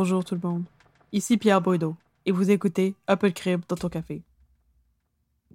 [0.00, 0.62] Bonjour tout le monde.
[1.10, 4.22] Ici Pierre Boideau et vous écoutez Un peu de crime dans ton café.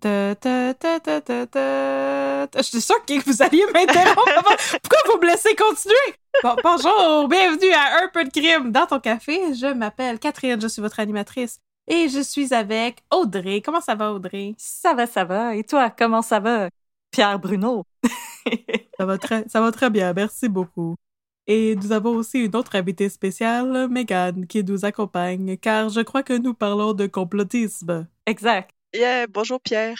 [0.02, 2.48] Ta, ta, ta.
[2.58, 4.58] Je suis sûre que vous alliez m'interrompre.
[4.84, 6.18] Pourquoi vous me laissez continuer?
[6.44, 9.54] Bon, bonjour, bienvenue à Un peu de crime dans ton café.
[9.54, 11.62] Je m'appelle Catherine, je suis votre animatrice.
[11.88, 13.62] Et je suis avec Audrey.
[13.62, 14.56] Comment ça va, Audrey?
[14.58, 15.56] Ça va, ça va.
[15.56, 16.68] Et toi, comment ça va,
[17.12, 17.86] Pierre Bruno?
[19.00, 20.98] ça, va très, ça va très bien, merci beaucoup.
[21.46, 26.24] Et nous avons aussi une autre invitée spéciale, Megan, qui nous accompagne, car je crois
[26.24, 28.08] que nous parlons de complotisme.
[28.26, 28.72] Exact.
[28.94, 29.98] Yeah, bonjour Pierre.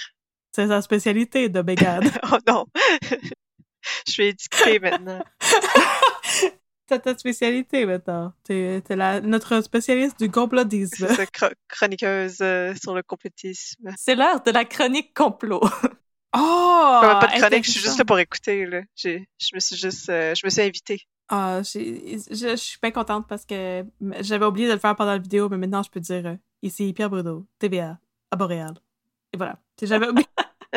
[0.56, 2.10] C'est sa spécialité de Megan.
[2.32, 2.66] oh non.
[4.08, 5.24] je vais éduquer maintenant.
[6.90, 8.34] C'est ta spécialité maintenant.
[8.44, 11.08] T'es es notre spécialiste du complotisme.
[11.16, 11.30] C'est
[11.68, 13.90] chroniqueuse euh, sur le complotisme.
[13.98, 15.62] C'est l'heure de la chronique complot.
[16.36, 17.00] Oh!
[17.02, 18.66] pas de chronique, je suis juste là pour écouter.
[18.66, 18.82] Là.
[18.96, 19.20] Je
[19.54, 21.08] me suis juste, euh, je me suis invitée.
[21.36, 23.84] Ah, je suis bien contente parce que
[24.20, 26.94] j'avais oublié de le faire pendant la vidéo, mais maintenant je peux dire euh, ici
[26.94, 27.98] Pierre Bruno, TVA,
[28.30, 28.76] à Boréal.
[29.34, 29.58] Et voilà.
[29.82, 30.28] J'avais oublié,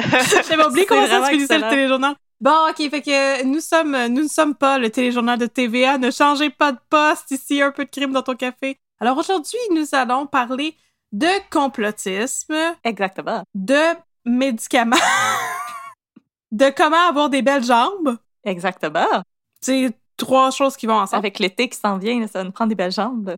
[0.49, 2.15] j'avais oublié comment ça se finissait le téléjournal.
[2.41, 5.99] Bon, ok, fait que nous sommes, nous ne sommes pas le téléjournal de TVA.
[5.99, 8.81] Ne changez pas de poste ici, un peu de crime dans ton café.
[8.99, 10.75] Alors aujourd'hui, nous allons parler
[11.13, 12.57] de complotisme.
[12.83, 13.43] Exactement.
[13.55, 14.97] De médicaments.
[16.51, 18.17] de comment avoir des belles jambes.
[18.43, 19.23] Exactement.
[19.61, 21.19] C'est trois choses qui vont ensemble.
[21.19, 23.35] Avec l'été qui s'en vient, ça va nous prendre des belles jambes.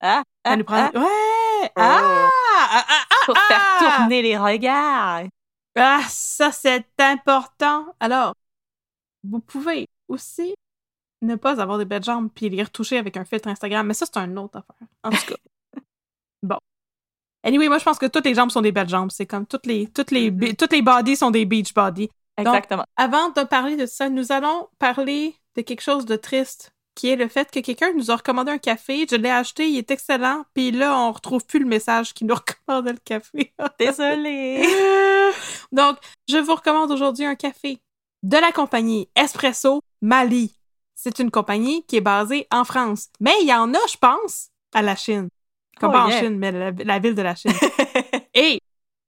[0.00, 0.90] Ah, ça ah, nous prend...
[0.94, 0.98] ah.
[0.98, 1.64] Ouais!
[1.64, 1.70] Oh.
[1.76, 2.30] Ah!
[2.70, 5.24] ah, ah, ah Pour faire tourner les regards.
[5.76, 7.86] Ah, ça, c'est important.
[8.00, 8.34] Alors,
[9.24, 10.54] vous pouvez aussi
[11.22, 14.06] ne pas avoir des belles jambes puis les retoucher avec un filtre Instagram, mais ça,
[14.06, 14.86] c'est une autre affaire.
[15.02, 15.80] En tout cas.
[16.42, 16.58] bon.
[17.42, 19.10] Anyway, moi, je pense que toutes les jambes sont des belles jambes.
[19.10, 20.56] C'est comme toutes les, toutes les, Mm-hmm.
[20.56, 22.10] toutes les bodies sont des beach bodies.
[22.36, 22.82] Exactement.
[22.82, 27.08] Donc, avant de parler de ça, nous allons parler de quelque chose de triste, qui
[27.08, 29.06] est le fait que quelqu'un nous a recommandé un café.
[29.10, 30.44] Je l'ai acheté, il est excellent.
[30.54, 32.34] Puis là, on retrouve plus le message qui nous
[32.66, 33.52] recommandait le café.
[33.78, 34.62] Désolée.
[35.72, 35.96] Donc,
[36.28, 37.80] je vous recommande aujourd'hui un café
[38.22, 40.54] de la compagnie Espresso Mali.
[40.94, 43.08] C'est une compagnie qui est basée en France.
[43.20, 45.28] Mais il y en a, je pense, à la Chine.
[45.78, 46.10] Comme Oh, pas en.
[46.10, 47.52] Chine, mais la, la ville de la Chine.
[48.34, 48.60] Et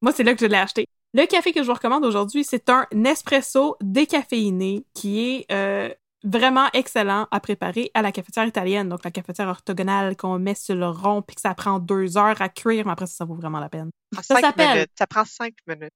[0.02, 0.86] moi, c'est là que je l'ai acheté.
[1.14, 5.88] Le café que je vous recommande aujourd'hui, c'est un espresso décaféiné qui est euh,
[6.28, 10.74] vraiment excellent à préparer à la cafetière italienne, donc la cafetière orthogonale qu'on met sur
[10.74, 13.34] le rond puis que ça prend deux heures à cuire, mais après ça, ça vaut
[13.36, 13.90] vraiment la peine.
[14.14, 14.86] Ça, Ça s'appelle-.
[14.98, 15.92] Ça prend cinq minutes.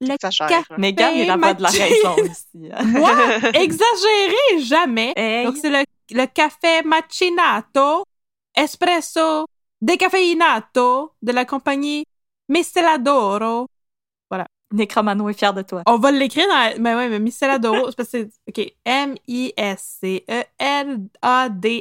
[0.00, 0.66] Le T'exagères, café.
[0.70, 0.78] là.
[0.78, 2.70] Megan, il a pas de la raison ici.
[2.72, 2.82] hein.
[2.84, 3.12] Moi,
[3.54, 5.12] exagéré jamais.
[5.16, 5.44] Hey.
[5.46, 8.04] Donc, c'est le, le café macinato,
[8.56, 9.46] espresso
[9.80, 12.04] décaféinato de la compagnie
[12.48, 13.68] Misteladoro.
[14.72, 15.82] Necromano est fier de toi.
[15.86, 16.78] On va l'écrire dans la...
[16.78, 18.28] Mais ouais, mais parce que c'est...
[18.48, 18.72] OK.
[18.84, 19.44] M-I-S-C-E-L-A-D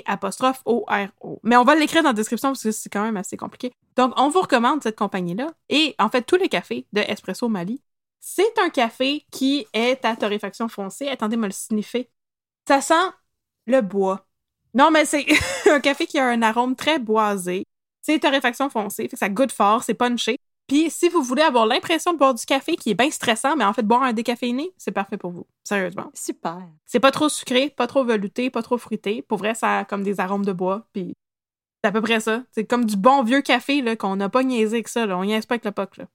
[0.05, 1.39] apostrophe O-R-O.
[1.43, 3.73] Mais on va l'écrire dans la description parce que c'est quand même assez compliqué.
[3.95, 5.49] Donc, on vous recommande cette compagnie-là.
[5.69, 7.81] Et en fait, tous les cafés de Espresso Mali,
[8.19, 11.07] c'est un café qui est à torréfaction foncée.
[11.07, 12.09] Attendez, me le sniffer.
[12.67, 12.93] Ça sent
[13.65, 14.25] le bois.
[14.73, 15.25] Non, mais c'est
[15.71, 17.65] un café qui a un arôme très boisé.
[18.01, 20.39] C'est torréfaction foncée, fait que ça goûte fort, c'est punché.
[20.67, 23.63] Puis si vous voulez avoir l'impression de boire du café qui est bien stressant, mais
[23.63, 25.47] en fait boire un décaféiné, c'est parfait pour vous.
[25.63, 26.11] Sérieusement.
[26.13, 26.61] Super.
[26.85, 29.21] C'est pas trop sucré, pas trop velouté, pas trop fruité.
[29.21, 31.13] Pour vrai, ça a comme des arômes de bois, puis
[31.83, 32.43] C'est à peu près ça.
[32.51, 35.05] C'est comme du bon vieux café là, qu'on n'a pas niaisé avec ça.
[35.05, 35.17] Là.
[35.17, 35.97] On niaise pas avec le POC.
[35.97, 36.05] Là.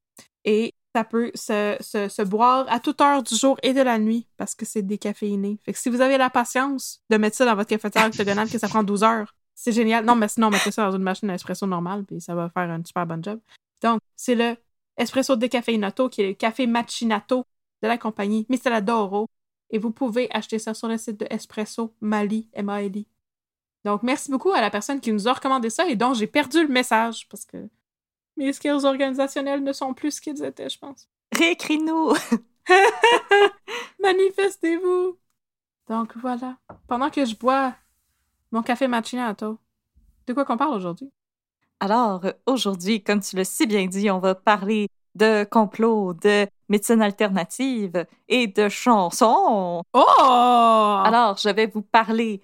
[0.45, 3.99] Et ça peut se, se, se boire à toute heure du jour et de la
[3.99, 5.59] nuit parce que c'est décaféiné.
[5.65, 8.59] Fait que si vous avez la patience de mettre ça dans votre cafetière octogonale que
[8.59, 10.05] ça prend 12 heures, c'est génial.
[10.05, 12.69] Non, mais sinon, mettez ça dans une machine à espresso normale puis ça va faire
[12.69, 13.41] un super bon job.
[13.83, 14.57] Donc, c'est le
[14.97, 17.45] espresso décaféinato qui est le café macinato
[17.83, 19.29] de la compagnie Misteladoro.
[19.71, 23.07] Et vous pouvez acheter ça sur le site de Espresso Mali, M-A-L-I.
[23.85, 26.63] Donc, merci beaucoup à la personne qui nous a recommandé ça et dont j'ai perdu
[26.63, 27.69] le message parce que
[28.37, 31.09] mes skills organisationnels ne sont plus ce qu'ils étaient, je pense.
[31.35, 32.13] Réécris-nous!
[34.01, 35.19] Manifestez-vous!
[35.89, 36.59] Donc, voilà.
[36.87, 37.75] Pendant que je bois
[38.53, 39.59] mon café macchiato,
[40.27, 41.11] de quoi qu'on parle aujourd'hui?
[41.83, 44.87] Alors, aujourd'hui, comme tu l'as si bien dit, on va parler
[45.17, 49.83] de complot, de médecine alternative et de chansons.
[49.93, 51.03] Oh!
[51.05, 52.41] Alors, je vais vous parler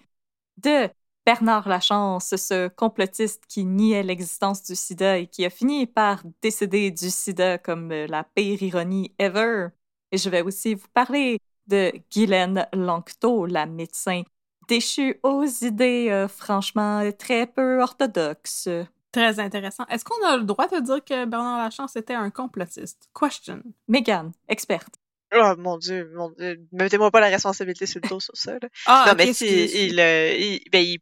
[0.56, 0.90] de
[1.24, 6.90] Bernard Lachance, ce complotiste qui niait l'existence du sida et qui a fini par décéder
[6.90, 9.68] du sida comme la pire ironie ever.
[10.10, 11.38] Et je vais aussi vous parler
[11.68, 14.24] de Guylaine Lanctot, la médecin
[14.66, 18.68] déchue aux idées euh, franchement très peu orthodoxes.
[19.12, 19.86] Très intéressant.
[19.86, 23.08] Est-ce qu'on a le droit de dire que Bernard Lachance était un complotiste?
[23.18, 23.62] Question.
[23.88, 24.94] Megan, experte.
[25.34, 26.66] Oh mon dieu, mon dieu.
[26.72, 28.52] Mettez-moi pas la responsabilité sur le dos sur ça.
[28.52, 28.68] Là.
[28.86, 30.98] Ah, non, mais si, il, euh, il, ben, il,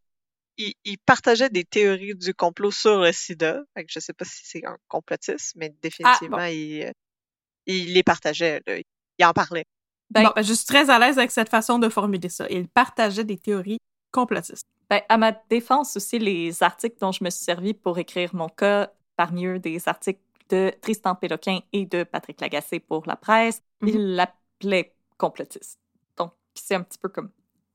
[0.57, 3.63] il, il partageait des théories du complot sur le sida.
[3.75, 6.53] Fait que je sais pas si c'est un complotiste, mais définitivement, Ah, bon.
[6.55, 6.93] il, euh,
[7.67, 8.63] il les partageait.
[8.67, 8.79] Là.
[9.19, 9.65] Il en parlait.
[10.11, 12.47] Ben, Bon, ben, je suis très à l'aise avec cette façon de formuler ça.
[12.51, 13.79] Il partageait des théories
[14.13, 14.67] complotistes.
[14.91, 18.49] Ben, à ma défense aussi, les articles dont je me suis servi pour écrire mon
[18.49, 23.63] cas, parmi eux des articles de Tristan Péloquin et de Patrick Lagacé pour la presse,
[23.81, 23.89] Mhm.
[23.89, 25.81] ils l'appelaient complotiste.
[26.17, 27.31] Donc, c'est un petit peu comme...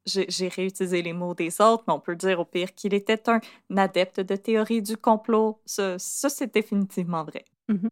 [0.05, 3.39] J'ai réutilisé les mots des autres, mais on peut dire au pire qu'il était un
[3.77, 5.61] adepte de théorie du complot.
[5.65, 7.45] Ça, ça c'est définitivement vrai.
[7.67, 7.89] Mhm.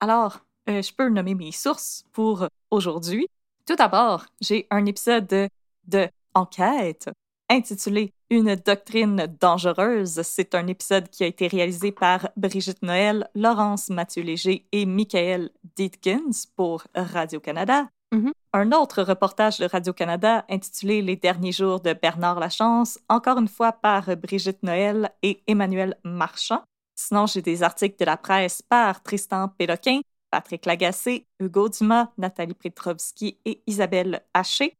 [0.00, 0.40] Alors,
[0.70, 3.28] euh, je peux nommer mes sources pour aujourd'hui.
[3.66, 5.48] Tout d'abord, j'ai un épisode de,
[5.86, 7.10] de Enquête
[7.50, 10.20] intitulé Une doctrine dangereuse.
[10.24, 15.50] C'est un épisode qui a été réalisé par Brigitte Noël, Laurence Mathieu Léger et Michael
[15.76, 17.86] Dietkins pour Radio-Canada.
[18.12, 18.32] Mhm.
[18.52, 23.70] Un autre reportage de Radio-Canada intitulé Les derniers jours de Bernard Lachance, encore une fois
[23.70, 26.64] par Brigitte Noël et Emmanuel Marchand.
[26.96, 30.00] Sinon, j'ai des articles de la presse par Tristan Péloquin,
[30.32, 34.76] Patrick Lagacé, Hugo Dumas, Nathalie Petrovski et Isabelle Haché.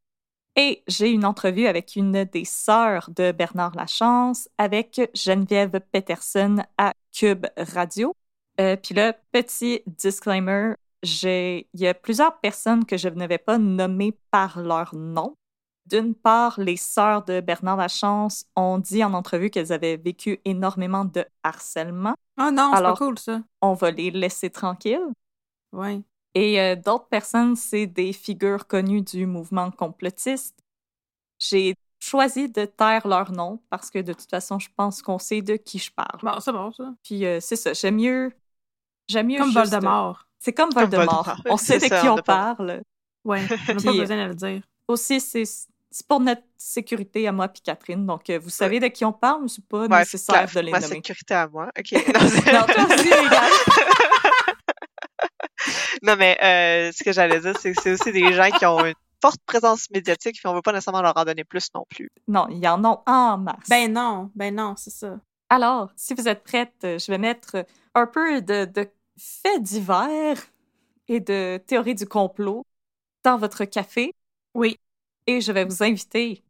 [0.56, 6.92] Et j'ai une entrevue avec une des sœurs de Bernard Lachance, avec Geneviève Peterson à
[7.12, 8.14] Cube Radio.
[8.60, 13.58] Euh, Puis là, petit disclaimer, il y a plusieurs personnes que je ne vais pas
[13.58, 15.36] nommer par leur nom.
[15.86, 21.04] D'une part, les sœurs de Bernard Lachance ont dit en entrevue qu'elles avaient vécu énormément
[21.04, 22.14] de harcèlement.
[22.40, 23.42] Oh non, c'est pas cool, ça.
[23.60, 25.12] On va les laisser tranquilles.
[25.72, 26.00] Ouais.
[26.34, 30.56] Et euh, d'autres personnes, c'est des figures connues du mouvement complotiste.
[31.38, 35.42] J'ai choisi de taire leur nom parce que de toute façon, je pense qu'on sait
[35.42, 36.18] de qui je parle.
[36.22, 36.92] Bon, c'est bon, ça.
[37.02, 38.32] Puis euh, c'est ça, j'aime mieux.
[39.08, 40.26] J'aime mieux Comme juste- Voldemort.
[40.40, 41.24] C'est comme Comme Voldemort.
[41.24, 41.40] Voldemort.
[41.52, 42.82] On sait de ça, qui on parle.
[43.24, 44.62] Ouais, on n'a pas besoin de le dire.
[44.88, 48.04] Aussi, c'est c'est pour notre sécurité à moi puis Catherine.
[48.04, 50.66] Donc, euh, vous savez de qui on parle, mais c'est pas Ouais, nécessaire clair, de
[50.66, 50.94] les ma nommer.
[50.96, 51.70] sécurité à moi.
[51.78, 51.92] OK.
[51.92, 53.50] Non, Non, toi aussi, Megan.
[56.04, 58.84] Non, mais euh, ce que j'allais dire, c'est que c'est aussi des gens qui ont
[58.84, 62.10] une forte présence médiatique, puis on veut pas nécessairement leur en donner plus non plus.
[62.28, 63.68] Non, il y en a en masse.
[63.70, 65.18] Ben non, ben non, c'est ça.
[65.48, 70.36] Alors, si vous êtes prête, euh, je vais mettre un peu de, de faits divers
[71.08, 72.66] et de théories du complot
[73.22, 74.12] dans votre café
[74.54, 74.78] Oui.
[75.26, 76.42] et je vais vous inviter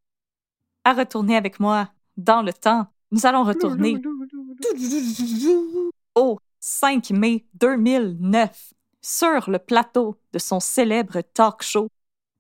[0.85, 2.89] à retourner avec moi dans le temps.
[3.13, 4.01] Nous allons retourner
[6.17, 8.73] au 5 mai 2009
[9.05, 11.89] sur le plateau de son célèbre talk show.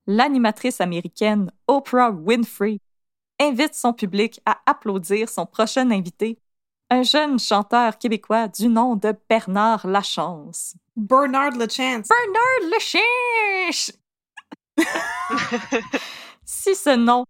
[0.07, 2.79] L'animatrice américaine Oprah Winfrey
[3.39, 6.39] invite son public à applaudir son prochain invité,
[6.91, 10.75] un jeune chanteur québécois du nom de Bernard Lachance.
[10.97, 12.09] Bernard Lachance.
[12.09, 13.93] Bernard Lachance!
[16.45, 17.25] si ce nom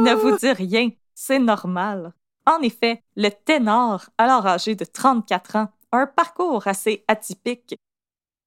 [0.00, 2.12] ne vous dit rien, c'est normal.
[2.46, 7.76] En effet, le ténor, alors âgé de 34 ans, a un parcours assez atypique.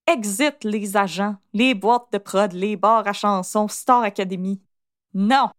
[0.08, 4.62] Exit les agents, les boîtes de prod, les bars à chansons, Star Academy.
[5.14, 5.50] Non!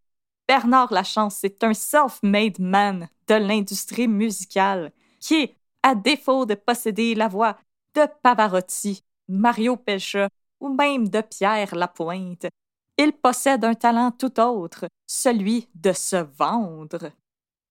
[0.46, 4.90] Bernard Lachance, c'est un self-made man de l'industrie musicale
[5.20, 7.58] qui, à défaut de posséder la voix
[7.94, 10.28] de Pavarotti, Mario Pelcha
[10.60, 12.46] ou même de Pierre Lapointe,
[12.96, 17.12] il possède un talent tout autre, celui de se vendre.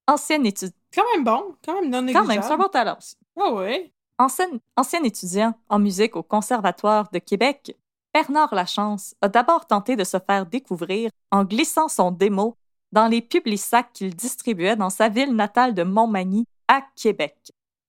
[0.08, 2.28] Ancien étudiant Quand même bon, quand même non Quand négligeable.
[2.28, 3.16] même, c'est un bon talent aussi.
[3.40, 3.92] Ah ouais.
[4.20, 7.76] Ancien, ancien étudiant en musique au Conservatoire de Québec,
[8.14, 12.58] Bernard Lachance a d'abord tenté de se faire découvrir en glissant son démo
[12.92, 17.36] dans les publics-sacs qu'il distribuait dans sa ville natale de Montmagny, à Québec.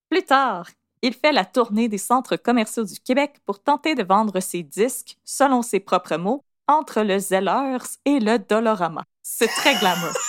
[0.09, 0.69] Plus tard,
[1.01, 5.17] il fait la tournée des centres commerciaux du Québec pour tenter de vendre ses disques,
[5.23, 9.03] selon ses propres mots, entre le Zellers et le Dolorama.
[9.23, 10.13] C'est très glamour.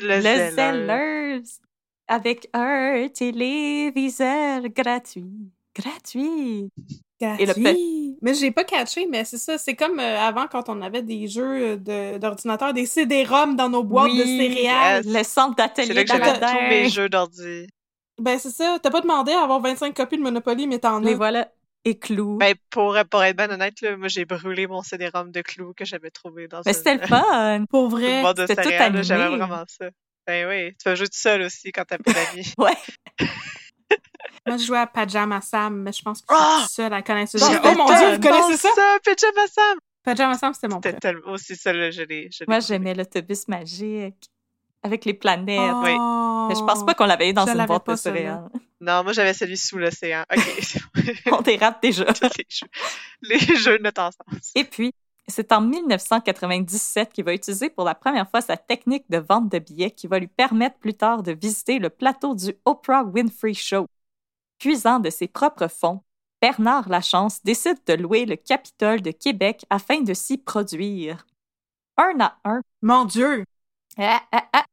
[0.00, 0.54] Le, le Zeller.
[0.54, 1.42] Zellers
[2.08, 5.24] avec un téléviseur gratuit.
[5.76, 6.70] Gratuit.
[7.20, 8.16] Et le Gratuit.
[8.22, 9.58] Mais j'ai pas catché, mais c'est ça.
[9.58, 13.82] C'est comme euh, avant quand on avait des jeux de- d'ordinateur, des CD-ROM dans nos
[13.84, 15.04] boîtes de céréales.
[15.04, 15.14] yes.
[15.16, 17.66] Le centre C'est d'atelier là que j'avais tous mes jeux d'ordi.
[18.20, 18.78] Ben c'est ça.
[18.82, 21.14] T'as pas demandé à avoir 25 copies de Monopoly, mais t'en as.
[21.14, 21.48] voilà.
[21.84, 22.36] Et Clou.
[22.38, 25.84] Ben, pour, pour être bien honnête, là, moi, j'ai brûlé mon CD-ROM de Clou que
[25.84, 27.64] j'avais trouvé dans Mais une- c'était le fun.
[27.70, 28.22] Pour une vrai.
[28.48, 28.68] c'était tout
[29.02, 29.36] J'avais animé.
[29.38, 29.86] vraiment ça.
[30.28, 32.52] Ben oui, tu vas jouer tout seul aussi quand t'as pas d'amis.
[32.58, 32.76] Ouais.
[34.46, 36.58] Moi, je jouais à Pajama Sam, mais je pense que Ah!
[36.60, 37.46] je suis seule à connaître ce jeu.
[37.64, 38.68] Oh mon dieu, vous connaissez ça?
[38.74, 38.98] ça?
[39.02, 39.78] Pyjama Sam!
[40.04, 42.28] Pajama Sam, c'était mon C'était tellement aussi ça, là, je l'ai.
[42.46, 44.30] Moi, j'aimais l'autobus magique
[44.82, 45.58] avec les planètes.
[45.60, 45.80] Oh.
[45.82, 45.96] oui.
[46.48, 48.48] Mais je pense pas qu'on l'avait eu dans Je une boîte de céréales.
[48.80, 50.24] Non, moi, j'avais celui sous l'océan.
[50.30, 50.76] OK.
[51.32, 52.04] On dérape déjà.
[52.22, 52.66] les, jeux,
[53.22, 54.40] les jeux de notre ensemble.
[54.54, 54.92] Et puis,
[55.28, 59.58] c'est en 1997 qu'il va utiliser pour la première fois sa technique de vente de
[59.58, 63.86] billets qui va lui permettre plus tard de visiter le plateau du Oprah Winfrey Show.
[64.58, 66.02] Puisant de ses propres fonds,
[66.40, 71.26] Bernard Lachance décide de louer le Capitole de Québec afin de s'y produire.
[71.96, 73.44] Un à un, Mon dieu!
[73.98, 74.64] ah, ah, ah.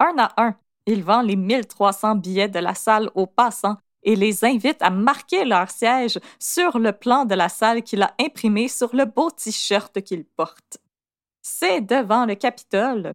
[0.00, 4.44] un à un, il vend les 1300 billets de la salle aux passants et les
[4.44, 8.94] invite à marquer leur siège sur le plan de la salle qu'il a imprimé sur
[8.94, 10.78] le beau t-shirt qu'il porte.
[11.42, 13.12] C'est devant le Capitole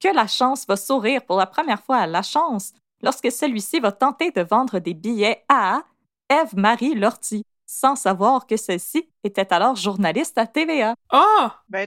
[0.00, 3.92] que la chance va sourire pour la première fois à la chance lorsque celui-ci va
[3.92, 5.82] tenter de vendre des billets à
[6.28, 10.94] Ève-Marie Lortie, sans savoir que celle-ci était alors journaliste à TVA.
[11.12, 11.48] Oh!
[11.68, 11.86] Ben.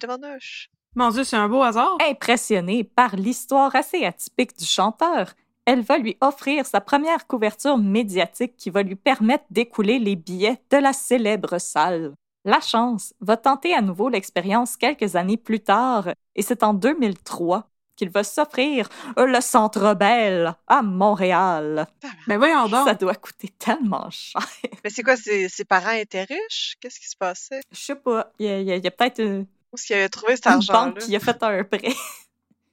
[0.96, 1.98] Mon dieu, c'est un beau hasard.
[2.02, 5.34] Impressionnée par l'histoire assez atypique du chanteur,
[5.66, 10.60] elle va lui offrir sa première couverture médiatique qui va lui permettre d'écouler les billets
[10.72, 12.14] de la célèbre salle.
[12.46, 17.68] La chance va tenter à nouveau l'expérience quelques années plus tard, et c'est en 2003
[17.96, 21.86] qu'il va s'offrir le Centre Bell à Montréal.
[22.26, 22.88] Ben voyons donc.
[22.88, 24.42] Ça doit coûter tellement cher.
[24.84, 26.78] Mais c'est quoi, ses, ses parents étaient riches?
[26.82, 27.62] Qu'est-ce qui se passait?
[27.72, 29.76] Je sais pas, il y a, il y a- il y a peut-être une, Où
[29.76, 30.86] est-ce qu'il avait trouvé cet une argent-là?
[30.86, 31.94] banque qui a fait un prêt.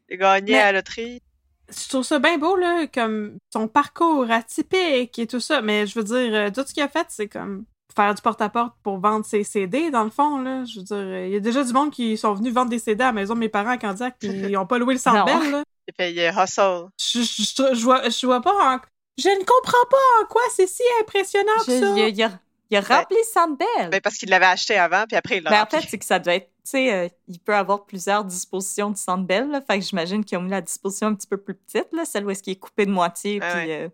[0.08, 1.20] Il gagnait Mais- à la loterie.
[1.70, 5.60] Je trouve ça bien beau, là, comme son parcours atypique et tout ça.
[5.60, 8.74] Mais je veux dire, euh, tout ce qu'il a fait, c'est comme faire du porte-à-porte
[8.82, 10.64] pour vendre ses CD, dans le fond, là.
[10.64, 12.78] Je veux dire, euh, il y a déjà du monde qui sont venus vendre des
[12.78, 15.00] CD à la maison de mes parents à Candiac, puis ils ont pas loué le.
[15.00, 15.62] Centre là.
[15.88, 16.86] Il payait Hustle.
[17.00, 18.78] Je, je, je, je vois, je vois pas en...
[19.18, 21.94] Je ne comprends pas en quoi c'est si impressionnant que Je- ça.
[21.96, 23.90] il, a, il a- il a rempli Sandbell.
[23.90, 26.04] Ben, parce qu'il l'avait acheté avant, puis après, il l'a Ben, en fait, c'est que
[26.04, 29.78] ça doit être, tu sais, euh, il peut avoir plusieurs dispositions de Sandbell, là, fait
[29.78, 32.30] que j'imagine qu'ils ont mis la disposition un petit peu plus petite, là, celle où
[32.30, 33.82] est-ce qu'il est coupé de moitié, Ah puis ouais.
[33.84, 33.88] euh,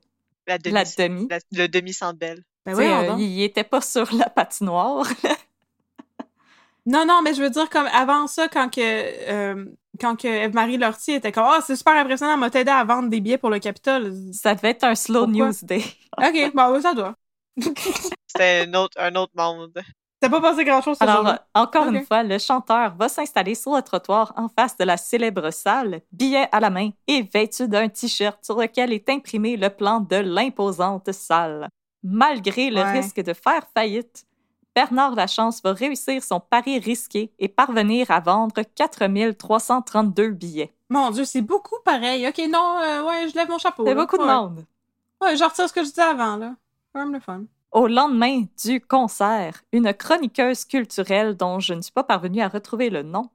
[0.47, 0.75] la demi.
[0.75, 1.29] la demi.
[1.31, 2.43] la- le demi-centre belle.
[2.67, 5.07] Ben voyons euh, il, était pas sur la patinoire.
[6.87, 9.65] Non, non, mais je veux dire, comme avant ça, quand que, euh,
[9.99, 13.21] quand que Eve-Marie Lortie était comme, ah, c'est super impressionnant, m'a t'aider à vendre des
[13.21, 14.13] billets pour le Capitole.
[14.35, 15.47] ça devait être un slow Pourquoi?
[15.49, 15.83] news day.
[16.19, 17.15] Ok, bon, oui, ça doit.
[17.59, 19.73] C'était un autre, un autre monde.
[20.21, 23.83] T'as pas passé grand-chose Alors, euh, encore une fois, le chanteur va s'installer sur le
[23.83, 28.43] trottoir en face de la célèbre salle, billet à la main et vêtu d'un t-shirt
[28.43, 31.69] sur lequel est imprimé le plan de l'imposante salle.
[32.03, 32.93] Malgré le Ouais.
[32.93, 34.25] risque de faire faillite,
[34.75, 40.73] Bernard Lachance va réussir son pari risqué et parvenir à vendre 4332 billets.
[40.89, 42.27] Mon Dieu, c'est beaucoup pareil.
[42.27, 43.85] Ok, non, euh, ouais, je lève mon chapeau.
[43.87, 44.65] C'est beaucoup de monde.
[45.21, 46.55] Ouais, je retire ce que je disais avant, là.
[46.95, 47.45] Quand même le fun.
[47.73, 52.89] Au lendemain du concert, une chroniqueuse culturelle dont je ne suis pas parvenue à retrouver
[52.89, 53.31] le nom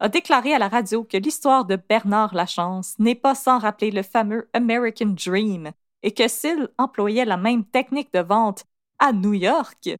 [0.00, 4.02] a déclaré à la radio que l'histoire de Bernard Lachance n'est pas sans rappeler le
[4.02, 8.64] fameux American Dream et que s'il employait la même technique de vente
[8.98, 9.90] à New York,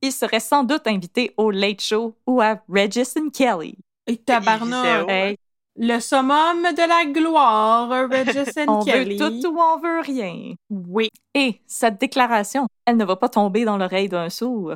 [0.00, 3.76] il serait sans doute invité au Late Show ou à Regis and Kelly.
[4.06, 5.08] Et tabarnak.
[5.08, 5.36] Hey,
[5.76, 9.16] Le summum de la gloire, Regis and on Kelly.
[9.16, 10.54] veut tout ou on veut rien.
[10.68, 11.08] Oui.
[11.34, 14.74] Et cette déclaration, elle ne va pas tomber dans l'oreille d'un sourd.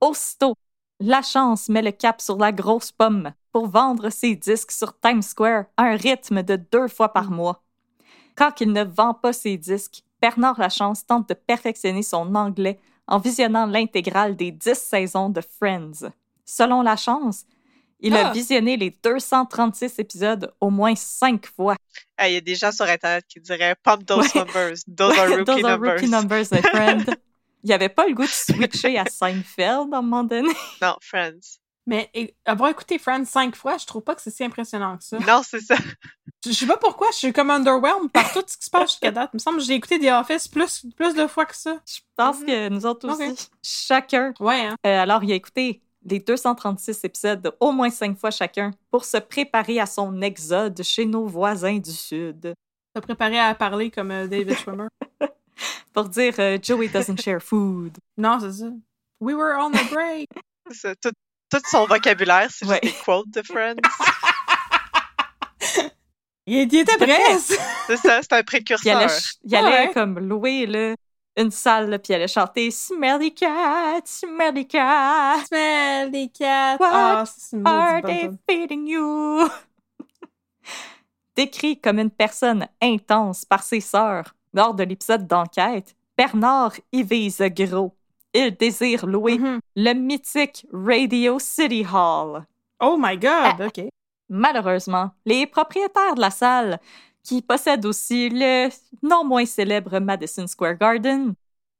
[0.00, 0.54] Aussitôt,
[1.00, 5.22] la chance met le cap sur la grosse pomme pour vendre ses disques sur Times
[5.22, 7.62] Square à un rythme de deux fois par mois.
[8.36, 13.18] Quand il ne vend pas ses disques, Bernard Lachance tente de perfectionner son anglais en
[13.18, 16.10] visionnant l'intégrale des dix saisons de Friends.
[16.44, 17.44] Selon Lachance,
[18.04, 18.28] Il Ah.
[18.28, 21.76] a visionné les 236 épisodes au moins cinq fois.
[22.18, 24.40] Ah, Il y a des gens sur Internet qui diraient Pump those Ouais.
[24.44, 24.74] numbers.
[24.96, 25.92] Those are rookie Those are numbers.
[25.94, 27.16] rookie numbers, my friend.
[27.64, 30.48] Il avait pas le goût de switcher à Seinfeld à un moment donné.
[30.82, 31.58] Non, Friends.
[31.86, 32.10] Mais
[32.44, 35.18] avoir écouté Friends cinq fois, je trouve pas que c'est si impressionnant que ça.
[35.18, 35.74] Non, c'est ça.
[36.44, 38.90] Je je sais pas pourquoi, je suis comme underwhelmed par tout ce qui se passe
[38.92, 39.30] jusqu'à date.
[39.32, 41.78] Il me semble que j'ai écouté The Office plus, plus de fois que ça.
[41.86, 42.46] Je pense Mhm.
[42.46, 44.32] que nous autres aussi, chacun.
[44.40, 44.76] Ouais, hein.
[44.86, 49.16] Euh, alors, il a écouté les 236 épisodes au moins cinq fois chacun pour se
[49.18, 52.54] préparer à son exode chez nos voisins du Sud.
[52.94, 54.88] T'as préparé à parler comme euh, David Schwimmer?
[55.94, 57.96] Pour dire euh, Joey doesn't share food.
[58.16, 58.70] non, c'est ça.
[59.20, 60.28] We were on a break.
[61.02, 61.10] Tout,
[61.50, 62.80] tout son vocabulaire, c'est Ouais.
[62.82, 63.76] juste des quotes de Friends.
[66.46, 67.38] Il, était prêt.
[67.86, 68.96] c'est ça, c'est un Puis il précurseur.
[68.96, 69.12] allait,
[69.44, 69.92] il allait ouais.
[69.92, 70.94] comme louer là,
[71.36, 76.76] une salle, là, puis il allait chanter Smelly cat, Smelly cat, Smell des cats.
[76.78, 79.48] What une are they feeding you?
[81.36, 87.40] Décrit comme une personne intense par ses sœurs lors de l'épisode d'enquête, Bernard y vise
[87.56, 87.96] gros.
[88.34, 89.60] Il désire louer Mhm.
[89.76, 92.44] le mythique Radio City Hall.
[92.80, 93.66] Oh my god, Ah.
[93.66, 93.84] ok.
[94.28, 96.78] Malheureusement, les propriétaires de la salle,
[97.24, 98.68] qui possèdent aussi le
[99.02, 101.34] non moins célèbre Madison Square Garden,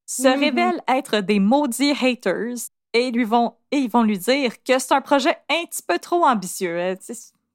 [0.07, 0.41] se Mhm.
[0.41, 2.57] révèlent être des maudits haters
[2.93, 5.99] et, lui vont, et ils vont lui dire que c'est un projet un petit peu
[5.99, 6.79] trop ambitieux.
[6.81, 6.95] hein.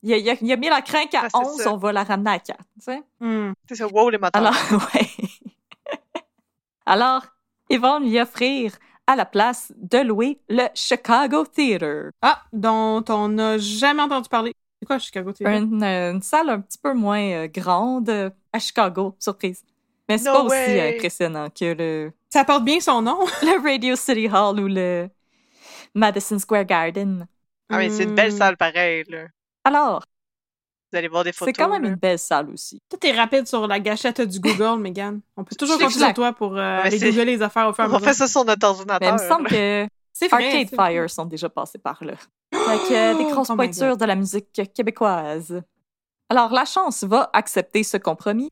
[0.03, 1.73] Il a, il a- il a mis la crainte à Ah, c'est 11, ça.
[1.73, 2.59] on va la ramener à 4.
[2.75, 3.01] tu sais.
[3.19, 3.51] Hmm.
[3.67, 4.41] C'est ça, wow, les moteurs.
[4.41, 4.53] Alors,
[4.93, 5.07] ouais.
[6.85, 7.25] Alors,
[7.69, 8.73] ils vont lui offrir
[9.07, 12.11] à la place de louer le Chicago Theater.
[12.21, 14.53] Ah, dont on n'a jamais entendu parler.
[14.79, 15.57] C'est quoi Chicago TV?
[15.57, 19.63] Une, euh, une salle un petit peu moins euh, grande euh, à Chicago, surprise.
[20.07, 23.19] Mais c'est No pas aussi impressionnant que le, Ça porte bien son nom.
[23.41, 25.09] le Radio City Hall ou le
[25.95, 27.27] Madison Square Garden.
[27.69, 28.37] Ah, mais c'est une belle Hmm.
[28.37, 29.25] salle pareille, là.
[29.65, 30.03] Alors,
[30.93, 31.53] Vous allez voir des photos.
[31.53, 31.89] c'est quand même là.
[31.89, 32.79] une belle salle aussi.
[32.89, 35.19] Tout est rapide sur la gâchette du Google, Megan.
[35.35, 37.87] On peut toujours compter sur toi pour euh, aller googler les affaires au fur et
[37.87, 38.07] à On mesure.
[38.07, 39.09] fait ça sur notre Mais ordinateur.
[39.09, 39.87] il me semble que
[40.19, 40.47] C'est vrai.
[40.47, 42.15] Arcade Fire sont déjà passés par là.
[42.51, 45.61] Avec euh, des grosses Oh pointures de la musique québécoise.
[46.29, 48.49] Alors, la chance va accepter ce compromis,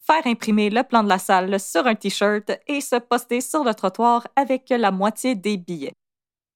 [0.00, 3.74] faire imprimer le plan de la salle sur un T-shirt et se poster sur le
[3.74, 5.92] trottoir avec la moitié des billets.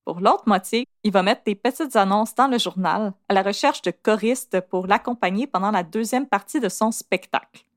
[0.06, 3.82] Pour l'autre moitié, il va mettre des petites annonces dans le journal à la recherche
[3.82, 7.67] de choristes pour l'accompagner pendant la deuxième partie de son spectacle.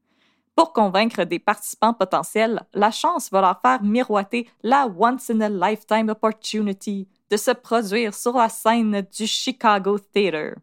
[0.56, 7.38] Pour convaincre des participants potentiels, la chance va leur faire miroiter la once-in-a-lifetime opportunity de
[7.38, 10.56] se produire sur la scène du Chicago Theater.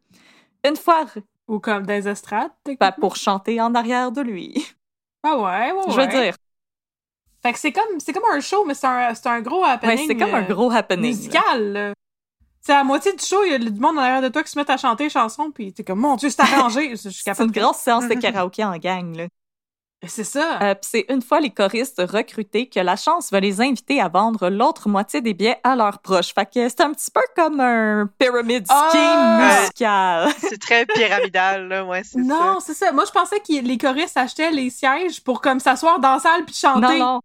[0.65, 1.07] Une fois
[1.49, 2.51] Ou comme des estrades.
[2.79, 4.67] ben, pour chanter en arrière de lui.
[5.23, 6.07] Ah ouais, ouais, Je veux ouais.
[6.25, 6.35] dire,
[7.43, 9.99] Fait que c'est comme, c'est comme un show, mais c'est un, un gros happening.
[9.99, 11.07] ouais, c'est comme un euh, gros happening.
[11.07, 11.73] musical.
[11.73, 11.93] là.
[12.61, 14.43] C'est à la moitié du show, il y a du monde en arrière de toi
[14.43, 16.95] qui se met à chanter les chansons, puis t'es comme, mon Dieu, c'est arrangé.
[16.97, 19.17] C'est une grosse séance de karaoké en gang.
[19.17, 19.27] Là.
[20.07, 20.59] C'est ça.
[20.63, 24.09] Euh, puis c'est une fois les choristes recrutés que la chance va les inviter à
[24.09, 26.33] vendre l'autre moitié des billets à leurs proches.
[26.33, 29.59] Fait que c'est un petit peu comme un pyramid scheme Ah!
[29.61, 30.29] musical.
[30.39, 32.25] C'est très pyramidal, là, ouais, c'est ça.
[32.25, 32.93] non, c'est ça.
[32.93, 36.45] Moi, je pensais que les choristes achetaient les sièges pour comme s'asseoir dans la salle
[36.45, 36.81] puis chanter.
[36.81, 37.21] Non, non.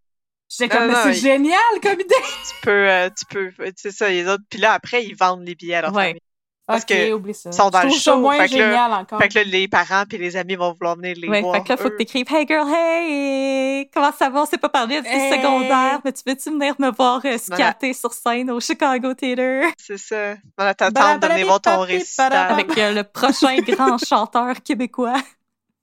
[0.50, 2.06] J'étais comme, Non, mais non, c'est il- génial comme idée.
[2.16, 4.44] Tu peux, euh, tu peux, c'est ça, les autres.
[4.50, 6.08] Puis là, après, ils vendent les billets à leur Ouais.
[6.08, 6.22] famille.
[6.66, 7.52] Parce ok, que oublie ça.
[7.52, 9.20] sont dans je le show, moins fait que là- génial encore.
[9.20, 11.56] Fait que là, les parents puis les amis vont vouloir venir les Ouais, voir.
[11.56, 13.90] fait que là, faut que t'écrives Hey girl, hey!
[13.94, 14.44] Comment ça va?
[14.44, 15.34] On s'est pas parlé depuis Hey!
[15.42, 19.72] secondaire, mais tu veux-tu venir me voir euh, scatter sur scène au Chicago Theater?
[19.78, 20.36] C'est ça.
[20.58, 22.32] On attend de venir voir ton récital.
[22.34, 25.16] Avec euh, le prochain grand chanteur québécois.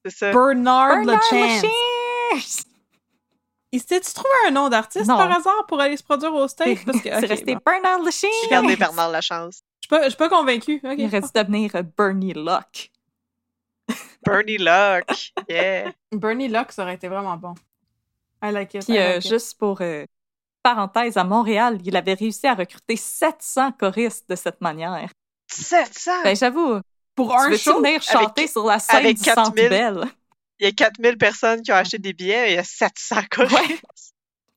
[0.03, 0.33] C'est ça.
[0.33, 1.63] Bernard, Bernard LeChance.
[2.33, 2.63] Lachance!
[3.73, 6.79] Il s'était-tu trouvé un nom d'artiste par hasard pour aller se produire au C'est stage?
[6.87, 7.61] Parce que, ok, resté bon.
[7.67, 8.31] Bernard Lachance!
[8.45, 9.61] Regardez Bernard Lachance.
[9.91, 10.81] Je suis pas, je suis pas convaincue.
[10.85, 10.95] Ok.
[10.99, 12.91] Il aurait dû devenir euh, Bernie Locke.
[14.25, 15.33] Bernie Locke.
[15.49, 15.93] Yeah.
[16.13, 17.55] Bernie Locke, ça aurait été vraiment bon.
[18.43, 18.85] I like it.
[18.85, 19.31] Puis I euh, like it.
[19.31, 20.05] juste pour euh,
[20.63, 25.11] parenthèse, à Montréal, il avait réussi à recruter 700 choristes de cette manière.
[25.49, 26.23] 700!
[26.23, 26.81] Ben j'avoue,
[27.17, 29.69] Pour tu un show, venir chanter sur la scène avec du Centre 4000.
[29.69, 30.05] Bell?
[30.61, 33.17] Il y a 4000 personnes qui ont acheté des billets et il y a 700
[33.31, 33.55] choristes.
[33.61, 33.81] Ouais.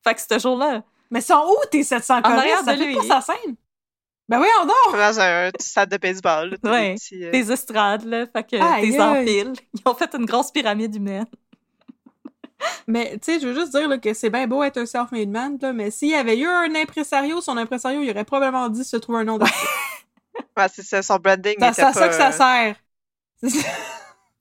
[0.04, 2.38] Fait que ce jour-là, Mais sont où tes 700 choristes?
[2.38, 2.94] arrière Ça de fait lui.
[3.08, 3.56] pas sa scène?
[4.28, 4.92] Ben oui, on dort.
[4.92, 6.56] Dans un stade de baseball.
[6.62, 6.94] là, Ouais.
[6.94, 9.52] petits, euh, des estrades, là, fait que des empiles.
[9.74, 11.26] Ils ont fait une grosse pyramide humaine.
[12.86, 15.28] Mais tu sais, je veux juste dire là, que c'est bien beau être un self-made
[15.28, 18.84] man, là, mais s'il y avait eu un impresario, son impresario, il aurait probablement dit
[18.84, 19.66] se trouver un nom d'artiste.
[20.56, 21.92] ouais, c'est ça, son branding C'est était à pas...
[21.92, 22.76] ça que ça euh, sert.
[23.42, 23.68] C'est ça.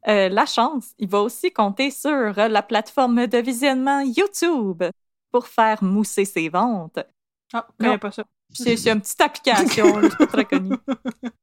[0.08, 4.84] Euh, la chance, il va aussi compter sur euh, la plateforme de visionnement YouTube
[5.32, 7.00] pour faire mousser ses ventes.
[7.54, 7.98] Ah, Non.
[7.98, 8.24] pas ça.
[8.54, 10.76] C'est une petite application, là, c'est pas très connu.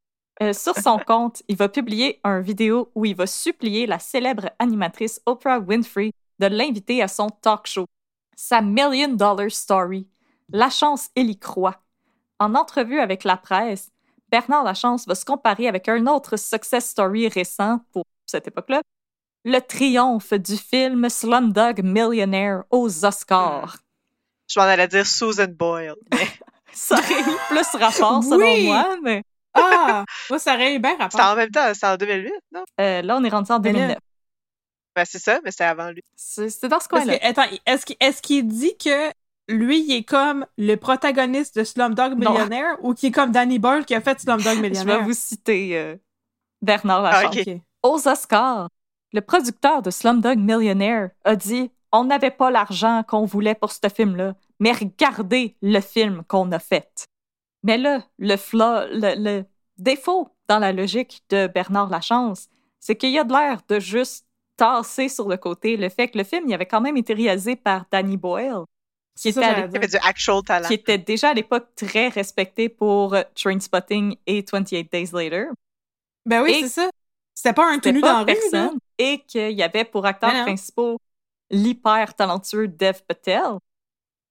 [0.42, 4.48] Euh, sur son compte, il va publier un vidéo où il va supplier la célèbre
[4.58, 7.84] animatrice Oprah Winfrey de l'inviter à son talk show.
[8.36, 10.08] Sa Million Dollar Story.
[10.50, 11.82] La chance, elle y croit.
[12.38, 13.90] En entrevue avec la presse,
[14.30, 18.80] Bernard Lachance va se comparer avec un autre success story récent pour cette époque-là,
[19.44, 23.78] le triomphe du film Slumdog Millionaire aux Oscars.
[24.48, 25.96] Je m'en allais dire Susan Boyle.
[26.12, 26.28] mais
[26.72, 28.66] Ça aurait eu plus rapport, selon Oui.
[28.66, 29.22] moi, mais
[29.54, 30.04] Ah!
[30.28, 31.32] Moi, ça aurait eu bien C'était rapport.
[31.32, 32.64] en même temps, c'était en 2008, non?
[32.80, 33.98] euh, là, on est rendu en Mais là- 2009.
[34.96, 36.02] Ben, c'est ça, mais c'était avant lui.
[36.16, 37.14] C'est c'est dans ce coin-là.
[37.22, 39.10] attends, est-ce qu'il est qu'il dit que
[39.48, 42.30] lui, il est comme le protagoniste de Slumdog Non.
[42.32, 44.98] Millionnaire ou qu'il est comme Danny Boyle qui a fait Slumdog Je Millionnaire?
[44.98, 45.96] vais vous citer euh,
[46.62, 47.46] Bernard Ah, Lachance.
[47.82, 48.68] Aux Oscars,
[49.12, 53.88] le producteur de Slumdog Millionaire a dit On n'avait pas l'argent qu'on voulait pour ce
[53.94, 57.06] film-là, mais regardez le film qu'on a fait.
[57.64, 59.44] Mais là, le, flaw- le, le
[59.76, 64.26] défaut dans la logique de Bernard Lachance, c'est qu'il y a de l'air de juste
[64.56, 67.56] tasser sur le côté le fait que le film il avait quand même été réalisé
[67.56, 68.64] par Danny Boyle,
[69.16, 70.68] qui était, ça, à j'allais Il l'époque- avait du actual talent.
[70.68, 75.46] qui était déjà à l'époque très respecté pour euh, Trainspotting et 28 Days Later.
[76.26, 76.90] Ben oui, Et- c'est ça.
[77.34, 78.34] C'était pas un tenu dans rue.
[78.98, 80.42] Et qu'il y avait pour acteurs non.
[80.42, 80.98] principaux
[81.50, 83.58] l'hyper talentueux Dev Patel,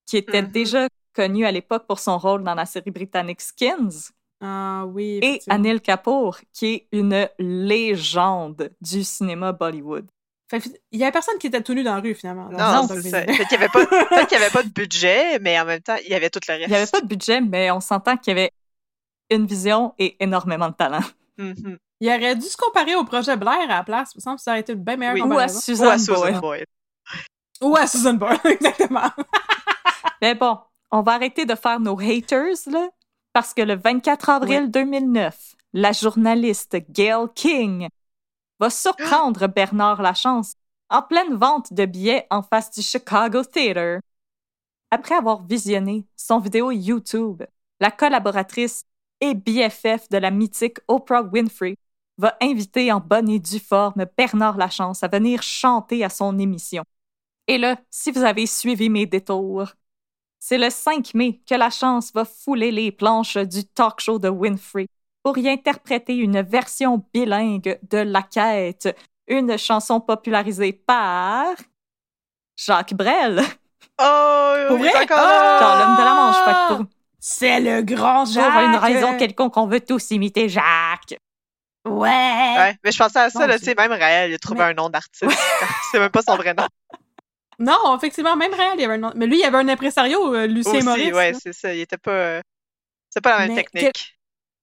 [0.09, 0.51] qui était Mhm.
[0.51, 4.09] déjà connu à l'époque pour son rôle dans la série britannique Skins,
[4.41, 5.19] Ah oui.
[5.21, 5.41] et.
[5.49, 10.07] Anil Kapoor, qui est une légende du cinéma Bollywood.
[10.49, 12.49] Fait il y avait personne qui était tout nu dans la rue, finalement.
[12.49, 13.21] Non, Non, c'est ça.
[13.21, 15.81] Peut-être qu'il n'y avait, pas- peut-être qu'il y avait pas de budget, mais en même
[15.81, 16.65] temps, il y avait tout le reste.
[16.67, 18.51] Il n'y avait pas de budget, mais on s'entend qu'il y avait
[19.29, 21.03] une vision et énormément de talent.
[21.37, 21.77] Mhm.
[22.01, 24.11] Il aurait dû se comparer au projet Blair à la place.
[24.15, 25.21] Il me semble que ça aurait été une bien meilleure Oui.
[25.21, 26.39] Ou à Susan Boyle.
[26.39, 26.65] Boyle.
[27.61, 29.11] Ou à Susan Boyle, exactement.
[30.21, 30.57] Mais bon,
[30.91, 32.89] on va arrêter de faire nos haters, là,
[33.33, 37.87] parce que le 24 avril 2009, la journaliste Gail King
[38.59, 40.53] va surprendre Bernard Lachance
[40.89, 44.01] en pleine vente de billets en face du Chicago Theatre.
[44.91, 47.43] Après avoir visionné son vidéo YouTube,
[47.79, 48.83] la collaboratrice
[49.21, 51.75] et BFF de la mythique Oprah Winfrey
[52.17, 56.83] va inviter en bonne et due forme Bernard Lachance à venir chanter à son émission.
[57.47, 59.69] Et là, si vous avez suivi mes détours,
[60.39, 64.29] c'est le 5 mai que la chance va fouler les planches du talk show de
[64.29, 64.87] Winfrey
[65.23, 68.95] pour y interpréter une version bilingue de La Quête,
[69.27, 71.47] une chanson popularisée par
[72.57, 73.41] Jacques Brel,
[74.01, 75.03] Oh, Pour est vrai?
[75.03, 75.59] encore Ah!
[75.59, 76.67] dans l'homme de la Manche.
[76.77, 76.85] Pour,
[77.19, 78.63] C'est le grand pour Jacques!
[78.65, 81.17] une raison quelconque, on veut tous imiter Jacques.
[81.85, 82.07] Ouais!
[82.09, 84.65] Ouais, mais je pensais à ça, là, tu sais, même Raël, il a trouvé Mais-
[84.67, 85.25] un nom d'artiste.
[85.91, 86.65] c'est même pas son vrai nom.
[87.59, 89.11] Non, effectivement, même Réal, il y avait un.
[89.15, 91.13] Mais lui, il y avait un impresario, euh, Lucien Aussi, Maurice.
[91.13, 91.73] ouais, c'est ça.
[91.73, 92.11] Il était pas.
[92.11, 92.41] euh,
[93.09, 94.17] C'est pas la même Mais technique.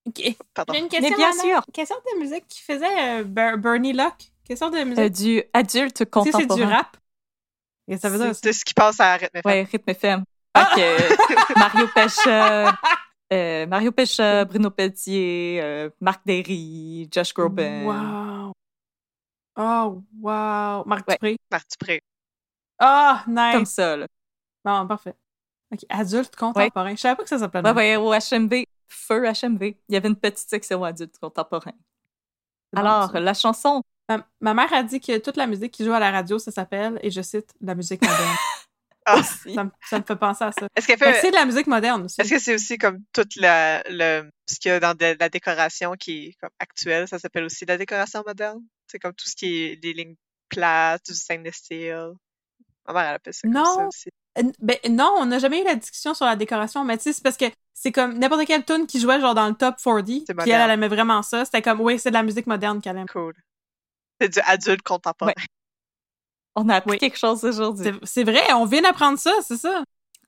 [0.06, 0.36] Ok.
[0.54, 0.72] Pardon.
[0.72, 1.10] J'ai une question.
[1.10, 1.42] Mais bien Anna.
[1.42, 1.62] sûr.
[1.72, 4.30] Quelle sorte de musique qu'il faisait euh, Ber- Bernie Locke?
[4.46, 4.98] Quelle sorte de musique?
[5.04, 6.54] Euh, du adulte Tu sais, c'est contemporain.
[6.56, 6.96] du rap.
[7.88, 8.34] Et ça veut dire.
[8.40, 9.42] C'est ce qui passe à rythme FM.
[9.52, 10.24] Ouais, rythme FM.
[10.54, 12.78] Que, euh, Mario Pesha,
[13.32, 17.82] euh, Mario Pesha, Bruno Pelletier, euh, Marc Derry, Josh Groban.
[17.84, 18.52] Wow.
[19.58, 20.84] Oh, wow.
[20.86, 21.14] Marc Ouais.
[21.14, 21.36] Dupré.
[21.50, 22.00] Marc Dupré.
[22.78, 23.52] Ah, nice.
[23.54, 24.06] Comme ça, là.
[24.64, 25.14] Bon, parfait.
[25.72, 26.94] Ok, adulte contemporain.
[26.94, 27.62] Je savais pas que ça s'appelait.
[27.62, 29.76] de Ouais, ouais, au HMV, feu HMV.
[29.88, 31.72] Il y avait une petite section adulte contemporain.
[32.72, 35.92] Bon, Alors, la chanson, ma, ma mère a dit que toute la musique qui joue
[35.92, 38.36] à la radio, ça s'appelle, et je cite, la musique moderne.
[39.08, 40.66] Ah, ça, me- ça me fait penser à ça.
[40.74, 42.20] Est-ce qu'elle Fait c'est de la musique moderne aussi.
[42.20, 45.28] Est-ce que c'est aussi comme toute la, le, ce qu'il y a dans de- la
[45.28, 48.60] décoration qui est comme actuelle, ça s'appelle aussi la décoration moderne?
[48.88, 50.16] C'est comme tout ce qui est des lignes
[50.48, 52.14] plates, du stainless steel.
[52.88, 53.64] Ma mère, elle appelle ça comme Non.
[53.64, 54.10] ça aussi.
[54.60, 57.22] Ben non, on n'a jamais eu la discussion sur la décoration, mais tu sais, c'est
[57.22, 60.24] parce que c'est comme n'importe quelle tune qui jouait genre dans le top 40, puis
[60.50, 61.44] elle, elle aimait vraiment ça.
[61.44, 63.06] C'était comme, oui, c'est de la musique moderne qu'elle aime.
[63.08, 63.32] Cool.
[64.20, 65.32] C'est du adulte contemporain.
[66.54, 66.98] on a appris Oui.
[66.98, 67.84] quelque chose aujourd'hui.
[67.84, 69.82] C'est- C'est vrai, on vient d'apprendre ça, c'est ça.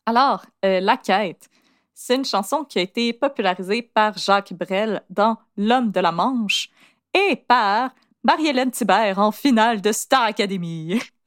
[0.06, 1.48] Alors, euh, La Quête,
[1.94, 6.68] c'est une chanson qui a été popularisée par Jacques Brel dans L'homme de la Manche
[7.14, 7.90] et par
[8.24, 11.00] Marie-Hélène Thibert en finale de Star Academy.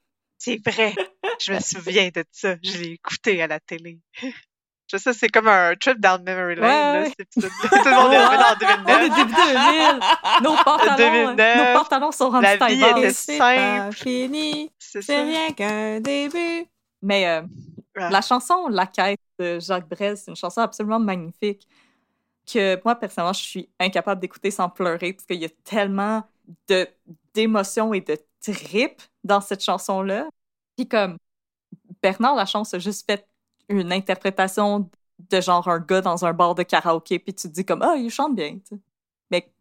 [0.43, 0.95] C'est vrai.
[1.39, 2.56] Je me souviens de ça.
[2.63, 3.99] Je l'ai écouté à la télé.
[4.91, 7.13] Je sais, c'est comme un trip down memory lane, Ouais, là, ouais.
[7.34, 9.15] Tout le monde est revenu en On est 2009.
[9.15, 9.99] début 2000.
[10.43, 11.58] Nos pantalons, 2009.
[11.58, 16.65] nos pantalons sont rendus La vie était c'est fini, C'est rien qu'un début.
[17.04, 17.41] Mais euh,
[17.95, 21.67] la chanson La Quête de Jacques Brel, c'est une chanson absolument magnifique
[22.51, 26.23] que moi, personnellement, je suis incapable d'écouter sans pleurer parce qu'il y a tellement
[27.34, 30.27] d'émotions et de tripes dans cette chanson-là.
[30.75, 31.17] Puis comme
[32.01, 33.27] Bernard Lachance a juste fait
[33.69, 34.89] une interprétation
[35.29, 37.95] de genre un gars dans un bar de karaoké, puis tu te dis comme «Ah,
[37.95, 38.81] il chante bien!» tu sais.
[39.29, 39.51] Mais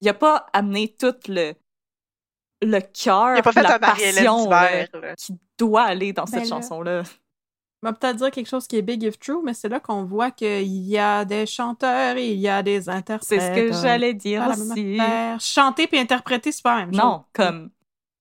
[0.00, 1.54] il a pas amené tout le
[2.62, 5.14] le cœur, Il a pas fait la passion là, d'hiver, là.
[5.16, 6.56] qui doit aller dans Ben cette là.
[6.56, 7.02] chanson-là.
[7.82, 10.04] On va peut-être dire quelque chose qui est big if true, mais c'est là qu'on
[10.04, 13.28] voit qu'il y a des chanteurs et il y a des interprètes.
[13.28, 14.98] C'est ce que euh, j'allais dire même aussi.
[15.38, 17.02] Chanter puis interpréter, c'est pas la même chose.
[17.02, 17.70] Non, comme,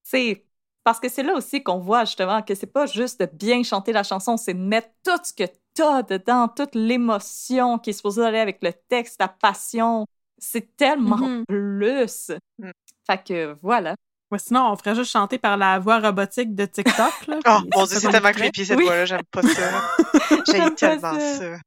[0.01, 0.45] c'est
[0.83, 3.91] parce que c'est là aussi qu'on voit justement que c'est pas juste de bien chanter
[3.93, 5.43] la chanson, c'est de mettre tout ce que
[5.73, 10.05] t'as dedans, toute l'émotion qui est supposée aller avec le texte, la passion.
[10.37, 11.45] C'est tellement Mhm.
[11.47, 12.31] plus.
[12.59, 12.71] Mm.
[13.07, 13.95] Fait que voilà.
[14.31, 17.27] Ouais, sinon, on ferait juste chanter par la voix robotique de TikTok.
[17.27, 18.85] Là, Oh mon c'est dieu, ça c'est tellement creepy cette Oui.
[18.85, 19.71] voix-là, j'aime pas ça.
[20.47, 21.37] J'aime tellement ça.
[21.37, 21.57] ça.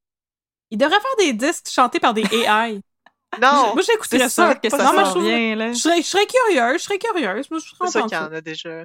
[0.71, 2.81] Il devrait faire des disques chantés par des AI.
[3.41, 3.73] Non!
[3.75, 4.55] Moi, j'écouterais ça.
[4.57, 5.73] que ça non, moi, je, s'en trouve- vient, là.
[5.73, 7.51] je serais, je serais curieuse, je serais curieuse.
[7.51, 8.83] Moi, je serais C'est sûr qu'il y en a déjà.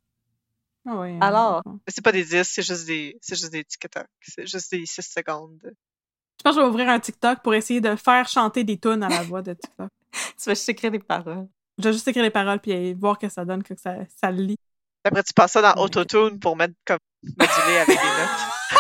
[0.87, 1.61] Ah ouais, Alors?
[1.67, 4.05] euh, Mais c'est pas des disques, c'est juste des, c'est juste des TikTok.
[4.21, 5.59] C'est juste des 6 secondes.
[5.63, 9.03] Je pense que je vais ouvrir un TikTok pour essayer de faire chanter des tunes
[9.03, 9.89] à la voix de TikTok.
[10.11, 11.47] Tu vas juste écrire des paroles.
[11.77, 14.57] Je vais juste écrire les paroles puis voir que ça donne, que ça, ça lit.
[15.03, 15.81] Après, tu passes ça dans.
[15.81, 18.75] Autotune pour mettre comme moduler avec des notes.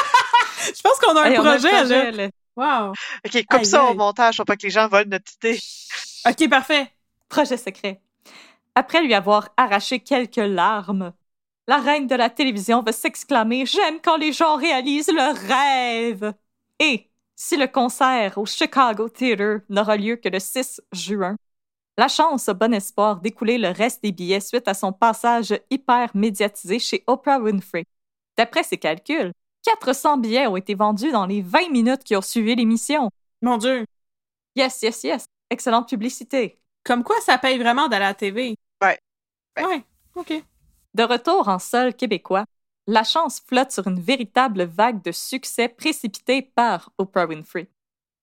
[0.75, 2.29] Je pense qu'on a un on a projet, là.
[2.55, 2.91] Wow.
[3.25, 5.59] Ok, coupe Aïe, ça au montage pour pas que les gens volent notre idée.
[6.27, 6.91] OK, parfait.
[7.29, 8.01] Projet secret.
[8.75, 11.13] Après lui avoir arraché quelques larmes,
[11.67, 16.33] la reine de la télévision va s'exclamer J'aime quand les gens réalisent leurs rêves.
[16.79, 21.35] Et si le concert au Chicago Theatre n'aura lieu que le 6 juin,
[21.97, 26.09] la chance a bon espoir d'écouler le reste des billets suite à son passage hyper
[26.15, 27.85] médiatisé chez Oprah Winfrey.
[28.37, 29.31] D'après ses calculs,
[29.63, 33.09] 400 billets ont été vendus dans les 20 minutes qui ont suivi l'émission.
[33.41, 33.85] Mon Dieu.
[34.55, 35.25] Yes, yes, yes.
[35.49, 36.59] Excellente publicité.
[36.83, 38.55] Comme quoi, ça paye vraiment d'aller à la TV.
[38.81, 38.97] Ouais.
[39.57, 39.65] Ouais.
[39.65, 39.83] Ouais.
[40.15, 40.43] OK.
[40.93, 42.45] De retour en sol québécois,
[42.87, 47.69] la chance flotte sur une véritable vague de succès précipitée par Oprah Winfrey.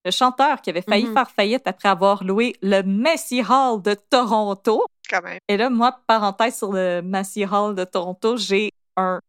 [0.04, 1.14] Le chanteur qui avait failli Mhm.
[1.14, 4.84] faire faillite après avoir loué le Massey Hall de Toronto.
[5.08, 5.38] Quand même.
[5.48, 9.20] Et là, moi, parenthèse sur le Massey Hall de Toronto, j'ai un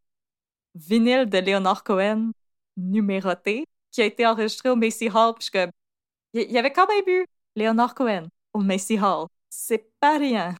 [0.75, 2.31] vinyle de Leonard Cohen
[2.77, 5.33] numéroté qui a été enregistré au Massey Hall.
[5.35, 5.67] Puis je
[6.33, 7.25] il y avait quand même eu
[7.55, 9.27] Leonard Cohen au Massey Hall.
[9.49, 10.55] C'est pas rien.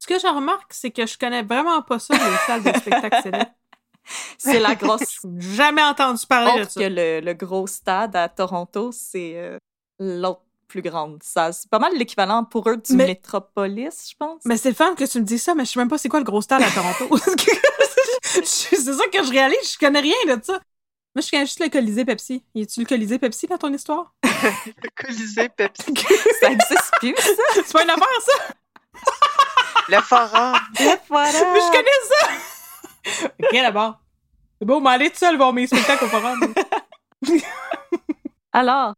[0.00, 3.22] Ce que je remarque, c'est que je connais vraiment pas ça, les salles de spectacle
[3.22, 3.50] célèbres.
[4.36, 6.80] C'est la grosse jamais entendu parler de ça.
[6.80, 9.58] que le, le gros stade à Toronto, c'est euh,
[10.00, 11.54] l'autre plus grande salle.
[11.54, 14.42] C'est pas mal l'équivalent pour eux du Mais- Metropolis, je pense.
[14.44, 16.08] Mais c'est le fun que tu me dis ça, mais je sais même pas c'est
[16.08, 17.16] quoi le gros stade à Toronto.
[18.44, 20.54] C'est ça que je réalise, je connais rien de ça.
[21.14, 22.42] Moi, je connais juste le Colisée Pepsi.
[22.54, 24.14] Y a-tu le Colisée Pepsi dans ton histoire?
[24.24, 25.92] Le Colisée Pepsi.
[26.40, 27.42] Ça existe plus, ça.
[27.54, 28.54] c'est pas une affaire, ça?
[29.92, 30.56] Le forum.
[31.08, 31.30] Voilà.
[31.52, 33.30] Mais je connais ça!
[33.40, 33.98] ok, d'abord.
[34.58, 36.54] C'est beau, m'aller tout seul voir mes spectacles au forum.
[38.52, 38.94] Alors,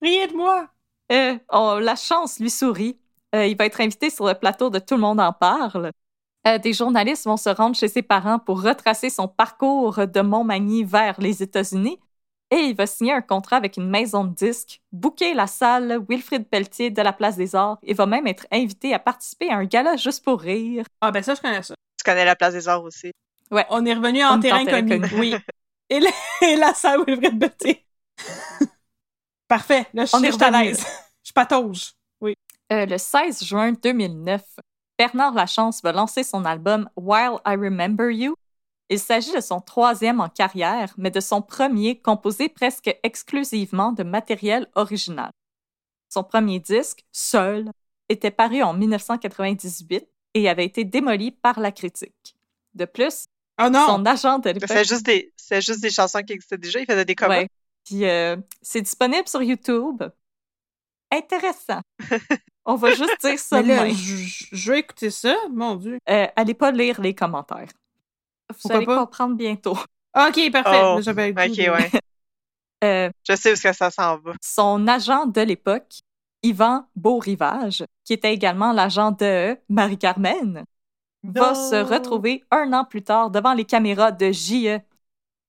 [0.00, 0.68] Rien de moi!
[1.12, 2.98] euh, on- la chance lui sourit.
[3.34, 5.90] Euh, il va être invité sur le plateau de Tout le monde en parle.
[6.46, 10.84] Euh, des journalistes vont se rendre chez ses parents pour retracer son parcours de Montmagny
[10.84, 11.98] vers les États-Unis.
[12.50, 16.48] Et il va signer un contrat avec une maison de disques, booker la salle Wilfrid
[16.48, 19.64] Pelletier de la Place des Arts et va même être invité à participer à un
[19.64, 20.86] gala juste pour rire.
[21.02, 21.74] Ah, ben ça, je connais ça.
[21.98, 23.10] Tu connais la place des arts aussi.
[23.50, 25.00] On est revenu en terrain en terrain connu.
[25.00, 25.20] connu.
[25.20, 25.34] Oui.
[25.90, 26.10] Et, la-
[26.42, 27.78] et la salle Wilfred Betty.
[29.48, 29.86] Parfait.
[29.94, 30.64] Là, je On est suis à revenu.
[30.64, 30.86] l'aise.
[31.24, 31.92] Je patauge.
[32.70, 34.42] Euh, le 16 juin 2009,
[34.98, 38.34] Bernard Lachance va lancer son album While I Remember You.
[38.90, 44.02] Il s'agit de son troisième en carrière, mais de son premier composé presque exclusivement de
[44.02, 45.30] matériel original.
[46.08, 47.70] Son premier disque, Seul,
[48.08, 52.36] était paru en 1998 et avait été démoli par la critique.
[52.74, 53.26] De plus,
[53.60, 53.86] Oh non!
[53.86, 54.68] son agent de l'époque...
[54.68, 56.80] faisait juste des, c'était juste des chansons qui existaient déjà.
[56.80, 57.40] Il faisait des covers.
[57.40, 57.48] Ouais.
[57.84, 60.02] Puis euh, c'est disponible sur YouTube.
[61.10, 61.80] Intéressant.
[62.64, 65.98] On va juste dire ça Mais là, je vais écouter ça, mon Dieu.
[66.08, 67.68] Euh, allez pas lire les commentaires.
[68.50, 69.00] Vous Pourquoi allez pas?
[69.00, 69.76] comprendre bientôt.
[70.16, 70.86] Ok, parfait.
[70.86, 71.90] Oh, j'avais Ok, de- ouais.
[72.84, 74.32] Euh, Je sais où est-ce que ça s'en va.
[74.40, 76.00] son agent de l'époque,
[76.42, 80.64] Yvan Beaurivage, qui était également l'agent de Marie-Carmen,
[81.24, 84.80] va se retrouver un an plus tard devant les caméras de JE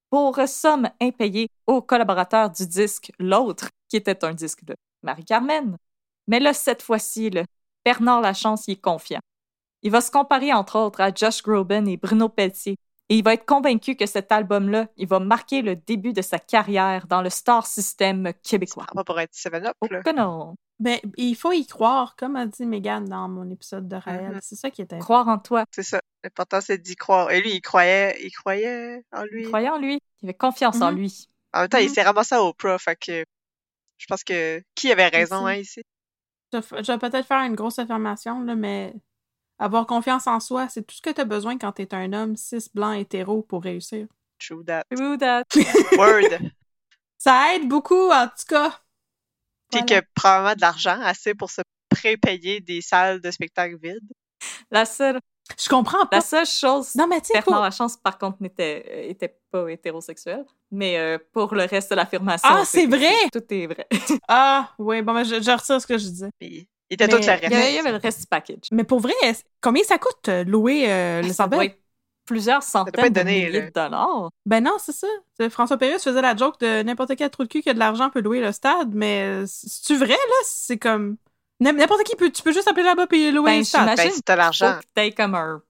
[0.09, 5.77] pour somme impayée aux collaborateurs du disque L'autre, qui était un disque de Marie-Carmen.
[6.27, 7.43] Mais là, cette fois-ci, là,
[7.85, 9.19] Bernard Lachance y est confiant.
[9.83, 12.77] Il va se comparer, entre autres, à Josh Groban et Bruno Pelletier.
[13.11, 16.37] Et il va être convaincu que cet album-là, il va marquer le début de sa
[16.37, 18.85] carrière dans le star system québécois.
[18.87, 20.03] Ça va pour être 7-Up, Oh là.
[20.03, 20.55] que non!
[20.79, 24.33] Ben, il faut y croire, comme a dit Megan dans mon épisode de Raël.
[24.33, 24.39] Mhm.
[24.41, 24.99] C'est ça qui était.
[24.99, 25.65] Croire en toi.
[25.71, 25.99] C'est ça.
[26.23, 27.31] L'important, c'est d'y croire.
[27.31, 29.43] Et lui, il croyait, il croyait en lui.
[29.43, 29.99] Croyant en lui.
[30.21, 30.97] Il avait confiance en Mhm.
[30.97, 31.27] lui.
[31.53, 31.93] En même temps, il Mhm.
[31.95, 33.25] s'est ramassé à Oprah, fait que
[33.97, 35.81] je pense que qui avait raison, hein, ici?
[36.53, 38.93] Je, vais- je vais peut-être faire une grosse affirmation, là, mais
[39.59, 42.13] avoir confiance en soi, c'est tout ce que tu as besoin quand tu es un
[42.13, 44.07] homme cis, blanc, hétéro pour réussir.
[44.39, 44.83] True that.
[44.89, 45.43] True that.
[45.97, 46.39] Word.
[47.17, 48.79] Ça aide beaucoup, en tout cas.
[49.71, 50.01] Puis Voilà.
[50.01, 53.99] que probablement de l'argent assez pour se pré-payer des salles de spectacle vides.
[54.71, 55.19] La seule,
[55.59, 56.17] Je comprends pas.
[56.17, 59.37] la seule chose, Non, mais tu sais, Bernard pour- Lachance, par contre, n'était euh, était
[59.51, 60.45] pas hétérosexuel.
[60.71, 62.47] Mais euh, pour le reste de l'affirmation.
[62.49, 63.11] Ah, c'est vrai?
[63.33, 63.87] Tout est vrai.
[64.27, 66.29] Ah, oui, bon, ben, je, je retire ce que je disais.
[66.39, 67.79] Puis il était tout le Il y, avait, il y reste.
[67.79, 68.67] avait le reste du package.
[68.71, 69.13] Mais pour vrai,
[69.61, 71.67] combien ça coûte euh, louer euh, le doit Bell?
[71.67, 71.79] être
[72.25, 73.65] plusieurs centaines être de donné, milliers là.
[73.67, 74.29] de dollars.
[74.45, 75.07] Ben non, c'est ça.
[75.49, 78.09] François Pérusse faisait la joke de n'importe quel trou de cul qui a de l'argent
[78.09, 80.35] peut louer le stade, mais c'est-tu vrai, là?
[80.43, 81.17] C'est comme...
[81.59, 82.31] N'im- N'importe qui peut...
[82.31, 83.97] Tu peux juste appeler là-bas et louer Ben, le stade.
[83.97, 84.73] Ben, si t'as l'argent.
[84.75, 85.61] Faut que t'aies comme un.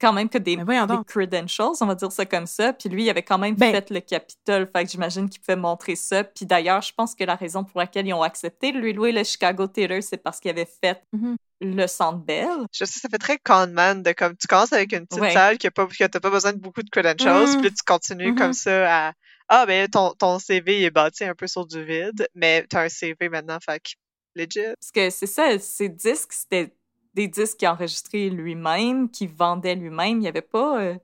[0.00, 2.72] Quand même que des, voyons des credentials, on va dire ça comme ça.
[2.74, 4.68] Puis lui, il avait quand même Ben- fait le Capitole.
[4.74, 6.22] Fait que j'imagine qu'il pouvait montrer ça.
[6.22, 9.12] Puis d'ailleurs, je pense que la raison pour laquelle ils ont accepté de lui louer
[9.12, 11.36] le Chicago Theater, c'est parce qu'il avait fait Mhm.
[11.62, 12.48] le Centre Bell.
[12.74, 15.32] Je sais, ça fait très conman de comme tu commences avec une petite Ouais.
[15.32, 17.60] salle qui a pas, que t'as pas besoin de beaucoup de credentials, Mm.
[17.62, 19.12] puis tu continues comme ça à
[19.48, 22.88] ah ben ton, ton CV est bâti un peu sur du vide, mais t'as un
[22.88, 23.90] CV maintenant, fait que
[24.34, 24.60] legit.
[24.80, 26.74] Parce que c'est ça, ces disques, c'était
[27.16, 30.18] des disques qu'il enregistrait lui-même, qu'il vendait lui-même.
[30.18, 30.78] Il n'y avait pas.
[30.80, 30.94] euh,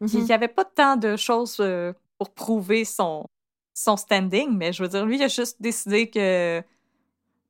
[0.00, 0.08] Mhm.
[0.14, 3.24] il y avait pas tant de choses euh, pour prouver son,
[3.72, 6.60] son standing, mais je veux dire, lui, il a juste décidé que.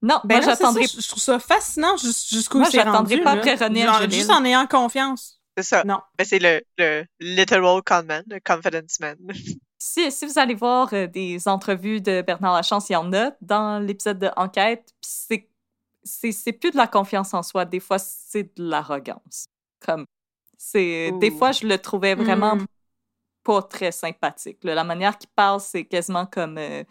[0.02, 3.34] Non, Ben moi, j'attendrai je trouve ça fascinant jus- jusqu'où Moi, c'est j'attendrai rendu, pas
[3.34, 3.40] là.
[3.40, 4.02] après René Genre.
[4.10, 5.40] Juste en ayant confiance.
[5.56, 5.84] C'est ça.
[5.84, 6.00] Non.
[6.18, 9.16] Ben, c'est le, le literal conman, le confidence man.
[9.84, 13.32] Si, si vous allez voir euh, des entrevues de Bernard Lachance, il y en a
[13.40, 15.48] dans l'épisode de Enquête, puis c'est,
[16.04, 19.46] c'est, plus de la confiance en soi, des fois c'est de l'arrogance.
[19.80, 20.04] Comme,
[20.56, 22.66] c'est, des fois je le trouvais vraiment Mm.
[23.44, 24.62] pas très sympathique.
[24.64, 24.74] là.
[24.74, 26.84] La manière qu'il parle, c'est quasiment comme euh,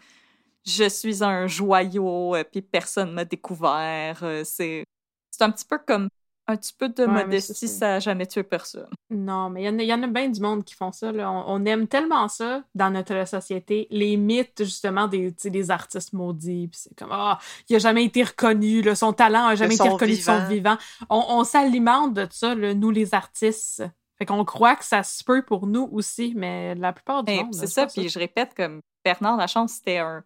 [0.64, 4.22] je suis un joyau, euh, puis personne m'a découvert.
[4.22, 4.84] euh, c'est,
[5.30, 6.08] c'est un petit peu comme
[6.52, 7.78] un petit peu de Ouais, modestie, ça.
[7.78, 8.88] ça a jamais tué personne.
[9.10, 10.92] Non, mais il y, en a- il y en a bien du monde qui font
[10.92, 11.10] ça.
[11.12, 11.30] Là.
[11.30, 16.68] On, on aime tellement ça dans notre société, les mythes justement des, des artistes maudits.
[16.68, 17.38] Puis c'est comme, ah,
[17.68, 20.76] il a jamais été reconnu, là, son talent a jamais été reconnu de son vivant.
[21.10, 23.82] On, on s'alimente de ça, là, nous les artistes.
[24.18, 27.44] Fait qu'on croit que ça se peut pour nous aussi, mais la plupart du Ben,
[27.44, 27.54] monde.
[27.54, 30.22] c'est ça, puis je répète, comme Bernard Lachance, c'était un,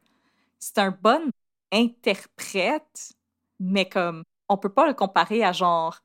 [0.59, 1.31] c'était un bon
[1.73, 3.13] interprète,
[3.61, 5.99] mais comme, on peut pas le comparer à genre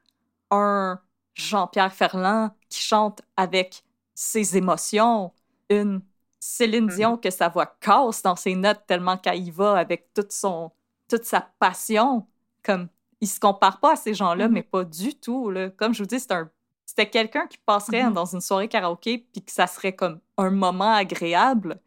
[0.51, 0.99] un
[1.33, 3.83] Jean-Pierre Ferland qui chante avec
[4.13, 5.31] ses émotions,
[5.69, 6.01] une
[6.39, 6.95] Céline Mhm.
[6.95, 10.71] Dion que sa voix casse dans ses notes tellement qu'elle y va avec toute son,
[11.07, 12.25] toute sa passion,
[12.63, 12.87] comme,
[13.21, 14.53] il se compare pas à ces gens-là, Mhm.
[14.53, 15.69] mais pas du tout, là.
[15.69, 16.49] Comme je vous dis, c'est un
[16.85, 18.13] c'était quelqu'un qui passerait Mhm.
[18.13, 21.79] dans une soirée karaoké puis que ça serait comme un moment agréable,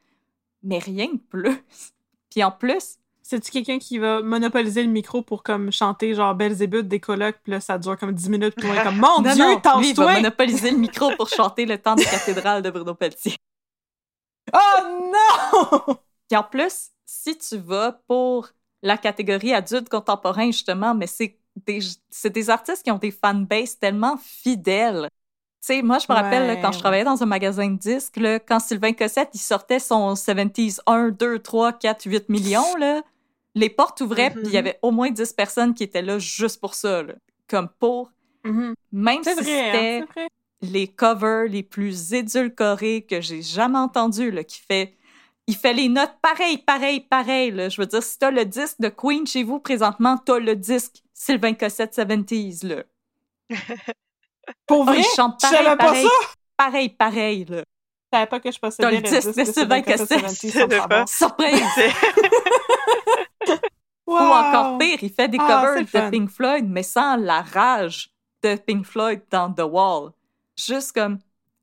[0.62, 1.62] mais rien de plus.
[2.30, 6.86] Puis en plus, C'est-tu quelqu'un qui va monopoliser le micro pour comme chanter genre Belzébuth
[6.86, 9.32] des colocs, puis là ça dure comme 10 minutes, puis on est comme Mon non,
[9.32, 9.44] Dieu,
[9.78, 13.36] lui, il va monopoliser le micro pour chanter le temps de cathédrale de Bruno Pelletier.
[14.52, 15.96] Oh non!
[16.28, 18.50] Puis en plus, si tu vas pour
[18.82, 21.80] la catégorie adulte contemporain, justement, mais c'est des,
[22.26, 25.08] des artistes qui ont des fanbases tellement fidèles.
[25.62, 28.18] Tu sais, moi, je me rappelle, là, quand je travaillais dans un magasin de disques,
[28.18, 33.00] là, quand Sylvain Cossette, il sortait son 70s 1, 2, 3, 4, 8 millions, là,
[33.54, 36.60] les portes ouvraient, puis il y avait au moins 10 personnes qui étaient là juste
[36.60, 37.14] pour ça, là.
[37.48, 38.10] Comme pour,
[38.44, 38.74] Mhm.
[38.92, 40.04] même si hein, c'était
[40.60, 44.94] les covers les plus édulcorés que j'ai jamais entendus, là, qui fait...
[45.46, 47.50] Il fait les notes pareil, pareil, pareil.
[47.50, 47.68] Là.
[47.68, 51.02] Je veux dire, si t'as le disque de Queen chez vous présentement, t'as le disque
[51.12, 52.82] Sylvain Cossette 70s, là.
[54.66, 55.00] Pour Oh, vrai?
[55.00, 56.28] il chante pareil, savais pas pareil, ça!
[56.56, 57.58] pareil, pareil, là.
[57.58, 61.08] Je savais pas que je possédais le le disque de Sylvain Cossette.
[61.08, 61.60] Surprise!
[64.06, 66.10] Ou encore pire, il fait des Ah, covers de fun.
[66.10, 68.10] Pink Floyd, mais sans la rage
[68.42, 70.10] de Pink Floyd dans The Wall.
[70.56, 71.18] Juste comme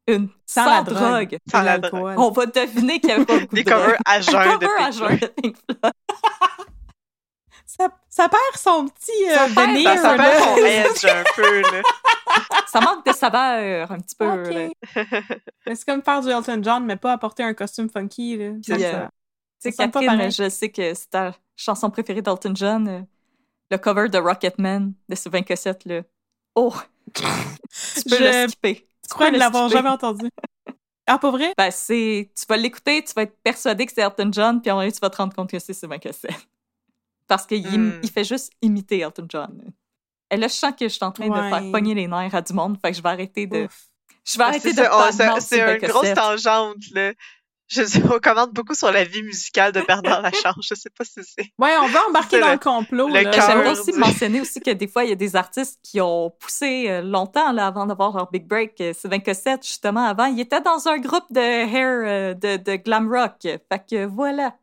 [0.07, 0.97] une Sans sans, la drogue.
[0.99, 1.37] drogue.
[1.49, 2.15] Sans la l'alcool.
[2.17, 3.81] On va deviner qu'il y avait pas beaucoup Des de drogue.
[3.83, 5.19] covers à jeun de Pink Floyd.
[5.21, 5.93] de Pink Floyd.
[7.65, 11.61] Ça, ça perd son petit euh, Ça perd- Ça, ça perd son edge un peu,
[11.61, 11.81] là.
[12.67, 14.27] Ça manque de saveur un petit peu.
[14.29, 14.53] Ok.
[14.53, 14.67] là.
[15.65, 18.35] Mais C'est comme faire du Elton John, mais pas apporter un costume funky.
[18.37, 18.51] Là.
[18.61, 19.07] Ça, Puis, euh,
[19.59, 20.31] ça- Catherine, pareil.
[20.31, 21.15] je sais que c'est
[21.61, 23.01] chanson préférée d'Elton John, euh,
[23.69, 26.01] le cover de Rocketman de Sylvain Cossette, là.
[26.55, 26.73] Oh!
[27.15, 27.23] tu
[28.09, 28.87] peux Je le skipper.
[29.03, 30.29] Je crois ne le l'avoir jamais entendu.
[31.07, 31.53] Ah, pas vrai?
[31.57, 32.31] Ben, c'est...
[32.37, 34.99] Tu vas l'écouter, tu vas être persuadé que c'est Elton John, puis en vrai, tu
[34.99, 36.31] vas te rendre compte que c'est Sylvain Cossette.
[37.27, 37.99] Parce qu'il Hmm.
[38.03, 39.71] il fait juste imiter Elton John.
[40.29, 42.41] Et là, je sens que je suis en train de faire pogner les nerfs à
[42.41, 43.65] du monde, fait que je vais arrêter de...
[43.65, 43.87] Ouf.
[44.23, 47.13] Je vais Ah, arrêter de de C'est une grosse tangente, là.
[47.71, 47.81] Je
[48.13, 50.67] on commente beaucoup sur la vie musicale de Bernard Lachance.
[50.69, 51.51] Je sais pas si c'est.
[51.57, 53.09] Ouais, on va embarquer dans le- le complot.
[53.47, 56.31] J'aimerais du- aussi mentionner aussi que des fois, il y a des artistes qui ont
[56.39, 58.81] poussé euh, longtemps là, avant d'avoir leur big break.
[58.81, 62.75] Euh, Sylvain Cossette, justement, avant, il était dans un groupe de hair, euh, de, de
[62.75, 63.39] glam rock.
[63.43, 64.53] Fait que voilà.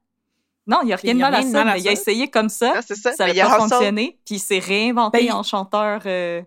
[0.67, 2.75] Non, il n'y a rien de mal à ça, mais il a essayé comme ça.
[2.77, 3.11] Ah, ça.
[3.19, 6.43] N'a a pas fonctionné, puis il s'est réinventé Ben, en chanteur euh,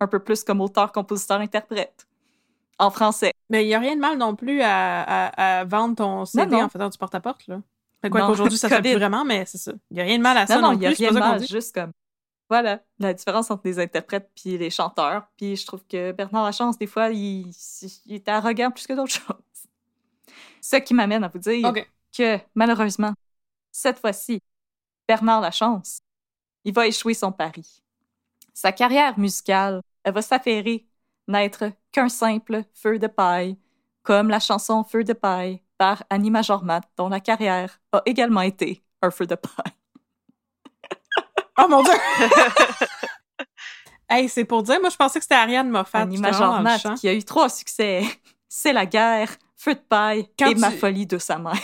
[0.00, 2.06] un peu plus comme auteur, compositeur, interprète.
[2.78, 3.32] En français.
[3.50, 6.46] Mais il n'y a rien de mal non plus à, à- à vendre ton CD
[6.46, 6.64] Non, non.
[6.64, 7.46] en faisant du porte-à-porte.
[7.46, 7.60] là.
[8.02, 8.26] Fait quoi Non.
[8.28, 8.92] qu'aujourd'hui, ça ne se fait COVID.
[8.94, 9.72] plus vraiment, mais c'est ça.
[9.90, 11.18] Il n'y a rien de mal à ça Non, non, il n'y a rien de
[11.18, 11.92] mal, juste comme.
[12.50, 15.26] Voilà, la différence entre les interprètes puis les chanteurs.
[15.36, 17.50] Puis je trouve que Bernard Lachance, des fois, il,
[18.06, 19.36] il est arrogant plus que d'autres choses.
[20.60, 21.72] Ce qui m'amène à vous dire
[22.16, 23.12] que, malheureusement,
[23.72, 24.40] cette fois-ci,
[25.08, 25.98] Bernard Lachance,
[26.64, 27.82] il va échouer son pari.
[28.52, 30.86] Sa carrière musicale, elle va s'affairer
[31.28, 33.56] n'être qu'un simple feu de paille,
[34.02, 38.82] comme la chanson Feu de paille par Annie Majormat, dont la carrière a également été
[39.02, 39.54] un feu de paille.
[41.56, 41.92] Oh mon Dieu!
[44.10, 46.00] hey, c'est pour dire, moi, je pensais que c'était Ariane Moffat.
[46.00, 48.02] Annie Majormat, qui a eu trois succès.
[48.48, 51.54] C'est la guerre, Feu de paille Quand et Ma folie de sa mère.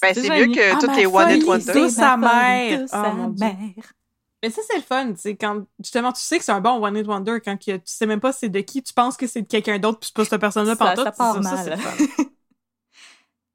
[0.00, 1.74] Ben, c'est mieux que Ah, toutes ma les One folie Wonders.
[1.74, 2.78] de sa folie mère.
[2.78, 3.92] de Oh, sa mère.
[4.42, 6.96] Mais ça, c'est le fun, c'est quand, justement, tu sais que c'est un bon One
[6.96, 9.42] Hit Wonder, quand que tu sais même pas c'est de qui, tu penses que c'est
[9.42, 11.58] de quelqu'un d'autre, puis c'est pas cette personne-là Ça- pantoute, ça part ça, mal.
[11.64, 12.24] c'est le fun.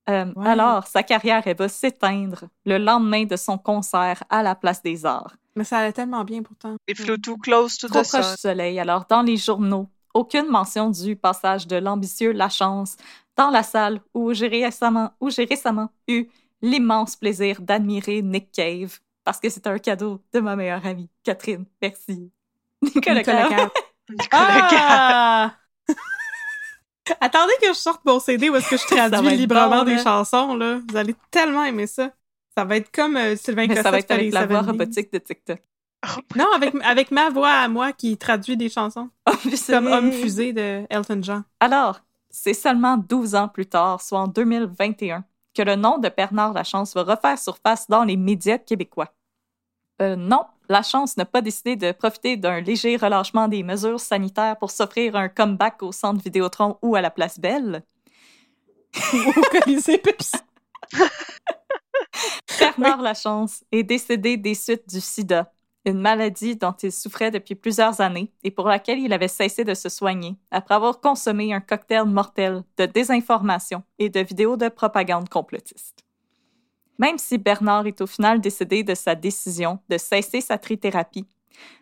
[0.10, 0.48] Euh, Ouais.
[0.50, 5.06] Alors, sa carrière, elle va s'éteindre le lendemain de son concert à la Place des
[5.06, 5.34] Arts.
[5.56, 6.76] Mais ça allait tellement bien, pourtant.
[6.90, 8.32] It flew too close to Trop the proche sun.
[8.36, 8.80] du soleil.
[8.82, 12.98] Alors, dans les journaux, aucune mention du passage de l'ambitieux La Chance
[13.38, 16.26] dans la salle où j'ai récemment, où j'ai récemment eu
[16.62, 21.66] l'immense plaisir d'admirer Nick Cave parce que c'est un cadeau de ma meilleure amie, Catherine.
[21.82, 22.32] Merci.
[22.82, 23.72] Nicolas, Nicolas Cave.
[24.10, 24.70] Nicolas.
[24.72, 25.56] Ah!
[27.20, 30.04] Attendez que je sorte mon CD où est-ce que je traduis librement bon, des là.
[30.04, 30.80] chansons, là.
[30.90, 32.12] Vous allez tellement aimer ça.
[32.56, 34.66] Ça va être comme euh, Sylvain Cossette ça va être avec la voix 70s.
[34.66, 35.60] robotique de TikTok.
[36.36, 39.10] Non, avec, avec ma voix à moi qui traduit des chansons.
[39.68, 41.44] Comme Homme fusée de Elton John.
[41.60, 46.54] Alors, c'est seulement 12 ans plus tard, soit en 2021, que le nom de Bernard
[46.54, 49.14] Lachance va refaire surface dans les médias québécois.
[50.02, 54.72] Euh, non, Lachance n'a pas décidé de profiter d'un léger relâchement des mesures sanitaires pour
[54.72, 57.84] s'offrir un comeback au centre Vidéotron ou à la Place Belle.
[59.14, 60.38] Au Colisée Pepsi?
[62.60, 65.52] Bernard Lachance est décédé des suites du sida,
[65.86, 69.74] une maladie dont il souffrait depuis plusieurs années et pour laquelle il avait cessé de
[69.74, 75.30] se soigner après avoir consommé un cocktail mortel de désinformation et de vidéos de propagande
[75.30, 76.04] complotiste.
[77.00, 81.28] Même si Bernard est au final décédé de sa décision de cesser sa trithérapie,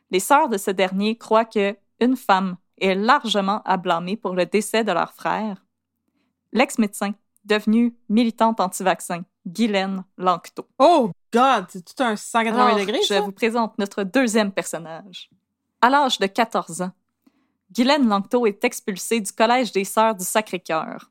[0.09, 4.45] les sœurs de ce dernier croient que une femme est largement à blâmer pour le
[4.45, 5.63] décès de leur frère.
[6.51, 7.13] L'ex-médecin,
[7.45, 10.67] devenu militante anti-vaccin, Guylaine Lanctot.
[10.79, 11.65] Oh, God!
[11.69, 13.21] C'est tout un 180 Alors, degrés, je ça?
[13.21, 15.29] vous présente notre deuxième personnage.
[15.81, 16.91] À l'âge de 14 ans,
[17.71, 21.09] Guylaine Lanctot est expulsée du Collège des Sœurs du Sacré-Cœur.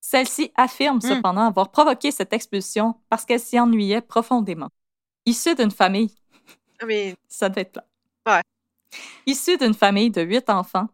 [0.00, 4.70] Celle-ci affirme cependant avoir provoqué cette expulsion parce qu'elle s'y ennuyait profondément.
[5.26, 6.14] Issue d'une famille,
[6.86, 7.84] Mais ça devait être plat.
[8.26, 8.42] Ouais.
[9.26, 10.88] Issue d'une famille de huit enfants,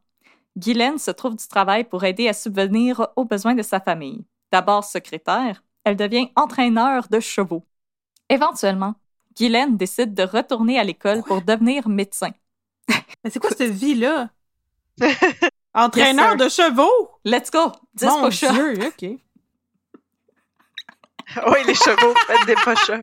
[0.57, 4.25] Guylaine se trouve du travail pour aider à subvenir aux besoins de sa famille.
[4.51, 7.65] D'abord secrétaire, elle devient entraîneur de chevaux.
[8.29, 8.95] Éventuellement,
[9.37, 12.31] Guylaine décide de retourner à l'école pour devenir médecin.
[12.89, 14.31] Mais c'est quoi cette vie-là?
[15.75, 17.11] Entraîneur de chevaux?
[17.25, 17.73] Let's go!
[17.95, 18.29] 10 Mon.
[18.29, 19.03] Dieu, OK.
[21.49, 23.03] oui, les chevaux, faites des push-ups.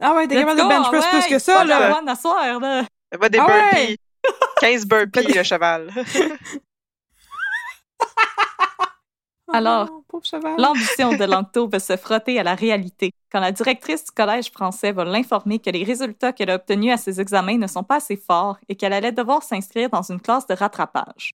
[0.00, 1.98] Ah ouais, t'es Let's capable de go, bench press ouais, plus que ça, là.
[1.98, 2.84] one à soir, là.
[3.20, 3.70] Faites des Ah ouais.
[3.72, 3.98] burpees.
[4.60, 5.90] 15 burpees, le cheval.
[9.52, 10.54] Alors, Oh, pauvre cheval.
[10.58, 14.92] L'ambition de Lanctot va se frotter à la réalité quand la directrice du collège français
[14.92, 18.16] va l'informer que les résultats qu'elle a obtenus à ses examens ne sont pas assez
[18.16, 21.32] forts et qu'elle allait devoir s'inscrire dans une classe de rattrapage.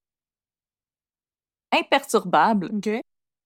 [1.71, 2.89] Imperturbable, OK.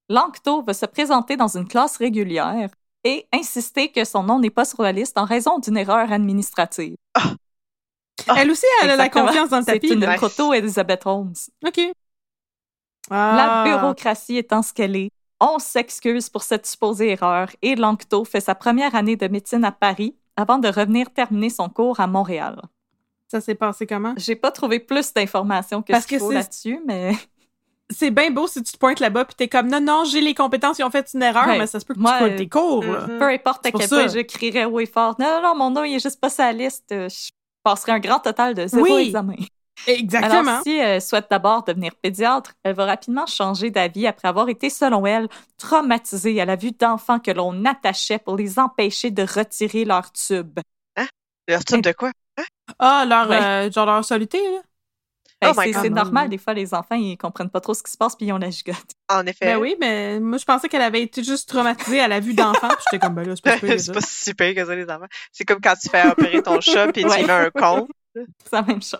[0.10, 2.70] Lanctot va se présenter dans une classe régulière
[3.04, 6.96] et insister que son nom n'est pas sur la liste en raison d'une erreur administrative.
[8.36, 9.94] Elle aussi, elle a la confiance dans le C'est tapis.
[9.94, 10.08] une là.
[10.12, 10.18] Nice.
[10.18, 11.34] proto-Elizabeth Holmes.
[11.66, 11.80] OK.
[13.10, 13.64] La Ah.
[13.66, 18.56] bureaucratie étant ce qu'elle est, on s'excuse pour cette supposée erreur et Lanctot fait sa
[18.56, 22.62] première année de médecine à Paris avant de revenir terminer son cours à Montréal.
[23.28, 24.14] Ça s'est passé comment?
[24.18, 27.14] J'ai pas trouvé plus d'informations que Parce ce qu'il que faut c'est- là-dessus, mais
[27.92, 30.36] C'est bien beau si tu te pointes là-bas puis t'es comme non, non, j'ai les
[30.36, 31.58] compétences, ils ont fait une erreur, Ouais.
[31.58, 32.84] mais ça se peut que Moi, tu coules tes cours.
[32.84, 33.18] Mhm.
[33.18, 35.84] peu importe à quel point je crierais haut et fort, non, non, non, mon nom
[35.84, 37.32] il est juste pas la liste, euh, je
[37.64, 39.08] passerai un grand total de zéro Oui.
[39.08, 39.38] examen.
[39.88, 40.42] Exactement.
[40.52, 44.70] Alors, si elle souhaite d'abord devenir pédiatre, elle va rapidement changer d'avis après avoir été,
[44.70, 45.28] selon elle,
[45.58, 50.60] traumatisée à la vue d'enfants que l'on attachait pour les empêcher de retirer leur tube.
[51.48, 52.12] Leur truc de quoi?
[52.78, 53.42] Ah, leur, Ouais.
[53.42, 54.60] euh, genre leur soluté, là?
[55.42, 55.82] Ben, Oh my c'est God.
[55.84, 58.26] c'est normal, des fois, les enfants, ils comprennent pas trop ce qui se passe, puis
[58.28, 58.76] ils ont la gigote.
[59.10, 59.46] En effet.
[59.46, 62.68] Ben oui, mais moi, je pensais qu'elle avait été juste traumatisée à la vue d'enfants.
[62.68, 63.80] puis J'étais comme, ben là, c'est pas super.
[63.80, 65.08] c'est pas si super que ça, les enfants.
[65.32, 67.22] C'est comme quand tu fais opérer ton chat puis tu Ouais.
[67.24, 67.88] y mets un con.
[68.14, 69.00] C'est la même chose.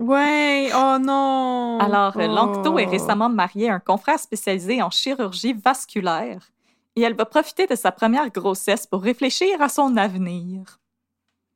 [0.00, 1.78] Ouais, oh non.
[1.78, 2.34] Alors, euh, oh.
[2.34, 6.50] Lanctot est récemment mariée à un confrère spécialisé en chirurgie vasculaire
[6.96, 10.78] et elle va profiter de sa première grossesse pour réfléchir à son avenir.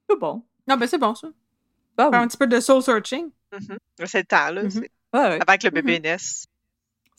[0.09, 0.43] C'est bon.
[0.69, 1.29] Non, ben c'est bon, ça.
[1.97, 2.25] Bah Faire oui.
[2.25, 3.31] un petit peu de soul searching.
[3.53, 3.79] Mhm.
[4.05, 4.63] C'est le temps, là.
[4.65, 4.71] Mhm.
[4.71, 5.39] c'est- Ouais, ouais.
[5.47, 6.47] Avant que le bébé naisse.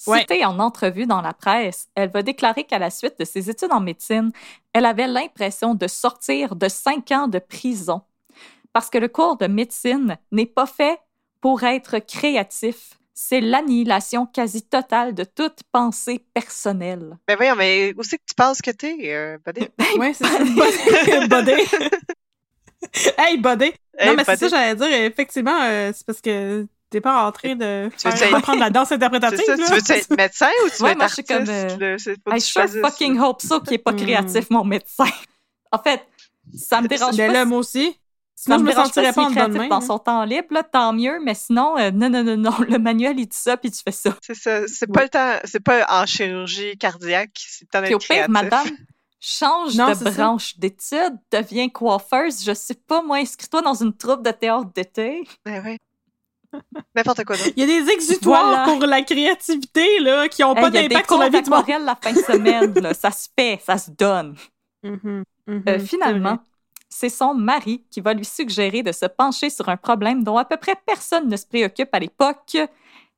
[0.05, 0.19] Ouais.
[0.19, 3.71] Citée en entrevue dans la presse, elle va déclarer qu'à la suite de ses études
[3.71, 4.31] en médecine,
[4.73, 8.01] elle avait l'impression de sortir de cinq ans de prison
[8.73, 10.99] parce que le cours de médecine n'est pas fait
[11.45, 12.95] pour être créatif.
[13.13, 17.17] C'est l'annihilation quasi totale de toute pensée personnelle.
[17.27, 19.67] Ben voyons, mais où c'est que tu penses que t'es, euh, buddy?
[19.99, 20.39] Ouais, c'est ça.
[20.39, 21.27] Bodé.
[21.27, 21.65] Bodé.
[23.19, 23.75] hey, Bodé.
[23.95, 24.39] Hey, non, mais c'est buddy.
[24.39, 25.01] ça, j'allais dire.
[25.05, 28.59] Effectivement, euh, c'est parce que t'es pas en train de Tu veux faire dire- apprendre
[28.59, 29.45] la danse interprétative.
[29.45, 29.65] ça, là?
[29.67, 31.45] tu veux être médecin ou tu veux Ouais, être moi, je suis artiste?
[31.45, 31.97] comme, euh, là?
[31.97, 33.97] Tu sure choisisses, fucking hope so qu'il est pas Hmm.
[33.97, 35.05] créatif, mon médecin.
[35.71, 36.01] En fait,
[36.55, 37.33] ça me dérange Ben pas.
[37.33, 37.59] là, si- moi
[38.35, 38.43] aussi.
[38.43, 39.67] ça Sinon, je me me sentirais pas en main.
[39.67, 42.77] dans son temps libre, là, tant mieux, mais sinon, euh, non, non, non, non, le
[42.77, 44.15] manuel, il dit ça, puis tu fais ça.
[44.21, 44.67] C'est ça.
[44.67, 45.35] C'est pas le temps.
[45.45, 47.31] C'est pas en chirurgie cardiaque.
[47.35, 48.67] C'est le temps Puis d'être au pire, madame,
[49.19, 54.23] change Non, de branche d'études, deviens coiffeuse, je sais pas, moi, inscris-toi dans une troupe
[54.23, 55.27] de théâtre d'été.
[55.45, 55.77] Ben oui.
[56.95, 57.49] N'importe quoi d'autre.
[57.57, 58.63] Il y a des exutoires Voilà.
[58.63, 61.65] pour la créativité là, qui n'ont Hey, pas d'impact sur la vie du monde.
[61.67, 64.35] la fin de semaine, là, ça se fait, ça se donne.
[64.83, 66.37] Mhm, mhm, Euh, finalement.
[66.95, 70.45] C'est son mari qui va lui suggérer de se pencher sur un problème dont à
[70.45, 72.55] peu près personne ne se préoccupe à l'époque,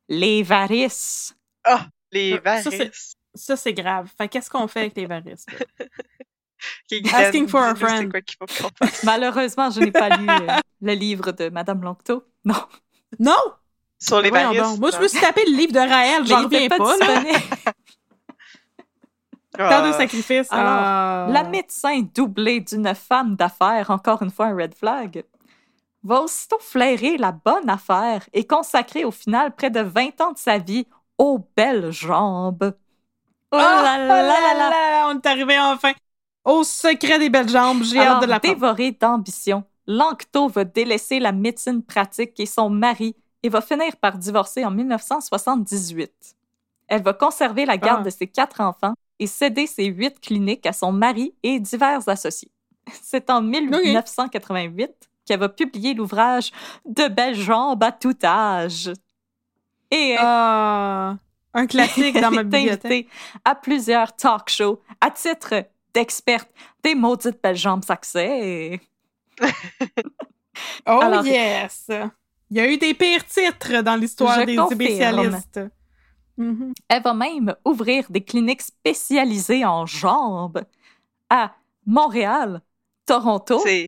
[0.09, 1.35] les varices.
[2.11, 3.15] Les Ah, ça, varices.
[3.35, 4.09] Ça, c'est grave.
[4.17, 5.45] Fait qu'est-ce qu'on fait avec les varices?
[7.13, 8.11] Asking for a friend.
[9.03, 12.23] Malheureusement, je n'ai pas lu euh, le livre de Madame Lanctot.
[12.45, 12.65] Non,
[13.19, 13.35] Non!
[13.99, 14.79] Sur les varices?
[14.79, 16.95] Moi, je me suis tapé le livre de Raël, j'en reviens pas.
[19.57, 19.93] Tant de Ah.
[19.93, 20.51] sacrifices.
[20.51, 21.27] Alors, Ah.
[21.31, 25.23] La médecin doublée d'une femme d'affaires, encore une fois un red flag,
[26.03, 30.37] va aussitôt flairer la bonne affaire et consacrer au final près de 20 ans de
[30.37, 30.85] sa vie
[31.17, 32.73] aux belles jambes.
[33.51, 34.69] Oh là oh là là là là!
[34.69, 35.93] là, on est arrivé enfin
[36.45, 37.81] au secret des belles jambes.
[37.83, 38.55] J'ai hâte de l'apprendre.
[38.55, 44.17] dévorée d'ambition, Lanctot va délaisser la médecine pratique et son mari et va finir par
[44.17, 46.11] divorcer en 1978.
[46.87, 48.05] Elle va conserver la garde Ah.
[48.05, 52.51] de ses quatre enfants et céder ses huit cliniques à son mari et divers associés.
[53.01, 54.91] C'est en 1988
[55.25, 56.51] qu'elle va publier l'ouvrage
[56.85, 58.91] De belles jambes à tout âge.
[59.91, 61.17] Et elle Ah,
[61.53, 63.07] un classique dans ma bibliothèque.
[63.43, 66.49] à plusieurs talk shows à titre d'experte
[66.83, 68.79] des maudites belles jambes sacrées.
[70.87, 71.87] Oh Alors- yes!
[72.49, 74.81] Il y a eu des pires titres dans l'histoire des confirme.
[74.81, 75.59] spécialistes.
[76.37, 76.73] Mhm.
[76.87, 80.63] Elle va même ouvrir des cliniques spécialisées en jambes
[81.29, 82.61] à Montréal,
[83.05, 83.87] Toronto, C'est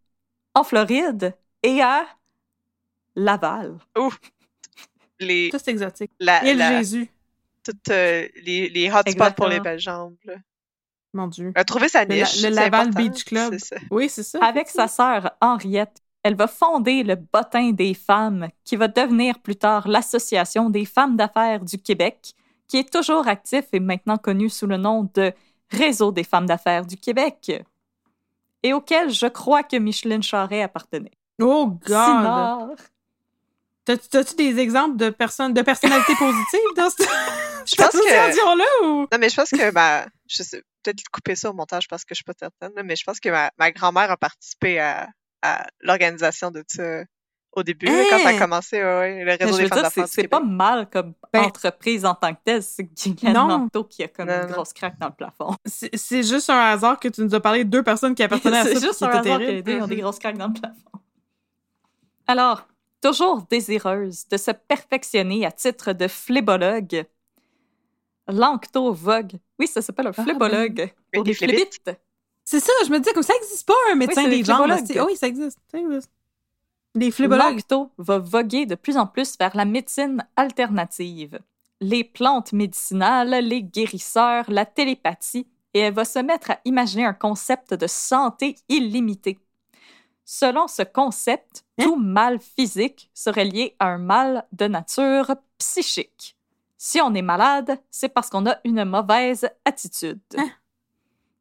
[0.56, 2.06] en Floride et à
[3.16, 3.78] Laval.
[5.20, 6.12] les, c'est exotique.
[6.20, 7.10] la, Et le la- Jésus.
[7.64, 10.16] toutes, euh, les, les hotspots pour les belles jambes.
[10.24, 10.36] Là.
[11.14, 11.52] Mon Dieu.
[11.56, 12.42] Elle a trouvé sa Le, niche.
[12.42, 13.54] le Laval important, Beach Club.
[13.60, 13.82] c'est ça.
[13.92, 14.40] Oui, c'est ça.
[14.44, 19.56] Avec sa sœur Henriette, elle va fonder le Bottin des femmes, qui va devenir plus
[19.56, 22.34] tard l'Association des femmes d'affaires du Québec,
[22.68, 25.34] qui est toujours actif et maintenant connu sous le nom de
[25.72, 27.52] Réseau des femmes d'affaires du Québec,
[28.64, 31.12] et auquel je crois que Micheline Charret appartenait.
[31.40, 32.76] Oh, God!
[33.86, 37.10] T'as-tu des exemples de personnes, de personnalités positives dans cette,
[37.66, 37.98] Je pense que.
[37.98, 39.08] association-là ou?
[39.12, 40.06] Non, mais je pense que ma.
[40.28, 42.96] Je sais, peut-être couper ça au montage parce que je suis pas certaine, là, mais
[42.96, 45.08] je pense que ma, ma grand-mère a participé à,
[45.42, 47.04] à l'organisation de ça
[47.54, 48.38] au début, quand ça a Hein?
[48.40, 51.14] commencé, ouais, ouais, le réseau je des veux femmes dire, d'affaires c'est pas mal comme
[51.34, 52.88] Ben- entreprise en tant que telle, c'est.
[53.24, 55.56] Manteau qui a comme Non, une grosse craque dans le plafond.
[55.66, 58.64] C'est juste un hasard que tu nous as parlé de deux personnes qui appartenaient à
[58.66, 58.74] ça.
[58.76, 60.02] c'est juste un hasard que les deux ont des Mhm.
[60.02, 60.76] grosses craques dans le plafond.
[62.28, 62.68] Alors,
[63.02, 67.06] toujours désireuse de se perfectionner à titre de phlébologue,
[68.28, 69.32] Lanctot vogue.
[69.58, 71.90] Oui, ça s'appelle un Ah, phlébologue pour des les phlébites.
[72.52, 74.72] C'est ça, je me disais comme ça existe pas un médecin c'est des jambes.
[74.88, 75.60] c'est- Oui, ça existe.
[75.70, 76.10] Ça existe.
[76.96, 77.54] Des phlébologues.
[77.58, 81.40] Lanctot va voguer de plus en plus vers la médecine alternative,
[81.80, 85.46] les plantes médicinales, les guérisseurs, la télépathie,
[85.76, 89.38] et elle va se mettre à imaginer un concept de santé illimitée.
[90.26, 91.84] Selon ce concept, Hein?
[91.84, 96.36] tout mal physique serait lié à un mal de nature psychique.
[96.80, 100.20] Si on est malade, c'est parce qu'on a une mauvaise attitude.
[100.36, 100.50] Hein?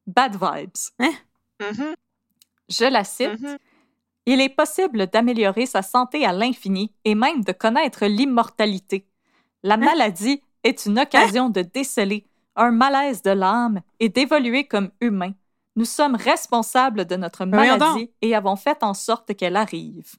[0.09, 1.11] Bad vibes.
[1.61, 1.94] Mhm,
[2.68, 3.40] Je la cite.
[3.40, 3.56] mhm.
[4.26, 9.06] Il est possible d'améliorer sa santé à l'infini et même de connaître l'immortalité.
[9.62, 9.78] La Hein?
[9.78, 15.32] maladie est une occasion de déceler un malaise de l'âme et d'évoluer comme humain.
[15.76, 20.16] Nous sommes responsables de notre Ben maladie et avons fait en sorte qu'elle arrive.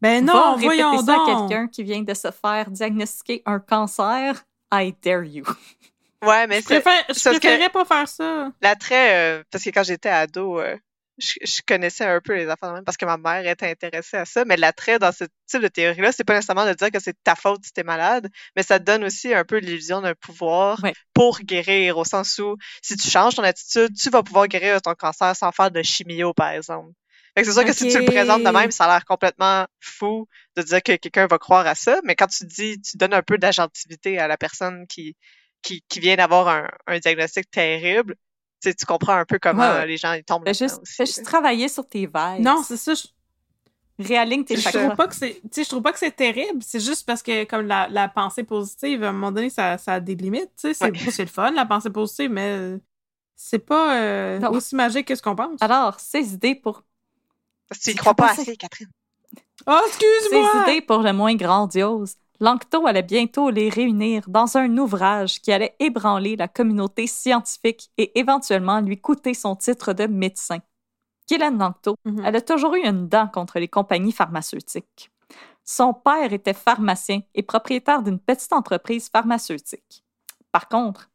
[0.00, 1.48] Ben Va non, répéter voyons ça à donc.
[1.48, 4.44] quelqu'un qui vient de se faire diagnostiquer un cancer.
[4.72, 5.44] I dare you.
[6.24, 8.50] Ouais, mais Je, c'est préfère, je préférerais pas faire ça.
[8.62, 10.76] l'attrait, euh, parce que quand j'étais ado, euh,
[11.18, 14.16] je, je connaissais un peu les affaires de même parce que ma mère était intéressée
[14.18, 16.98] à ça, mais l'attrait dans ce type de théorie-là, c'est pas nécessairement de dire que
[17.00, 20.14] c'est ta faute si t'es malade, mais ça te donne aussi un peu l'illusion d'un
[20.14, 20.94] pouvoir Ouais.
[21.14, 24.94] pour guérir, au sens où si tu changes ton attitude, tu vas pouvoir guérir ton
[24.94, 26.90] cancer sans faire de chimio, par exemple.
[27.34, 29.66] Fait que c'est sûr que si tu le présentes de même, ça a l'air complètement
[29.80, 33.12] fou de dire que quelqu'un va croire à ça, mais quand tu dis, tu donnes
[33.12, 35.16] un peu d'agentivité à la personne qui,
[35.66, 38.14] qui, qui vient d'avoir un, un diagnostic terrible,
[38.62, 40.94] tu sais, tu comprends un peu comment Ouais, les gens ils tombent Fais juste, aussi,
[40.94, 41.06] fais là.
[41.06, 42.40] juste travailler sur tes vibes.
[42.40, 42.94] Non, c'est ça.
[42.94, 43.06] Je,
[43.98, 44.84] Réaligne tes je chakras.
[44.84, 46.62] trouve pas que c'est, tu sais, je trouve pas que c'est terrible.
[46.62, 49.94] C'est juste parce que comme la, la pensée positive, à un moment donné, ça, ça
[49.94, 50.50] a des limites.
[50.56, 50.92] C'est, Ouais.
[51.10, 52.76] c'est le fun la pensée positive, mais
[53.34, 55.60] c'est pas euh, aussi magique que ce qu'on pense.
[55.62, 56.84] Alors, ces idées pour
[57.68, 58.90] Parce que tu y C'est crois pas assez, Catherine.
[59.66, 60.64] Oh, Ces excuse-moi.
[60.68, 65.74] idées pour le moins grandioses, Lanctot allait bientôt les réunir dans un ouvrage qui allait
[65.78, 70.58] ébranler la communauté scientifique et éventuellement lui coûter son titre de médecin.
[71.28, 72.22] Guylaine Lanctot, Mhm.
[72.24, 75.10] elle a toujours eu une dent contre les compagnies pharmaceutiques.
[75.64, 80.04] Son père était pharmacien et propriétaire d'une petite entreprise pharmaceutique.
[80.52, 81.10] Par contre,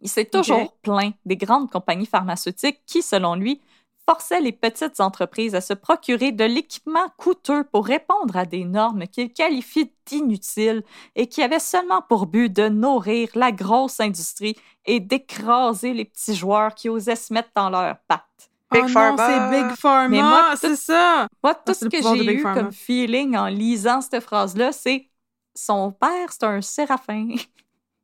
[0.00, 3.60] il s'est toujours plaint des grandes compagnies pharmaceutiques qui, selon lui,
[4.08, 9.06] forçaient les petites entreprises à se procurer de l'équipement coûteux pour répondre à des normes
[9.06, 10.82] qu'il qualifie d'inutiles
[11.14, 16.34] et qui avaient seulement pour but de nourrir la grosse industrie et d'écraser les petits
[16.34, 18.50] joueurs qui osaient se mettre dans leurs pattes.
[18.72, 19.26] Big oh non, Pharma.
[19.26, 21.28] c'est Big Pharma, Mais moi, c'est ça.
[21.42, 22.62] Moi, tout Ah, c'est ce que j'ai eu Pharma.
[22.62, 25.10] comme feeling en lisant cette phrase-là, c'est
[25.54, 27.28] son père, c'est un séraphin.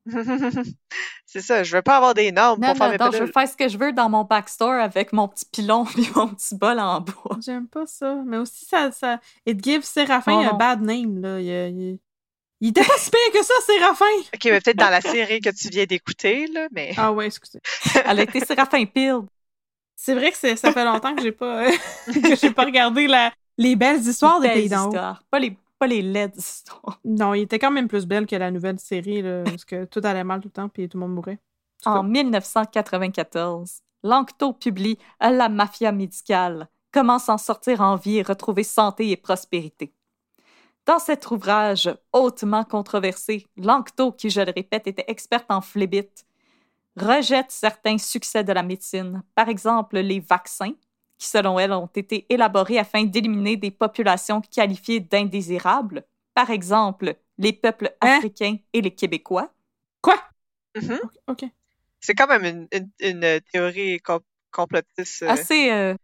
[1.26, 3.32] c'est ça, je veux pas avoir des normes Non, pour faire mes non, je veux
[3.32, 6.54] faire ce que je veux dans mon backstore avec mon petit pilon et mon petit
[6.54, 7.36] bol en bois.
[7.44, 8.16] J'aime pas ça.
[8.26, 9.20] Mais aussi, ça, ça...
[9.46, 11.40] It gives Séraphin Oh un bad name, là.
[11.40, 11.98] Il, il...
[12.60, 14.04] il était pas si pire que ça, Séraphin!
[14.34, 16.92] Ok, mais peut-être dans la série que tu viens d'écouter, là, mais...
[16.96, 17.60] Ah ouais, excusez.
[18.04, 19.20] Elle a été séraphin pile.
[19.96, 21.72] C'est vrai que ça fait longtemps que j'ai pas, euh,
[22.06, 23.32] que j'ai pas regardé la...
[23.56, 24.90] les belles histoires des Belles Pays d'en.
[25.30, 27.00] Pas les, pas les laides histoires.
[27.04, 30.00] Non, il était quand même plus belle que la nouvelle série, là, parce que tout
[30.04, 31.38] allait mal tout le temps, puis tout le monde mourait.
[31.84, 38.22] En tout En 1994, Lanctot publie La mafia médicale, comment s'en sortir en vie et
[38.22, 39.92] retrouver santé et prospérité.
[40.86, 46.26] Dans cet ouvrage hautement controversé, Lanctot, qui je le répète était experte en phlébite,
[46.96, 50.72] rejette certains succès de la médecine, par exemple les vaccins,
[51.18, 56.04] qui selon elle ont été élaborés afin d'éliminer des populations qualifiées d'indésirables,
[56.34, 58.16] par exemple les peuples Hein?
[58.16, 59.52] africains et les Québécois.
[60.00, 60.16] Quoi?
[60.76, 60.98] Mhm.
[61.28, 61.44] OK.
[62.00, 62.68] C'est quand même une,
[63.00, 64.20] une, une théorie com-
[64.52, 65.94] complotiste euh, Assez euh,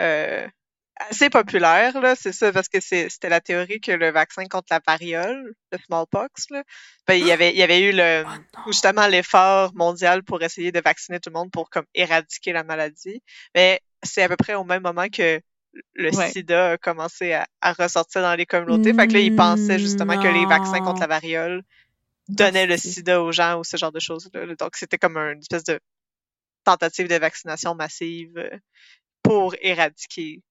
[0.00, 0.48] euh,
[0.96, 4.68] assez populaire, là, c'est ça, parce que c'est- c'était la théorie que le vaccin contre
[4.70, 6.62] la variole, le smallpox, là,
[7.06, 8.24] ben, il y avait, il y avait eu le,
[8.56, 12.64] Oh justement l'effort mondial pour essayer de vacciner tout le monde pour comme éradiquer la
[12.64, 13.22] maladie.
[13.54, 15.40] Mais c'est à peu près au même moment que
[15.94, 16.30] le Ouais.
[16.30, 18.92] sida a commencé à, à ressortir dans les communautés.
[18.94, 21.62] Fait que là, ils pensaient justement que les vaccins contre la variole
[22.28, 24.44] donnaient le sida aux gens ou ce genre de choses-là.
[24.46, 24.54] là.
[24.54, 25.80] Donc, c'était comme une espèce de
[26.64, 28.50] tentative de vaccination massive euh,
[29.22, 30.42] pour éradiquer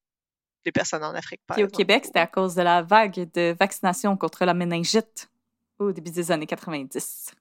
[0.65, 1.41] les personnes en Afrique.
[1.47, 1.77] par Puis au exemple.
[1.77, 5.29] Québec, c'était à cause de la vague de vaccination contre la méningite
[5.79, 7.31] au début des années 90.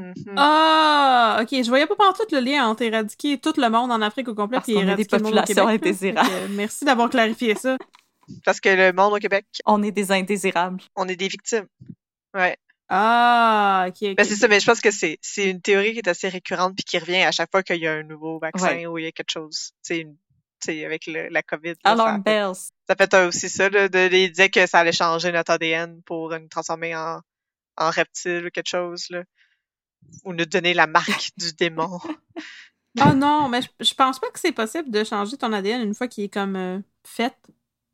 [0.00, 0.34] Mhm.
[0.36, 1.48] Ah, ok.
[1.50, 4.58] Je voyais pas partout le lien entre éradiquer tout le monde en Afrique au complet
[4.58, 6.28] Parce et a des éradiquer le monde au populations Québec, indésirables.
[6.50, 7.76] Merci d'avoir clarifié ça.
[8.44, 10.80] Parce que le monde au Québec, On est des indésirables.
[10.96, 11.66] on est des victimes.
[12.34, 12.56] Ouais.
[12.88, 14.14] Ah, ok.
[14.16, 16.74] Ben, c'est ça, mais je pense que c'est c'est une théorie qui est assez récurrente
[16.76, 18.86] puis qui revient à chaque fois qu'il y a un nouveau vaccin Ouais.
[18.86, 19.70] ou il y a quelque chose.
[19.84, 20.16] Tu sais, une-
[20.84, 21.74] avec le- la COVID.
[21.84, 22.52] Alarm bells.
[22.86, 26.30] ça fait aussi ça, là, de, ils disaient que ça allait changer notre ADN pour
[26.38, 27.20] nous transformer en,
[27.78, 29.22] en reptile ou quelque chose, là.
[30.24, 31.98] Ou nous donner la marque du démon.
[32.98, 35.94] Ah non, mais je, je pense pas que c'est possible de changer ton ADN une
[35.94, 37.34] fois qu'il est comme euh, fait.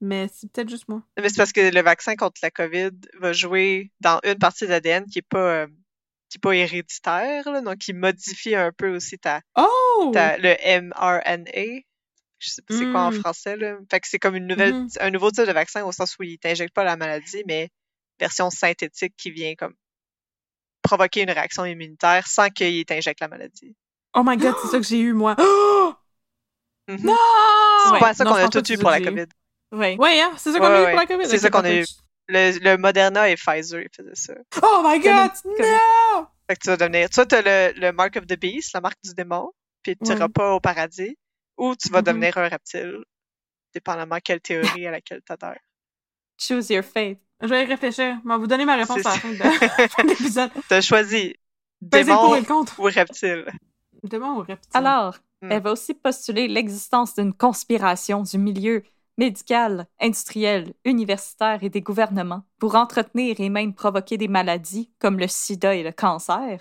[0.00, 1.02] Mais c'est peut-être juste moi.
[1.18, 4.70] Mais c'est parce que le vaccin contre la COVID va jouer dans une partie de
[4.70, 5.66] l'ADN qui est pas euh,
[6.28, 10.10] qui est pas héréditaire, là, donc qui modifie un peu aussi ta, Oh!
[10.12, 11.82] ta- le mRNA.
[12.38, 13.14] Je sais pas c'est quoi en Mm.
[13.20, 13.78] français, là?
[13.90, 14.88] Fait que c'est comme une nouvelle, Mhm.
[15.00, 17.70] un nouveau type de vaccin au sens où il t'injecte pas la maladie, mais
[18.20, 19.74] version synthétique qui vient comme
[20.86, 23.74] provoquer une réaction immunitaire sans qu'il t'injecte la maladie.
[24.14, 25.34] Oh my god, c'est ça que j'ai eu, moi.
[25.38, 25.92] Oh!
[26.88, 27.04] Mhm.
[27.06, 27.16] Non!
[27.84, 27.98] C'est Ouais.
[27.98, 29.00] pas ça qu'on a tout eu pour la.
[29.00, 29.26] COVID.
[29.72, 29.96] Oui.
[29.96, 30.32] Ouais, hein?
[30.38, 31.26] C'est ça qu'on Ouais, a eu pour la COVID?
[31.28, 31.84] C'est ça qu'on a eu.
[32.28, 34.34] Le, le Moderna et Pfizer, ils faisaient ça.
[34.62, 35.30] Oh my god!
[35.44, 36.26] Non!
[36.48, 38.98] Fait que tu vas devenir, soit t'as le, le Mark of the Beast, la marque
[39.02, 39.50] du démon,
[39.82, 40.14] puis tu Ouais.
[40.14, 41.16] n'iras pas au paradis,
[41.56, 42.04] ou tu vas Mhm.
[42.04, 43.02] devenir un reptile,
[43.74, 45.58] dépendamment quelle théorie à laquelle t'adhères.
[46.38, 47.18] Choose your fate.
[47.42, 48.18] Je vais y réfléchir.
[48.24, 50.50] Je vais vous donner ma réponse à la fin de l'épisode.
[50.68, 51.34] T'as choisi
[51.80, 52.34] démon
[52.78, 53.46] ou reptile?
[54.02, 54.70] Démon ou reptile?
[54.74, 55.52] Alors, Hmm.
[55.52, 58.82] elle va aussi postuler l'existence d'une conspiration du milieu
[59.18, 65.28] médical, industriel, universitaire et des gouvernements pour entretenir et même provoquer des maladies comme le
[65.28, 66.60] sida et le cancer,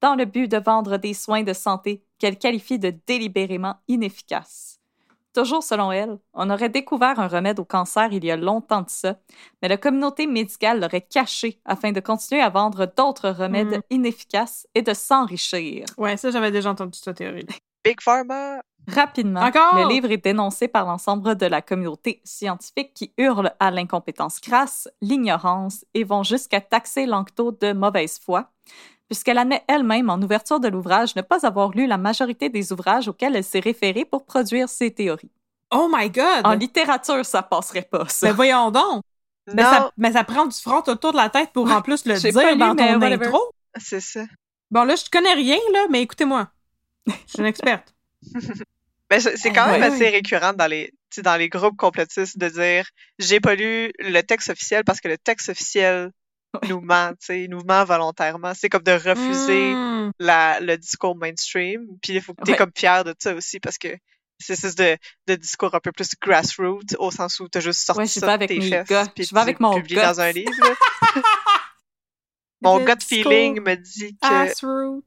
[0.00, 4.80] dans le but de vendre des soins de santé qu'elle qualifie de délibérément inefficaces.
[5.34, 8.88] Toujours selon elle, on aurait découvert un remède au cancer il y a longtemps de
[8.88, 9.18] ça,
[9.60, 13.82] mais la communauté médicale l'aurait caché afin de continuer à vendre d'autres remèdes Mhm.
[13.90, 15.86] inefficaces et de s'enrichir.
[15.98, 17.46] Ouais, ça, j'avais déjà entendu cette théorie.
[17.84, 19.76] Big Pharma, Rapidement, Encore?
[19.76, 24.88] le livre est dénoncé par l'ensemble de la communauté scientifique qui hurle à l'incompétence crasse,
[25.00, 28.50] l'ignorance et vont jusqu'à taxer Lanctot de mauvaise foi,
[29.08, 33.08] puisqu'elle admet elle-même en ouverture de l'ouvrage ne pas avoir lu la majorité des ouvrages
[33.08, 35.30] auxquels elle s'est référée pour produire ses théories.
[35.72, 36.44] Oh my god!
[36.44, 38.26] En littérature, ça passerait pas, ça.
[38.26, 39.02] Mais voyons donc!
[39.48, 42.06] Mais non, ça, mais ça prend du front autour de la tête pour en plus
[42.06, 43.40] le dire lu, dans ton intro.
[43.76, 44.24] c'est ça.
[44.70, 46.48] Bon, là, je connais rien, là, mais écoutez-moi.
[47.06, 47.94] Je suis une experte.
[49.14, 51.76] Mais c'est c'est quand Ah, même ouais, assez récurrent dans les, tu dans les groupes
[51.76, 52.86] complotistes de dire
[53.18, 56.10] j'ai pas lu le texte officiel parce que le texte officiel
[56.68, 58.52] nous ment, tu sais, nous ment volontairement.
[58.54, 60.12] C'est comme de refuser Mm.
[60.18, 61.86] la, le discours mainstream.
[62.02, 62.56] Puis il faut que tu Ouais.
[62.56, 63.88] comme fier de ça aussi parce que
[64.40, 64.96] c'est ce de,
[65.28, 68.26] de discours un peu plus grassroots au sens où t'as juste sorti Ouais, je ça
[68.26, 69.06] de avec tes fesses, gars.
[69.14, 69.94] puis Je vais avec tu mon gut.
[69.94, 70.50] dans un livre.
[72.62, 75.04] Mon gut feeling me dit que Assroot.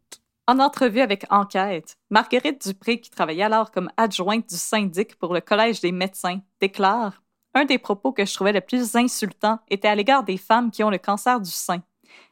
[0.49, 5.41] En entrevue avec Enquête, Marguerite Dupré, qui travaillait alors comme adjointe du syndic pour le
[5.41, 7.21] Collège des médecins, déclare
[7.53, 10.85] Un des propos que je trouvais le plus insultant était à l'égard des femmes qui
[10.85, 11.81] ont le cancer du sein.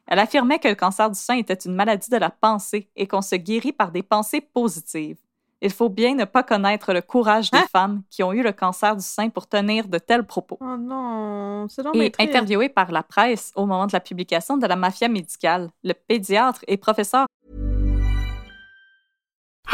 [0.06, 3.20] Elle affirmait que le cancer du sein était une maladie de la pensée et qu'on
[3.20, 5.18] se guérit par des pensées positives.
[5.60, 7.66] Il faut bien ne pas connaître le courage des Hein?
[7.70, 10.56] femmes qui ont eu le cancer du sein pour tenir de tels propos.
[10.60, 14.76] Oh non, c'est Et interviewé par la presse au moment de la publication de la
[14.76, 17.26] mafia médicale, le pédiatre et professeur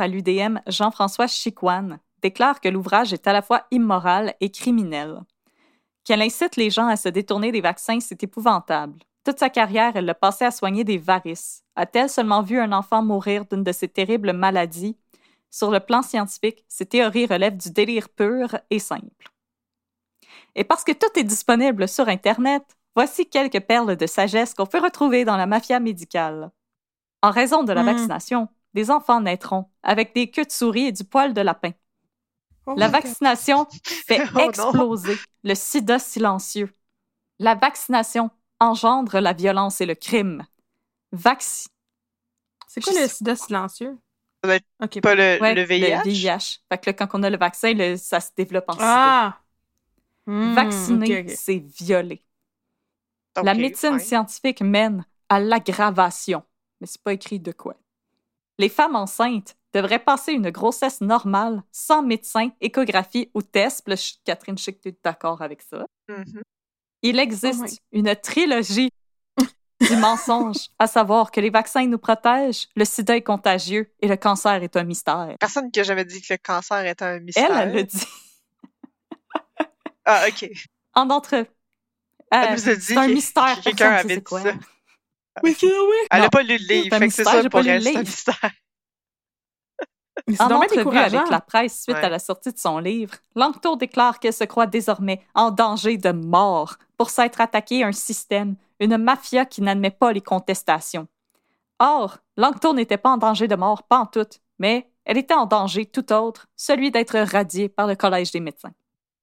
[0.00, 5.20] À l'UDM, Jean-François Chicoine, déclare que l'ouvrage est à la fois immoral et criminel.
[6.04, 8.98] Qu'elle incite les gens à se détourner des vaccins, c'est épouvantable.
[9.24, 11.64] Toute sa carrière, elle l'a passé à soigner des varices.
[11.74, 14.96] A-t-elle seulement vu un enfant mourir d'une de ces terribles maladies?
[15.50, 19.30] Sur le plan scientifique, ces théories relèvent du délire pur et simple.
[20.54, 22.62] Et parce que tout est disponible sur Internet,
[22.94, 26.50] voici quelques perles de sagesse qu'on peut retrouver dans la mafia médicale.
[27.22, 27.86] En raison de la Mhm.
[27.86, 31.72] vaccination, des enfants naîtront avec des queues de souris et du poil de lapin.
[32.66, 34.48] Oh La vaccination fait Oh non.
[34.50, 36.72] exploser le sida silencieux.
[37.38, 40.46] La vaccination engendre la violence et le crime.
[41.12, 41.68] Vaccin.
[42.68, 43.98] C'est quoi le sida silencieux?
[44.44, 45.00] Ça doit être Ok.
[45.00, 46.02] pas le, Ouais, le VIH.
[46.04, 46.60] VIH.
[46.70, 48.84] Fait que là, quand on a le vaccin, le- ça se développe en sida.
[48.86, 49.40] Ah!
[50.26, 52.22] Hmm, Vacciner, c'est violer.
[53.42, 56.42] la médecine scientifique mène à l'aggravation.
[56.80, 57.76] Mais c'est pas écrit de quoi.
[58.58, 63.82] Les femmes enceintes devraient passer une grossesse normale, sans médecin, échographie ou test.
[63.84, 65.86] Puis là, je- Catherine, je sais que tu es d'accord avec ça.
[66.08, 66.42] Mhm.
[67.02, 67.78] Il existe Oh my-
[68.08, 68.90] une trilogie
[69.80, 74.16] du mensonge, à savoir que les vaccins nous protègent, le sida est contagieux et le
[74.16, 75.36] cancer est un mystère.
[75.38, 77.50] Personne qui a jamais dit que le cancer était un mystère.
[77.50, 78.06] Elle, elle le dit.
[80.06, 80.50] Ah, ok.
[80.94, 81.46] En entre...
[82.30, 83.56] Elle Euh, nous a dit c'est un que- mystère.
[83.58, 84.42] que quelqu'un avait dit quoi?
[84.42, 84.52] ça.
[85.42, 85.96] Oui, c'est oui.
[86.10, 87.60] Elle n'a pas lu le livre, C'est un fait que c'est mystère, ça j'ai pour
[87.60, 88.02] pas lu elle, le c'est un livre.
[88.02, 88.50] mystère.
[90.28, 92.04] Mais En entrevue avec la presse suite Ouais.
[92.04, 96.10] à la sortie de son livre, Langto déclare qu'elle se croit désormais en danger de
[96.10, 101.06] mort pour s'être attaquée à un système, une mafia qui n'admet pas les contestations.
[101.78, 104.26] Or, Langto n'était pas en danger de mort, pas en tout,
[104.58, 108.72] mais elle était en danger tout autre, celui d'être radiée par le Collège des médecins.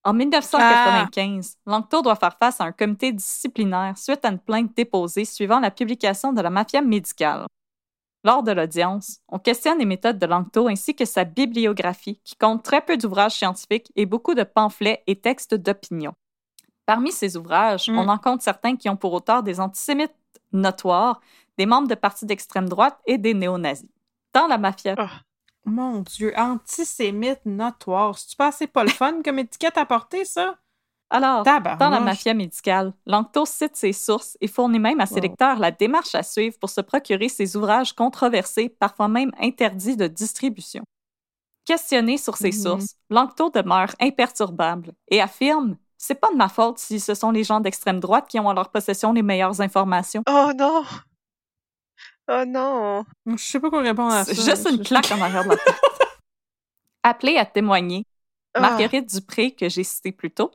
[0.05, 5.23] En 1995, Langto doit faire face à un comité disciplinaire suite à une plainte déposée
[5.25, 7.45] suivant la publication de la mafia médicale.
[8.25, 12.63] Lors de l'audience, on questionne les méthodes de Langto ainsi que sa bibliographie, qui compte
[12.63, 16.13] très peu d'ouvrages scientifiques et beaucoup de pamphlets et textes d'opinion.
[16.85, 17.97] Parmi ces ouvrages, Mm.
[17.97, 20.15] on en compte certains qui ont pour auteur des antisémites
[20.51, 21.21] notoires,
[21.57, 23.89] des membres de partis d'extrême droite et des néo-nazis.
[24.33, 24.95] Dans la mafia,
[25.65, 28.17] Mon Dieu, antisémite notoire.
[28.17, 30.57] C'est-tu pas assez pas le fun comme étiquette à porter, ça?
[31.09, 31.79] alors, Tabarnouche.
[31.79, 35.21] Dans la mafia médicale, Langto cite ses sources et fournit même à ses Wow.
[35.21, 40.07] lecteurs la démarche à suivre pour se procurer ces ouvrages controversés, parfois même interdits de
[40.07, 40.83] distribution.
[41.65, 42.53] Questionné sur ses Mhm.
[42.63, 47.45] sources, Langto demeure imperturbable et affirme C'est pas de ma faute si ce sont les
[47.45, 50.23] gens d'extrême droite qui ont en leur possession les meilleures informations.
[50.27, 50.83] Oh non!
[52.29, 53.03] Oh non!
[53.25, 54.33] Je sais pas quoi répondre à ça.
[54.33, 55.75] C'est juste une Je- claque en arrière de la tête.
[57.03, 58.05] Appelée à témoigner,
[58.53, 58.61] Ah.
[58.61, 60.51] Marguerite Dupré, que j'ai citée plus tôt,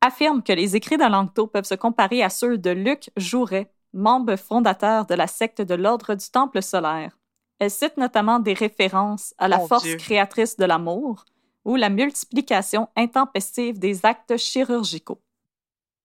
[0.00, 4.36] affirme que les écrits de Langto peuvent se comparer à ceux de Luc Jouret, membre
[4.36, 7.18] fondateur de la secte de l'Ordre du Temple solaire.
[7.58, 9.96] Elle cite notamment des références à la Mon force Dieu.
[9.96, 11.24] créatrice de l'amour
[11.64, 15.20] ou la multiplication intempestive des actes chirurgicaux.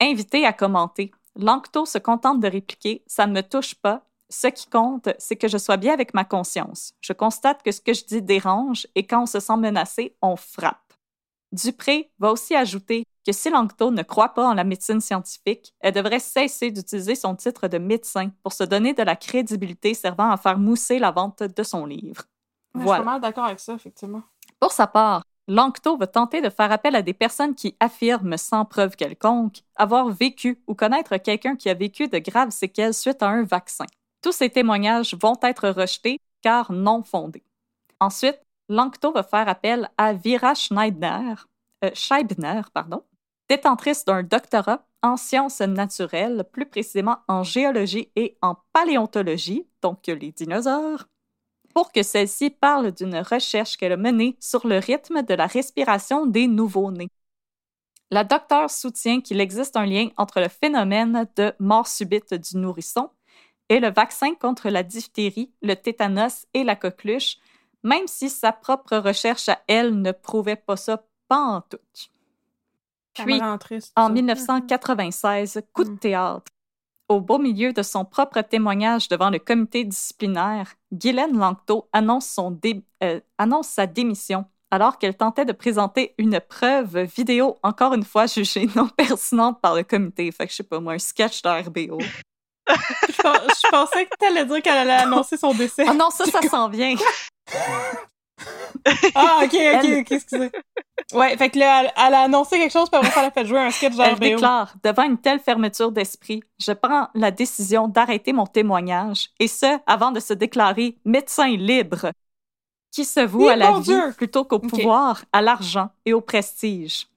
[0.02, 4.04] Invité à commenter, Langto se contente de répliquer Ça ne me touche pas.
[4.36, 6.94] Ce qui compte, c'est que je sois bien avec ma conscience.
[7.02, 10.36] Je constate que ce que je dis dérange et quand on se sent menacé, on
[10.36, 10.96] frappe.
[11.52, 15.94] Dupré va aussi ajouter que si Langto ne croit pas en la médecine scientifique, elle
[15.94, 20.38] devrait cesser d'utiliser son titre de médecin pour se donner de la crédibilité servant à
[20.38, 22.24] faire mousser la vente de son livre.
[22.74, 24.24] Ouais, Je suis pas mal d'accord avec ça, effectivement.
[24.60, 28.66] Pour sa part, Langto va tenter de faire appel à des personnes qui affirment sans
[28.66, 33.28] preuve quelconque avoir vécu ou connaître quelqu'un qui a vécu de graves séquelles suite à
[33.28, 33.86] un vaccin.
[34.24, 37.44] Tous ces témoignages vont être rejetés car non fondés.
[38.00, 41.48] Ensuite, Langto va faire appel à Vera Schneider,
[41.84, 43.04] euh, Scheibner, pardon,
[43.50, 50.32] détentrice d'un doctorat en sciences naturelles, plus précisément en géologie et en paléontologie, donc les
[50.32, 51.06] dinosaures,
[51.76, 56.26] pour que celle-ci parle d'une recherche qu'elle a menée sur le rythme de la respiration
[56.26, 57.10] des nouveau-nés.
[58.10, 63.10] La docteure soutient qu'il existe un lien entre le phénomène de mort subite du nourrisson
[63.74, 67.38] et le vaccin contre la diphtérie, le tétanos et la coqueluche,
[67.82, 71.80] même si sa propre recherche à elle ne prouvait pas ça pas en tout.
[73.16, 74.14] Puis, triste, en ça.
[74.14, 76.52] 1996, coup de théâtre.
[77.10, 82.52] Au beau milieu de son propre témoignage devant le comité disciplinaire, Guylaine Langto annonce, son
[82.52, 88.04] dé- euh, annonce sa démission alors qu'elle tentait de présenter une preuve vidéo, encore une
[88.04, 90.32] fois jugée non pertinente par le comité.
[90.32, 91.98] Fait que je sais pas moi, un sketch de RBO.
[92.70, 95.86] Je, pens- je pensais que t'allais dire qu'elle allait annoncer son décès.
[95.88, 96.96] Oh non, ça, ça s'en vient.
[99.16, 100.52] Ah, ok, ok, Elle- ok, excusez.
[101.14, 103.46] Ouais, fait que là, elle, elle a annoncé quelque chose, puis après, elle a fait
[103.46, 104.20] jouer un sketch Elle d'RBO.
[104.20, 109.80] déclare Devant une telle fermeture d'esprit, je prends la décision d'arrêter mon témoignage, et ce,
[109.86, 112.12] avant de se déclarer médecin libre,
[112.92, 114.14] qui se voue Eh, à la vie Dieu!
[114.18, 117.08] plutôt qu'au pouvoir, à l'argent et au prestige.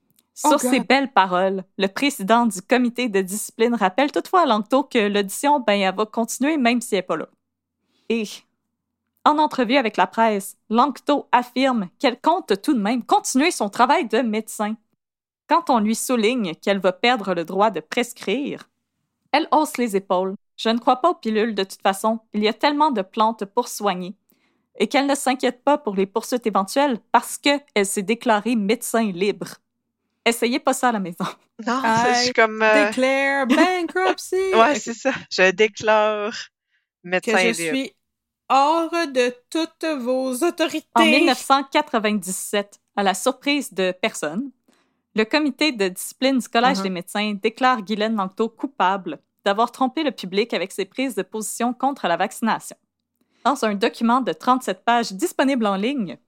[0.44, 4.84] Oh Sur ces belles paroles, le président du comité de discipline rappelle toutefois à Langto
[4.84, 7.28] que l'audition, ben, elle va continuer même si elle n'est pas là.
[8.10, 8.24] Et
[9.24, 14.06] en entrevue avec la presse, Langto affirme qu'elle compte tout de même continuer son travail
[14.08, 14.76] de médecin.
[15.48, 18.68] Quand on lui souligne qu'elle va perdre le droit de prescrire,
[19.32, 20.34] elle hausse les épaules.
[20.56, 22.20] Je ne crois pas aux pilules de toute façon.
[22.34, 24.14] Il y a tellement de plantes pour soigner.
[24.78, 29.56] Et qu'elle ne s'inquiète pas pour les poursuites éventuelles parce qu'elle s'est déclarée médecin libre.
[30.26, 31.24] Essayez pas ça à la maison.
[31.66, 32.60] Non, I je suis comme.
[32.60, 34.36] euh, Declare bankruptcy!
[34.54, 35.12] Ouais, c'est ça.
[35.30, 37.76] Je déclare Que médecin je libre.
[37.76, 37.92] suis
[38.48, 40.86] hors de toutes vos autorités.
[40.94, 44.50] En 1997, à la surprise de personne,
[45.14, 46.82] le comité de discipline du Collège Mhm.
[46.82, 51.72] des médecins déclare Guylaine Langto coupable d'avoir trompé le public avec ses prises de position
[51.72, 52.76] contre la vaccination.
[53.44, 56.18] Dans un document de 37 pages disponible en ligne,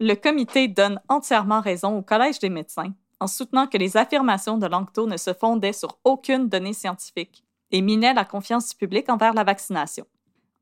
[0.00, 2.92] le comité donne entièrement raison au Collège des médecins
[3.24, 7.80] en soutenant que les affirmations de Langto ne se fondaient sur aucune donnée scientifique et
[7.80, 10.04] minaient la confiance du public envers la vaccination.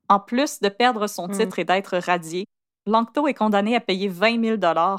[0.08, 1.32] En plus de perdre son Mm.
[1.38, 2.46] titre et d'être radié,
[2.86, 4.56] Langto est condamné à payer 20 000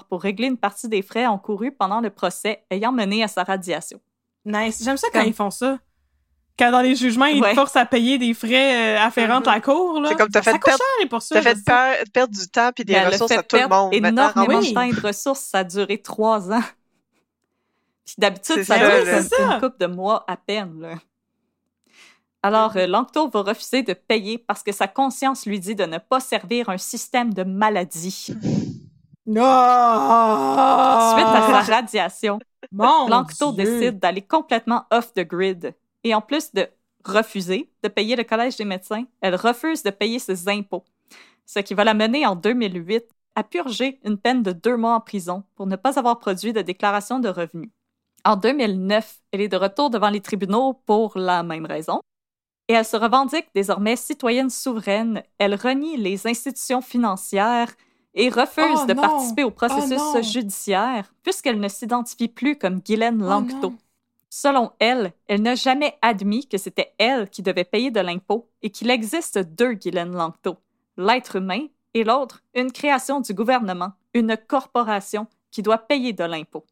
[0.09, 3.99] pour régler une partie des frais encourus pendant le procès ayant mené à sa radiation.
[4.45, 4.82] Nice.
[4.84, 5.80] J'aime ça quand Comme- ils font ça.
[6.59, 7.49] Quand dans les jugements, ils Ouais.
[7.51, 9.47] te forcent à payer des frais euh, afférents Mhm.
[9.47, 9.99] à la cour.
[10.01, 10.09] là.
[10.09, 11.34] C'est comme t'as fait perdre- poursuites.
[11.34, 11.64] Ça je fait sais.
[11.66, 14.01] per- perdre du temps puis des a ressources fait à tout le perdre monde.
[14.01, 14.70] Maintenant, énormément oui.
[14.70, 15.39] de temps et de ressources.
[15.39, 16.61] Ça a duré trois ans.
[18.05, 19.55] Puis d'habitude, ça dure une, C'est ça.
[19.55, 20.79] une couple de mois à peine.
[20.81, 20.95] là.
[22.45, 25.97] Alors, euh, Lanctot va refuser de payer parce que sa conscience lui dit de ne
[25.97, 28.27] pas servir un système de maladie.
[29.25, 29.41] Non!
[31.15, 32.39] Suite à sa radiation,
[32.71, 33.63] Mon Lanctot Dieu.
[33.63, 35.73] décide d'aller complètement off the grid.
[36.03, 36.67] Et en plus de
[37.05, 40.83] refuser de payer le Collège des médecins, elle refuse de payer ses impôts.
[41.45, 44.99] Ce qui va la mener en 2008 à purger une peine de deux mois en
[45.01, 47.69] prison pour ne pas avoir produit de déclaration de revenus.
[48.26, 51.99] En 2009, elle est de retour devant les tribunaux pour la même raison.
[52.69, 55.24] Et elle se revendique désormais citoyenne souveraine.
[55.38, 57.71] Elle renie les institutions financières
[58.13, 59.01] et refuse Oh de non!
[59.01, 60.21] participer au processus Oh non!
[60.21, 63.69] judiciaire puisqu'elle ne s'identifie plus comme Guylaine Oh Lanctot.
[63.71, 63.78] non.
[64.30, 68.69] Selon elle, elle n'a jamais admis que c'était elle qui devait payer de l'impôt et
[68.69, 70.57] qu'il existe deux Guylaine Lanctot,
[70.97, 76.65] l'être humain et l'autre, une création du gouvernement, une corporation qui doit payer de l'impôt.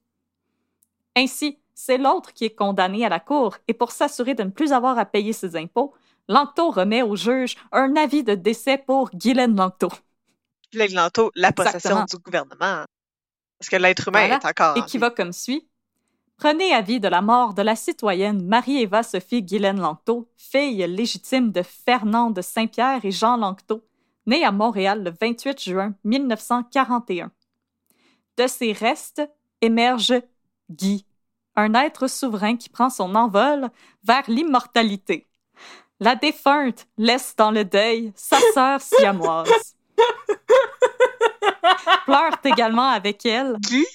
[1.15, 4.71] Ainsi, c'est l'autre qui est condamné à la cour et pour s'assurer de ne plus
[4.71, 5.93] avoir à payer ses impôts,
[6.27, 9.91] Lanctot remet au juge un avis de décès pour Guylaine Lanctot.
[10.73, 12.05] L'Eglanto, la possession Exactement.
[12.05, 12.85] du gouvernement.
[13.59, 14.35] Parce que l'être humain Voilà.
[14.37, 14.77] est encore.
[14.77, 15.67] et qui va comme suit.
[16.37, 21.61] Prenez avis de la mort de la citoyenne Marie-Éva Sophie Guylaine Lanctot, fille légitime de
[21.61, 23.83] Fernand de Saint-Pierre et Jean Lanctot,
[24.25, 27.31] née à Montréal le 28 juin 1941.
[28.37, 29.21] De ses restes
[29.61, 30.13] émerge
[30.71, 31.05] Guy,
[31.55, 33.69] un être souverain qui prend son envol
[34.03, 35.27] vers l'immortalité.
[35.99, 39.75] La défunte laisse dans le deuil sa sœur siamoise.
[42.05, 43.85] Pleurent également avec elle Guy?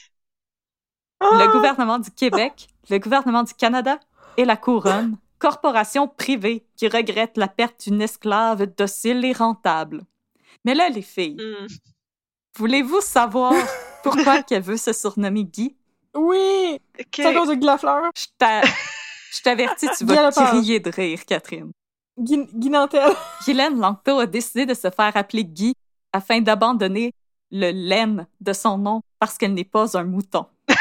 [1.20, 3.98] le gouvernement du Québec, le gouvernement du Canada
[4.36, 10.04] et la Couronne, corporation privée qui regrette la perte d'une esclave docile et rentable.
[10.64, 11.66] Mais là, les filles, Hmm.
[12.56, 13.54] voulez-vous savoir
[14.02, 15.74] pourquoi qu'elle veut se surnommer Guy?
[16.16, 16.80] Oui!
[16.98, 17.06] Ok.
[17.14, 18.10] C'est à cause de Guy Lafleur.
[18.16, 21.70] Je t'a- je t'avertis, tu vas crier de rire, Catherine.
[22.18, 23.10] Guy, Guy Nantel.
[23.44, 25.74] Guylaine Lanctot a décidé de se faire appeler Guy
[26.12, 27.12] afin d'abandonner
[27.50, 30.46] le lemme de son nom parce qu'elle n'est pas un mouton.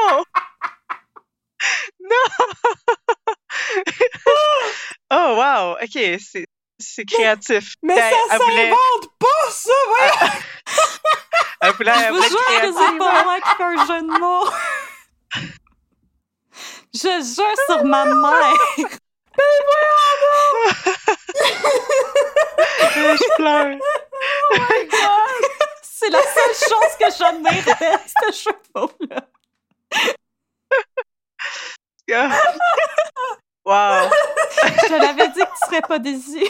[0.00, 0.24] Non!
[2.00, 2.28] non!
[5.10, 5.76] oh, wow!
[5.82, 6.46] OK, c'est,
[6.80, 7.74] c'est créatif.
[7.82, 9.72] Mais Elle- ça elle voulait, s'invente pas, ça!
[9.88, 10.32] voyons!
[11.62, 14.00] elle voulait, Je elle vous voulait jure que c'est pas moi qui fais un jeu
[14.02, 14.50] de mots.
[16.92, 18.54] Je jure sur ma mère.
[22.92, 23.78] Je pleure.
[25.82, 29.20] C'est la seule chose que j'admirais, ce chevaux-là.
[32.12, 32.40] Ah.
[33.64, 34.10] Wow!
[34.88, 36.44] Je l'avais dit que tu serais pas déçu.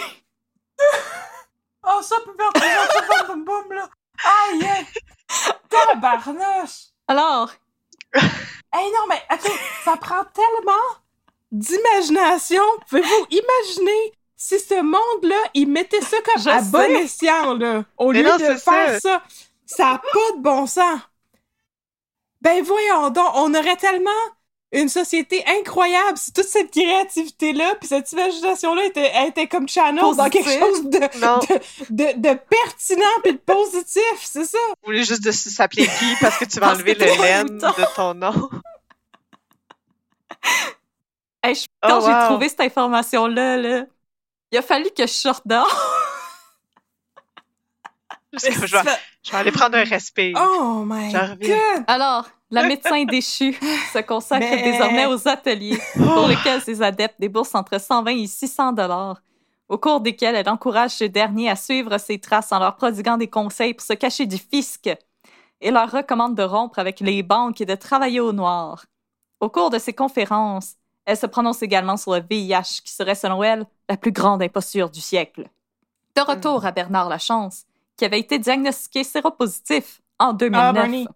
[2.00, 2.52] Oh, ça peut faire
[2.88, 3.88] des boum boum boum, là!
[4.24, 4.64] Aïe!
[4.64, 4.86] aïe.
[5.68, 6.88] Tabarnouche!
[7.06, 7.50] Alors,
[8.72, 9.48] Hey, non, mais attends,
[9.84, 10.72] ça prend tellement
[11.52, 12.62] d'imagination.
[12.88, 16.70] Pouvez-vous imaginer si ce monde-là, il mettait ça comme Je à sais.
[16.70, 19.22] bon escient, là, au Mais lieu non, de faire ça?
[19.66, 21.00] Ça n'a pas de bon sens.
[22.40, 24.10] Ben voyons donc, on aurait tellement
[24.72, 29.96] une société incroyable si toute cette créativité-là puis cette imagination-là était, elle était comme channel
[30.02, 30.44] dans Positif.
[30.44, 34.58] quelque chose de, de, de, de pertinent puis de positif, c'est ça?
[34.68, 38.14] Vous voulez juste de s'appeler Guy parce que tu vas enlever le laine de ton
[38.14, 38.48] nom.
[41.42, 42.26] hey, je- Oh, quand j'ai wow.
[42.26, 43.84] trouvé cette information-là, là,
[44.52, 45.66] il a fallu que je sorte dehors.
[48.32, 48.90] Parce que je, vais,
[49.24, 50.32] je vais aller prendre un respect.
[50.36, 51.84] Oh my god!
[51.86, 53.54] Alors, la médecin déchue
[53.92, 58.72] se consacre Mais- désormais aux ateliers pour lesquels ses adeptes déboursent entre 120 et 600
[58.72, 59.20] dollars,
[59.68, 63.28] au cours desquels elle encourage ces derniers à suivre ses traces en leur prodiguant des
[63.28, 64.88] conseils pour se cacher du fisc
[65.60, 68.86] et leur recommande de rompre avec les banques et de travailler au noir.
[69.40, 70.74] Au cours de ces conférences,
[71.04, 74.90] elle se prononce également sur le VIH, qui serait, selon elle, la plus grande imposture
[74.90, 75.48] du siècle.
[76.16, 77.64] De retour à Bernard Lachance,
[78.00, 80.74] qui avait été diagnostiqué séropositif en 2009.
[81.06, 81.12] Ah.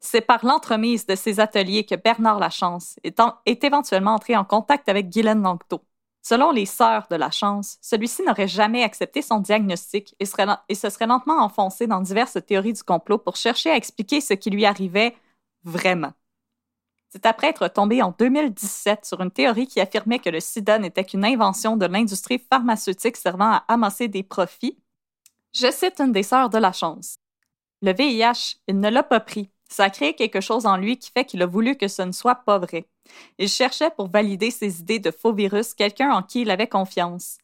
[0.00, 4.44] C'est par l'entremise de ces ateliers que Bernard Lachance est, en- est éventuellement entré en
[4.44, 5.84] contact avec Guylaine Lanctot.
[6.20, 10.90] Selon les sœurs de Lachance, celui-ci n'aurait jamais accepté son diagnostic et, serait, et se
[10.90, 14.66] serait lentement enfoncé dans diverses théories du complot pour chercher à expliquer ce qui lui
[14.66, 15.14] arrivait
[15.62, 16.12] vraiment.
[17.08, 21.04] C'est après être tombé en 2017 sur une théorie qui affirmait que le sida n'était
[21.04, 24.76] qu'une invention de l'industrie pharmaceutique servant à amasser des profits.
[25.54, 27.18] Je cite une des sœurs de Lachance.
[27.80, 29.50] Le VIH, il ne l'a pas pris.
[29.68, 32.12] Ça a créé quelque chose en lui qui fait qu'il a voulu que ce ne
[32.12, 32.88] soit pas vrai.
[33.38, 37.38] Il cherchait pour valider ses idées de faux virus quelqu'un en qui il avait confiance.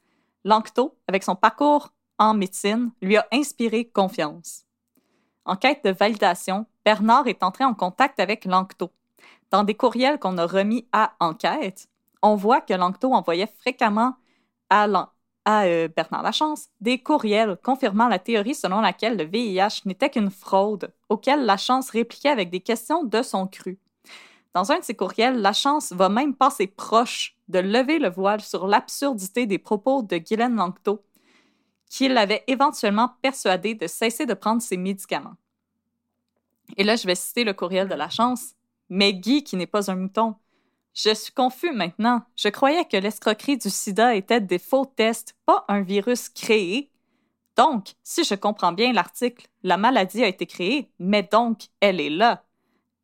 [0.44, 4.64] Lanctot, avec son parcours en médecine, lui a inspiré confiance.
[5.44, 8.90] En quête de validation, Bernard est entré en contact avec Lanctot.
[9.50, 11.88] dans des courriels qu'on a remis à enquête,
[12.22, 14.14] on voit que Langto envoyait fréquemment
[14.68, 14.86] à,
[15.45, 20.30] à euh, Bernard Lachance des courriels confirmant la théorie selon laquelle le VIH n'était qu'une
[20.30, 23.78] fraude, auquel Lachance répliquait avec des questions de son cru.
[24.55, 28.66] Dans un de ses courriels, Lachance va même passer proche de lever le voile sur
[28.66, 31.05] l'absurdité des propos de Guylaine Langto,
[31.88, 35.36] qui l'avait éventuellement persuadé de cesser de prendre ses médicaments.
[36.76, 38.55] Et là, je vais citer le courriel de Lachance.
[38.88, 40.34] Mais Guy, qui n'est pas un mouton,
[40.95, 42.22] je suis confus maintenant.
[42.36, 46.91] Je croyais que l'escroquerie du sida était des faux tests, pas un virus créé.
[47.57, 52.11] Donc, si je comprends bien l'article, la maladie a été créée, mais donc elle est
[52.11, 52.45] là.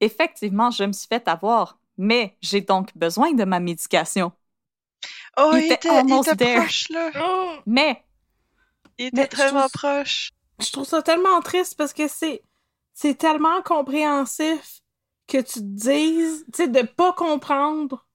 [0.01, 4.33] Effectivement, je me suis fait avoir, mais j'ai donc besoin de ma médication.
[5.37, 6.57] Oh, Il il était était, il almost était there.
[6.61, 7.11] proche, là.
[7.23, 8.03] Oh, Mais
[8.99, 10.33] Il Mais était trouve- proche.
[10.59, 12.43] je trouve ça tellement triste parce que c'est
[12.95, 14.81] c'est tellement compréhensif
[15.27, 18.07] que tu te dises, tu sais, de pas comprendre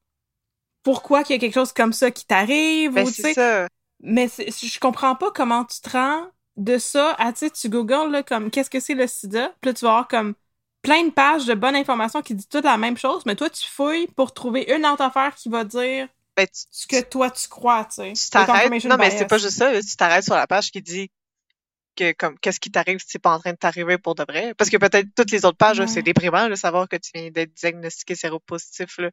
[0.83, 3.67] pourquoi qu'il y a quelque chose comme ça qui t'arrive Ben, c'est ça.
[4.01, 6.25] Mais je comprends pas comment tu te rends
[6.57, 9.53] de ça à, tu sais, tu googles, là, comme, qu'est-ce que c'est le sida?
[9.61, 10.33] Puis là, tu vas avoir comme
[10.81, 13.65] plein de pages de bonne information qui disent toutes la même chose, mais toi, tu
[13.65, 17.47] fouilles pour trouver une autre affaire qui va dire Ben, tu, ce que toi, tu
[17.47, 18.13] crois, tu sais.
[18.13, 18.85] tu t'arrêtes.
[18.85, 19.71] Non, mais c'est pas juste ça.
[19.79, 21.11] Tu t'arrêtes sur la page qui dit
[21.95, 24.53] que, comme, qu'est-ce qui t'arrive si c'est pas en train de t'arriver pour de vrai?
[24.55, 25.87] Parce que peut-être toutes les autres pages, Ouais.
[25.87, 29.09] c'est déprimant, de savoir que tu viens d'être diagnostiqué séropositif, là.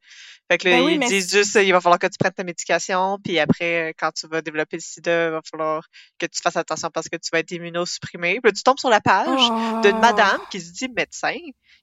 [0.50, 2.32] Fait que là, Ben oui, ils mais disent juste, il va falloir que tu prennes
[2.32, 5.86] ta médication, puis après, euh, quand tu vas développer le sida, il va falloir
[6.18, 8.40] que tu fasses attention parce que tu vas être immunosupprimé.
[8.40, 9.50] Puis là, tu tombes sur la page
[9.82, 10.00] d'une Oh.
[10.00, 11.36] madame qui se dit médecin,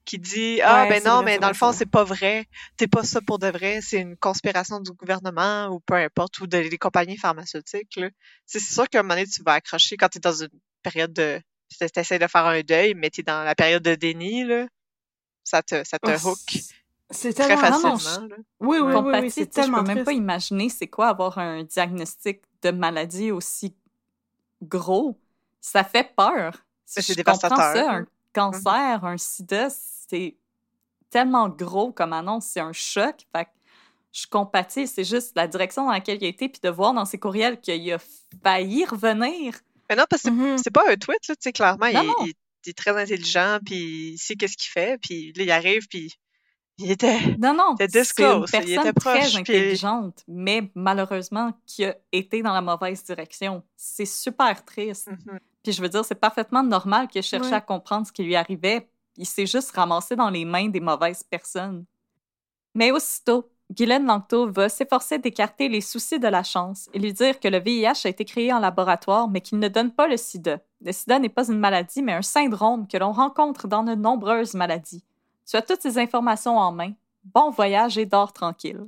[0.05, 2.45] qui dit ah Ouais, ben non vrai, mais dans le fond c'est pas vrai,
[2.77, 6.47] t'es pas ça pour de vrai, c'est une conspiration du gouvernement ou peu importe ou
[6.47, 8.09] de- des compagnies pharmaceutiques là.
[8.45, 10.49] C'est c'est sûr qu'à un moment donné tu vas accrocher quand t'es dans une
[10.91, 14.43] période de tu t'essaies de faire un deuil mais t'es dans la période de déni
[14.45, 14.67] là,
[15.43, 16.38] ça te ça te Oh, hook
[17.11, 17.69] c'est- très tellement...
[17.69, 18.36] non, non, facilement là.
[18.59, 21.07] Oui, oui, oui, oui, c'est tu sais, je tellement peux même pas imaginer c'est quoi
[21.09, 23.75] avoir un diagnostic de maladie aussi
[24.61, 25.19] gros.
[25.61, 26.65] Ça fait peur.
[26.86, 30.36] C'est Je comprends dévastateur, ça, un cancer, un sida, c'est
[31.09, 33.15] tellement gros comme annonce, c'est un choc.
[33.36, 33.49] Fait que
[34.11, 37.05] je compatis, c'est juste la direction dans laquelle il a été, puis de voir dans
[37.05, 37.97] ses courriels qu'il a
[38.43, 39.59] failli revenir.
[39.89, 40.57] Mais non parce que c'est- Mhm.
[40.57, 42.13] c'est pas un tweet là, tu sais clairement Non, il, non.
[42.25, 42.33] il-
[42.65, 46.11] il est très intelligent puis il sait qu'est-ce qu'il fait puis là il arrive puis
[46.77, 50.69] il était Non, non, c'est une disclose, il était personne très proche, puis- intelligente, mais
[50.75, 53.63] malheureusement qui a été dans la mauvaise direction.
[53.77, 55.07] C'est super triste.
[55.09, 55.39] Mhm.
[55.63, 57.53] Puis je veux dire, c'est parfaitement normal qu'il cherchait Ouais.
[57.53, 58.88] à comprendre ce qui lui arrivait.
[59.17, 61.86] Il s'est juste ramassé dans les mains des mauvaises personnes.
[62.73, 67.39] Mais aussitôt, Guylaine Langto va s'efforcer d'écarter les soucis de la chance et lui dire
[67.39, 70.59] que le VIH a été créé en laboratoire, mais qu'il ne donne pas le sida.
[70.82, 74.53] Le sida n'est pas une maladie, mais un syndrome que l'on rencontre dans de nombreuses
[74.53, 75.03] maladies.
[75.49, 76.93] Tu as toutes ces informations en main.
[77.24, 78.88] Bon voyage et dors tranquille.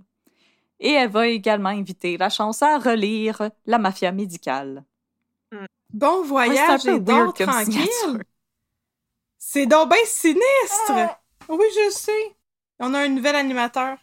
[0.80, 4.84] Et elle va également inviter la chance à relire La mafia médicale.
[5.92, 8.24] Bon Ouais, voyage et dors tranquille.
[9.40, 11.18] C'est donc bien sinistre.
[11.50, 12.36] Oui, je sais.
[12.80, 13.98] On a un nouvel animateur.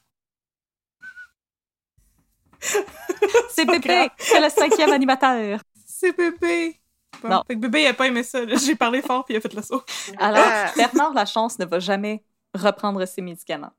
[3.51, 5.61] C'est Pépé, c'est le cinquième animateur.
[5.87, 6.79] C'est bébé.
[7.23, 7.43] Bon, Non.
[7.47, 8.41] Fait que bébé, il a pas aimé ça.
[8.47, 9.83] J'ai parlé fort puis il a fait le saut.
[10.19, 10.73] Alors, Ah.
[10.77, 12.23] Bernard Lachance ne va jamais
[12.55, 13.73] reprendre ses médicaments.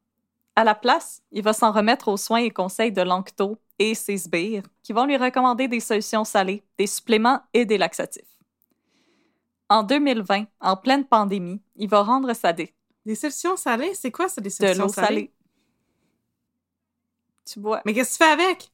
[0.55, 4.17] À la place, il va s'en remettre aux soins et conseils de Lancto et ses
[4.17, 8.23] sbires, qui vont lui recommander des solutions salées, des suppléments et des laxatifs.
[9.67, 12.73] En 2020, en pleine pandémie, il va rendre sa dé
[13.05, 15.07] Des solutions salées, c'est quoi ça, des de solutions l'eau salées?
[15.07, 15.31] salée?
[17.45, 17.81] Tu bois.
[17.85, 18.71] Mais qu'est-ce que tu fais avec?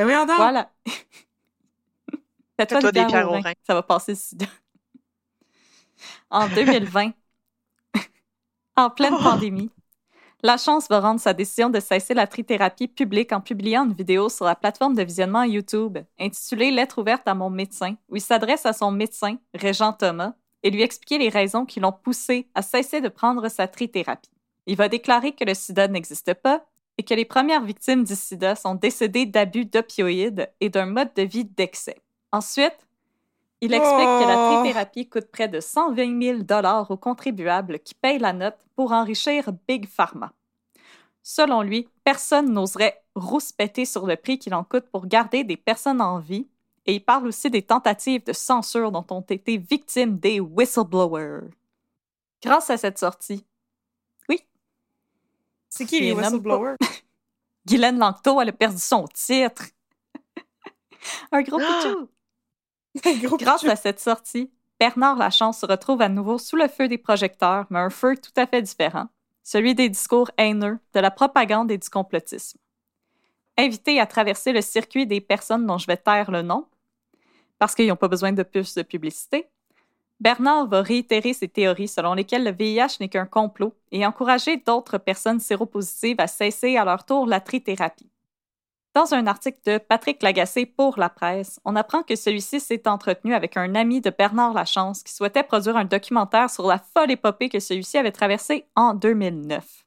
[0.00, 0.36] Ben oui, donc.
[0.36, 0.70] Voilà.
[2.58, 3.52] Fais-toi des pierres au rein.
[3.66, 4.46] Ça va passer le sida.
[6.30, 7.12] En 2020,
[8.76, 9.22] en pleine Oh!
[9.22, 9.70] pandémie,
[10.42, 14.30] la chance va rendre sa décision de cesser la trithérapie publique en publiant une vidéo
[14.30, 18.64] sur la plateforme de visionnement YouTube intitulée Lettre ouverte à mon médecin, où il s'adresse
[18.64, 23.02] à son médecin, Régent Thomas, et lui expliquer les raisons qui l'ont poussé à cesser
[23.02, 24.30] de prendre sa trithérapie.
[24.64, 26.64] Il va déclarer que le sida n'existe pas
[27.00, 31.22] et que les premières victimes du sida sont décédées d'abus d'opioïdes et d'un mode de
[31.22, 31.96] vie d'excès.
[32.30, 32.76] Ensuite,
[33.62, 34.60] il explique que la Oh.
[34.60, 39.88] trithérapie coûte près de 120 000 aux contribuables qui payent la note pour enrichir Big
[39.88, 40.34] Pharma.
[41.22, 46.02] Selon lui, personne n'oserait rouspéter sur le prix qu'il en coûte pour garder des personnes
[46.02, 46.48] en vie,
[46.84, 51.48] et il parle aussi des tentatives de censure dont ont été victimes des whistleblowers.
[52.42, 53.46] Grâce à cette sortie,
[55.70, 56.76] C'est qui les whistleblowers?
[57.66, 59.64] Guylaine Langto, elle a perdu son titre.
[61.32, 61.82] Un gros Ah!
[61.82, 62.08] pichou.
[63.26, 66.98] Gros Grâce à cette sortie, Bernard Lachance se retrouve à nouveau sous le feu des
[66.98, 69.06] projecteurs, mais un feu tout à fait différent,
[69.44, 72.58] celui des discours haineux, de la propagande et du complotisme.
[73.56, 76.66] Invité à traverser le circuit des personnes dont je vais taire le nom,
[77.58, 79.48] parce qu'ils n'ont pas besoin de plus de publicité,
[80.20, 84.98] Bernard va réitérer ses théories selon lesquelles le VIH n'est qu'un complot et encourager d'autres
[84.98, 88.10] personnes séropositives à cesser à leur tour la trithérapie.
[88.94, 93.34] Dans un article de Patrick Lagacé pour La Presse, on apprend que celui-ci s'est entretenu
[93.34, 97.48] avec un ami de Bernard Lachance qui souhaitait produire un documentaire sur la folle épopée
[97.48, 99.86] que celui-ci avait traversée en 2009.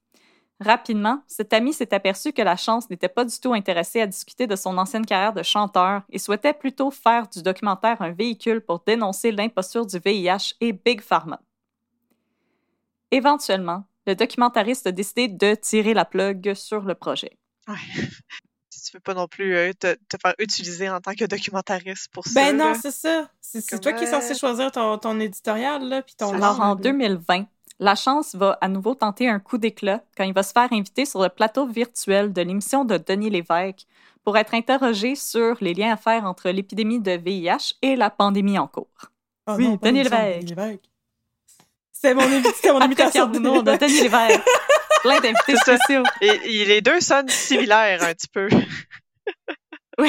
[0.64, 4.48] Rapidement, cet ami s'est aperçu que la chance n'était pas du tout intéressée à discuter
[4.48, 8.80] de son ancienne carrière de chanteur et souhaitait plutôt faire du documentaire un véhicule pour
[8.86, 11.42] dénoncer l'imposture du VIH et Big Pharma.
[13.12, 17.38] Éventuellement, le documentariste a décidé de tirer la plug sur le projet.
[17.68, 17.76] Ouais.
[18.70, 22.12] Si tu veux pas non plus euh, te, te faire utiliser en tant que documentariste
[22.12, 22.34] pour ça.
[22.34, 23.30] Ben non, c'est ça.
[23.40, 26.72] C'est toi qui es censé euh, choisir ton, ton éditorial, là, puis ton Alors, en
[26.72, 26.82] angle.
[26.82, 27.46] 2020,
[27.80, 31.06] la chance va à nouveau tenter un coup d'éclat quand il va se faire inviter
[31.06, 33.86] sur le plateau virtuel de l'émission de Denis Lévesque
[34.24, 38.58] pour être interrogé sur les liens à faire entre l'épidémie de VIH et la pandémie
[38.58, 38.88] en cours.
[39.48, 40.84] Oh Oui, non, pas Denis Lévesque.
[41.92, 43.28] C'était mon, mon imitation de Appréciation
[43.64, 44.42] de Denis Lévesque.
[45.02, 46.04] Plein d'invités C'est spéciaux.
[46.22, 48.48] Et, et les deux sonnent similaires un petit peu.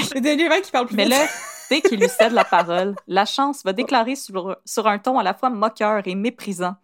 [0.02, 1.12] C'est Denis Lévesque qui parle plus Mais vite.
[1.12, 1.26] là,
[1.70, 5.22] dès qu'il lui cède la parole, la chance va déclarer sur, sur un ton à
[5.22, 6.76] la fois moqueur et méprisant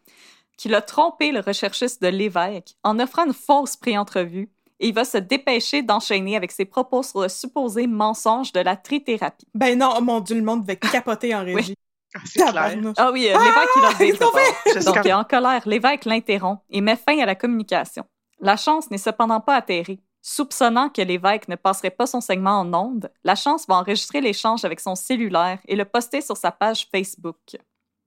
[0.60, 5.06] qu'il a trompé le recherchiste de l'évêque en offrant une fausse pré-entrevue et il va
[5.06, 9.46] se dépêcher d'enchaîner avec ses propos sur le supposé mensonge de la trithérapie.
[9.54, 11.74] Ben non, oh mon Dieu, le monde devait capoter en régie.
[12.14, 12.92] Ah, clair.
[12.98, 16.04] Ah oui, euh, l'évêque, il a ils ont fait- Juste Donc, comme- en colère, l'évêque
[16.04, 18.04] l'interrompt et met fin à la communication.
[18.40, 20.00] La chance n'est cependant pas atterrée.
[20.20, 24.64] Soupçonnant que l'évêque ne passerait pas son segment en ondes, la chance va enregistrer l'échange
[24.66, 27.56] avec son cellulaire et le poster sur sa page Facebook.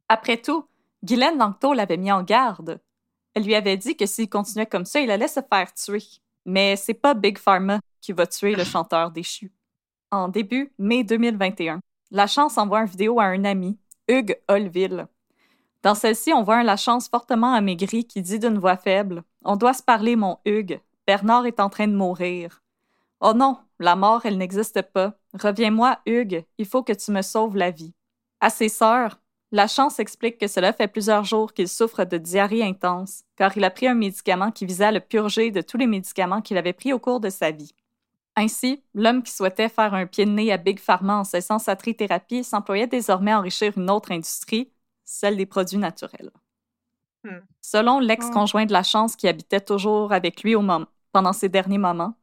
[0.10, 0.66] Après tout,
[1.04, 2.80] Guylaine Langto l'avait mis en garde.
[3.34, 6.04] Elle lui avait dit que s'il continuait comme ça, il allait se faire tuer.
[6.46, 9.52] Mais c'est pas Big Pharma qui va tuer le chanteur déchu.
[10.12, 11.82] En début mai 2021,
[12.12, 13.78] la chance envoie une vidéo à un ami,
[14.08, 15.08] Hugues Holville.
[15.82, 19.74] Dans celle-ci, on voit un Lachance fortement amaigri qui dit d'une voix faible On doit
[19.74, 20.80] se parler, mon Hugues.
[21.06, 22.62] Bernard est en train de mourir.
[23.20, 25.18] Oh non, la mort, elle n'existe pas.
[25.34, 27.94] Reviens-moi, Hugues, il faut que tu me sauves la vie.
[28.40, 29.20] À ses sœurs,
[29.54, 33.70] Lachance explique que cela fait plusieurs jours qu'il souffre de diarrhée intense, car il a
[33.70, 36.92] pris un médicament qui visait à le purger de tous les médicaments qu'il avait pris
[36.92, 37.72] au cours de sa vie.
[38.36, 41.76] Ainsi, l'homme qui souhaitait faire un pied de nez à Big Pharma en cessant sa
[41.76, 44.72] trithérapie s'employait désormais à enrichir une autre industrie,
[45.04, 46.32] celle des produits naturels.
[47.24, 47.42] Hmm.
[47.62, 50.64] Selon l'ex-conjoint de la chance qui habitait toujours avec lui au
[51.12, 52.16] pendant ces derniers moments,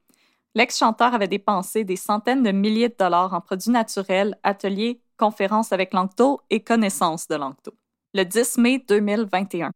[0.55, 5.93] l'ex-chanteur avait dépensé des centaines de milliers de dollars en produits naturels, ateliers, conférences avec
[5.93, 7.73] Lancto et connaissances de Lancto.
[8.15, 9.71] Le 10 mai 2021,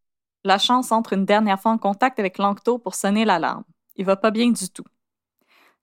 [0.45, 3.65] la chance entre une dernière fois en contact avec Lancto pour sonner l'alarme.
[3.97, 4.85] Il va pas bien du tout.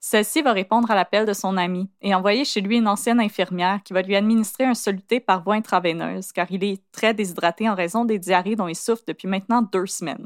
[0.04, 3.84] Celle-ci va répondre à l'appel de son ami et envoyer chez lui une ancienne infirmière
[3.84, 7.76] qui va lui administrer un soluté par voie intraveineuse car il est très déshydraté en
[7.76, 10.26] raison des diarrhées dont il souffre depuis maintenant deux semaines.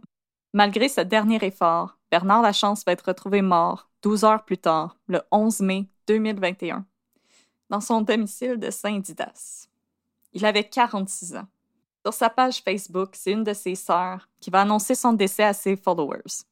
[0.54, 5.19] Malgré ce dernier effort, Bernard Lachance va être retrouvé mort 12 heures plus tard, le
[5.32, 6.86] 11 mai 2021,
[7.72, 9.68] dans son domicile de Saint-Didas.
[10.32, 11.48] Il avait 46 ans.
[12.03, 15.53] Sur sa page Facebook, c'est une de ses sœurs qui va annoncer son décès à
[15.53, 16.44] ses followers.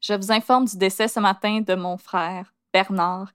[0.00, 3.32] Je vous informe du décès ce matin de mon frère, Bernard,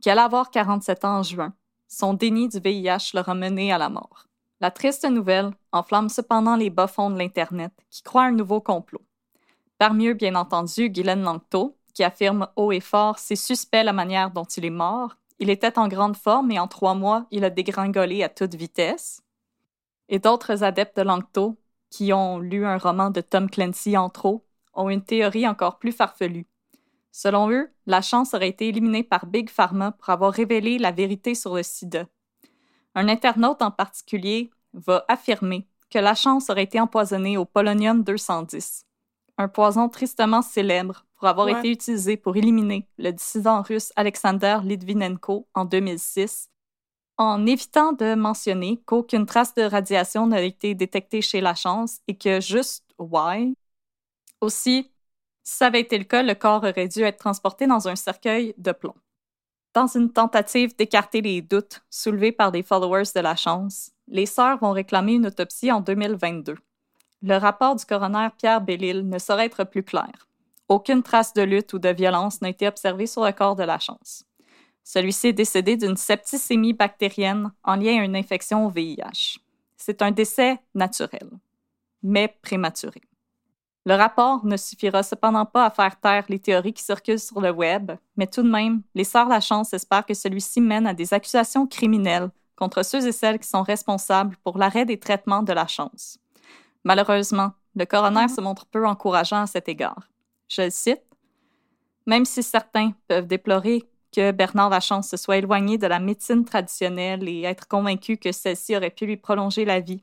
[0.00, 1.52] qui allait avoir 47 ans en juin.
[1.88, 4.24] Son déni du VIH l'aura mené à la mort.
[4.58, 9.02] La triste nouvelle enflamme cependant les bas-fonds de l'Internet qui croient un nouveau complot.
[9.76, 14.30] Parmi eux, bien entendu, Guylaine Langto, qui affirme haut et fort c'est suspect la manière
[14.30, 15.16] dont il est mort.
[15.38, 19.22] Il était en grande forme et en trois mois, il a dégringolé à toute vitesse.
[20.08, 21.56] Et d'autres adeptes de Langto,
[21.90, 24.44] qui ont lu un roman de Tom Clancy en trop,
[24.74, 26.46] ont une théorie encore plus farfelue.
[27.10, 31.34] Selon eux, la chance aurait été éliminée par Big Pharma pour avoir révélé la vérité
[31.34, 32.06] sur le sida.
[32.94, 38.86] Un internaute en particulier va affirmer que la chance aurait été empoisonnée au polonium 210,
[39.36, 41.56] un poison tristement célèbre pour avoir Ouais.
[41.60, 46.48] été utilisé pour éliminer le dissident russe Alexander Litvinenko en 2006,
[47.16, 52.16] en évitant de mentionner qu'aucune trace de radiation n'a été détectée chez la chance et
[52.16, 53.54] que juste why?
[54.40, 54.90] Aussi,
[55.44, 58.52] si ça avait été le cas, le corps aurait dû être transporté dans un cercueil
[58.58, 58.96] de plomb.
[59.74, 64.58] Dans une tentative d'écarter les doutes soulevés par des followers de la chance, les sœurs
[64.58, 66.56] vont réclamer une autopsie en 2022.
[67.22, 70.10] Le rapport du coroner Pierre Bellil ne saurait être plus clair.
[70.68, 73.78] Aucune trace de lutte ou de violence n'a été observée sur le corps de la
[73.78, 74.24] chance.
[74.84, 79.38] Celui-ci est décédé d'une septicémie bactérienne en lien à une infection au VIH.
[79.76, 81.30] C'est un décès naturel,
[82.02, 83.02] mais prématuré.
[83.84, 87.50] Le rapport ne suffira cependant pas à faire taire les théories qui circulent sur le
[87.50, 91.66] web, mais tout de même, les Sœurs Lachance espèrent que celui-ci mène à des accusations
[91.66, 96.18] criminelles contre ceux et celles qui sont responsables pour l'arrêt des traitements de la chance.
[96.84, 100.11] Malheureusement, le coroner se montre peu encourageant à cet égard.
[100.54, 101.02] Je le cite
[102.06, 107.26] Même si certains peuvent déplorer que Bernard Lachance se soit éloigné de la médecine traditionnelle
[107.26, 110.02] et être convaincu que celle-ci aurait pu lui prolonger la vie,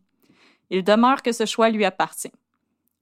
[0.72, 2.32] il demeure que ce choix lui appartient.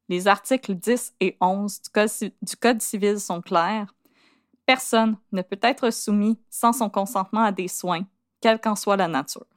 [0.09, 2.09] Les articles 10 et 11 du Code,
[2.41, 3.93] du Code civil sont clairs.
[4.65, 8.05] Personne ne peut être soumis sans son consentement à des soins,
[8.41, 9.47] quelle qu'en soit la nature.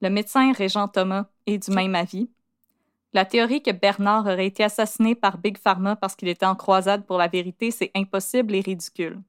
[0.00, 2.30] Le médecin Régent Thomas est du même avis.
[3.12, 7.06] La théorie que Bernard aurait été assassiné par Big Pharma parce qu'il était en croisade
[7.06, 9.20] pour la vérité, c'est impossible et ridicule.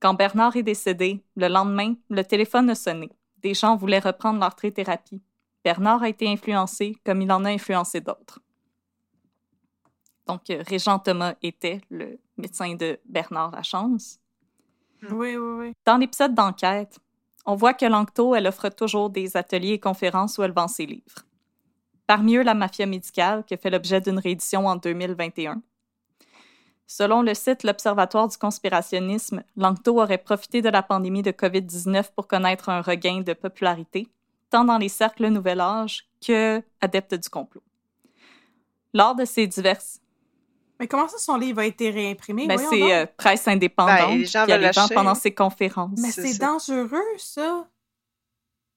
[0.00, 3.10] Quand Bernard est décédé, le lendemain, le téléphone a sonné.
[3.38, 5.22] Des gens voulaient reprendre leur trithérapie.
[5.64, 8.40] Bernard a été influencé comme il en a influencé d'autres.
[10.26, 14.20] Donc, euh, Régent Thomas était le médecin de Bernard Lachance.
[15.10, 15.72] Oui, oui, oui.
[15.84, 16.98] Dans l'épisode d'enquête,
[17.46, 20.86] on voit que Lanctot, elle offre toujours des ateliers et conférences où elle vend ses
[20.86, 21.24] livres.
[22.08, 25.60] Parmi eux, La mafia médicale, qui a fait l'objet d'une réédition en 2021.
[26.86, 32.26] Selon le site L'Observatoire du conspirationnisme, Lanctot aurait profité de la pandémie de COVID-19 pour
[32.26, 34.08] connaître un regain de popularité,
[34.48, 37.62] tant dans les cercles Nouvel Âge que adeptes du complot.
[38.94, 40.00] Lors de ces diverses
[40.80, 42.46] Mais comment ça, son livre a été réimprimé?
[42.46, 44.08] Ben, c'est euh, presse indépendante.
[44.08, 44.94] Ben, les gens vend l'acheter.
[44.94, 46.00] pendant ses conférences.
[46.00, 47.68] Mais c'est dangereux, ça.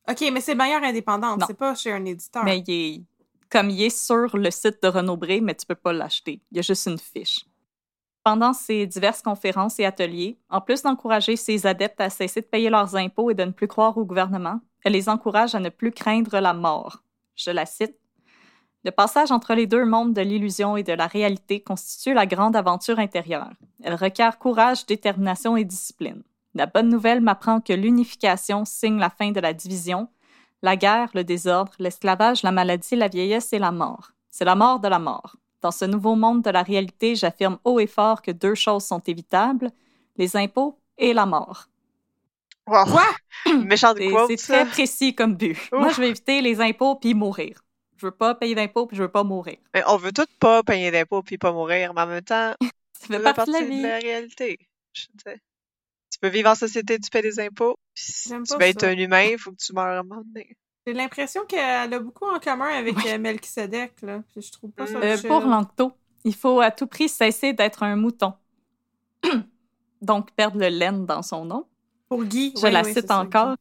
[0.09, 1.43] OK, mais c'est manière indépendante.
[1.47, 2.43] C'est pas chez un éditeur.
[2.43, 3.01] Mais il est,
[3.51, 6.41] comme il est sur le site de Renaud Bré, mais tu peux pas l'acheter.
[6.51, 7.45] Il y a juste une fiche.
[8.23, 12.69] Pendant ces diverses conférences et ateliers, en plus d'encourager ses adeptes à cesser de payer
[12.69, 15.91] leurs impôts et de ne plus croire au gouvernement, elle les encourage à ne plus
[15.91, 17.03] craindre la mort.
[17.35, 17.95] Je la cite.
[18.83, 22.55] Le passage entre les deux mondes de l'illusion et de la réalité constitue la grande
[22.55, 23.51] aventure intérieure.
[23.83, 26.23] Elle requiert courage, détermination et discipline.
[26.53, 30.09] La bonne nouvelle m'apprend que l'unification signe la fin de la division,
[30.61, 34.11] la guerre, le désordre, l'esclavage, la maladie, la vieillesse et la mort.
[34.29, 35.35] C'est la mort de la mort.
[35.61, 38.99] Dans ce nouveau monde de la réalité, j'affirme haut et fort que deux choses sont
[38.99, 39.71] évitables,
[40.17, 41.67] les impôts et la mort.
[42.67, 42.85] Wow.
[43.65, 45.57] Méchant de C'est très précis comme but.
[45.71, 47.61] Moi, je vais éviter les impôts puis mourir.
[47.97, 49.57] Je veux pas payer d'impôts puis je veux pas mourir.
[49.73, 52.53] Mais on veut tous pas payer d'impôts puis pas mourir, mais en même temps,
[52.93, 53.81] Ça fait partie de la vie.
[53.81, 54.59] réalité.
[54.93, 55.41] Je sais.
[56.11, 57.77] Tu peux vivre en société, tu paies des impôts.
[57.93, 60.55] Si tu veux être un humain, il faut que tu meurs à un moment donné.
[60.85, 64.23] J'ai l'impression qu'elle a beaucoup en commun avec euh, Melchizedek, là.
[64.31, 65.93] Puis je trouve pas ça Euh, pour Lanctot,
[66.23, 68.33] il faut à tout prix cesser d'être un mouton.
[70.01, 71.65] Donc, perdre le laine dans son nom.
[72.09, 72.53] Pour Guy.
[72.57, 73.55] Je oui, la oui, cite encore.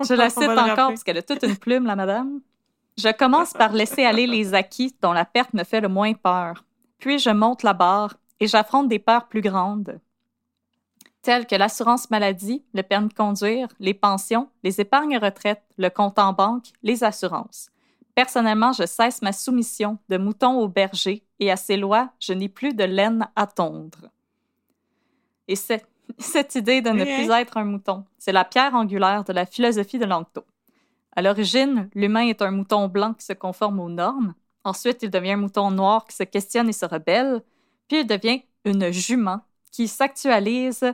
[0.00, 2.40] Je la cite encore parce qu'elle a toute une plume, la madame.
[2.96, 6.64] Je commence par laisser aller les acquis dont la perte me fait le moins peur.
[6.98, 10.00] Puis je monte la barre et j'affronte des peurs plus grandes,
[11.24, 16.18] telles que l'assurance maladie, le permis de conduire, les pensions, les épargnes retraite, le compte
[16.18, 17.68] en banque, les assurances.
[18.14, 22.48] Personnellement, je cesse ma soumission de mouton au berger et à ces lois, je n'ai
[22.48, 24.10] plus de laine à tondre.
[25.48, 25.86] Et c'est-
[26.18, 29.98] cette idée de ne plus être un mouton, c'est la pierre angulaire de la philosophie
[29.98, 30.44] de Lanctot.
[31.16, 34.34] À l'origine, l'humain est un mouton blanc qui se conforme aux normes.
[34.64, 37.42] Ensuite, il devient un mouton noir qui se questionne et se rebelle.
[37.88, 39.40] Puis il devient une jument
[39.74, 40.84] qui s'actualise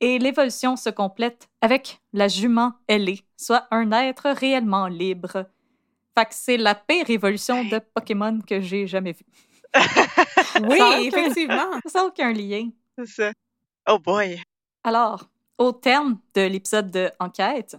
[0.00, 5.44] et l'évolution se complète avec la jument ailée, soit un être réellement libre.
[6.16, 9.26] Fait que c'est la pire évolution de Pokémon que j'ai jamais vue.
[10.62, 11.70] Oui, effectivement.
[11.84, 12.70] Ça n'a aucun lien.
[12.96, 13.32] C'est ça.
[13.86, 14.40] Oh boy.
[14.82, 15.28] Alors,
[15.58, 17.76] au terme de l'épisode de Enquête,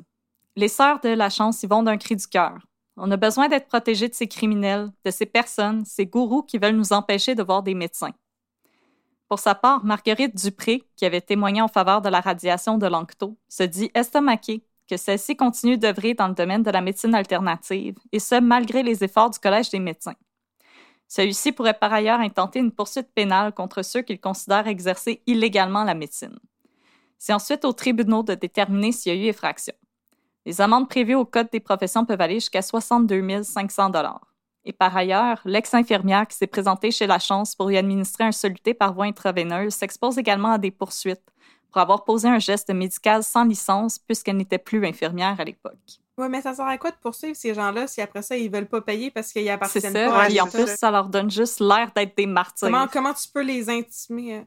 [0.55, 2.59] les sœurs de la chance y vont d'un cri du cœur.
[2.97, 6.76] On a besoin d'être protégés de ces criminels, de ces personnes, ces gourous qui veulent
[6.76, 8.14] nous empêcher de voir des médecins.
[9.28, 13.38] Pour sa part, Marguerite Dupré, qui avait témoigné en faveur de la radiation de Lanctot,
[13.49, 18.20] se dit estomaquée que celle-ci continue d'œuvrer dans le domaine de la médecine alternative, et
[18.20, 20.16] ce, malgré les efforts du Collège des médecins.
[21.10, 25.94] Celui-ci pourrait par ailleurs intenter une poursuite pénale contre ceux qu'il considère exercer illégalement la
[25.94, 26.38] médecine.
[27.18, 29.74] C'est ensuite aux tribunaux de déterminer s'il y a eu effraction.
[30.45, 33.90] Les amendes prévues au Code des professions peuvent aller jusqu'à 62 500
[34.69, 38.73] Et par ailleurs, l'ex-infirmière qui s'est présentée chez La Chance pour lui administrer un soluté
[38.73, 41.23] par voie intraveineuse s'expose également à des poursuites
[41.72, 45.77] pour avoir posé un geste médical sans licence puisqu'elle n'était plus infirmière à l'époque.
[46.18, 48.68] Ouais, mais ça sert à quoi de poursuivre ces gens-là si après ça, ils veulent
[48.68, 50.10] pas payer parce qu'ils appartiennent ça.
[50.10, 50.19] pas?
[50.19, 50.91] Ouais, Puis en plus, ça.
[50.91, 52.68] leur donne juste l'air d'être des martyrs.
[52.68, 54.45] Comment, comment tu peux les intimer?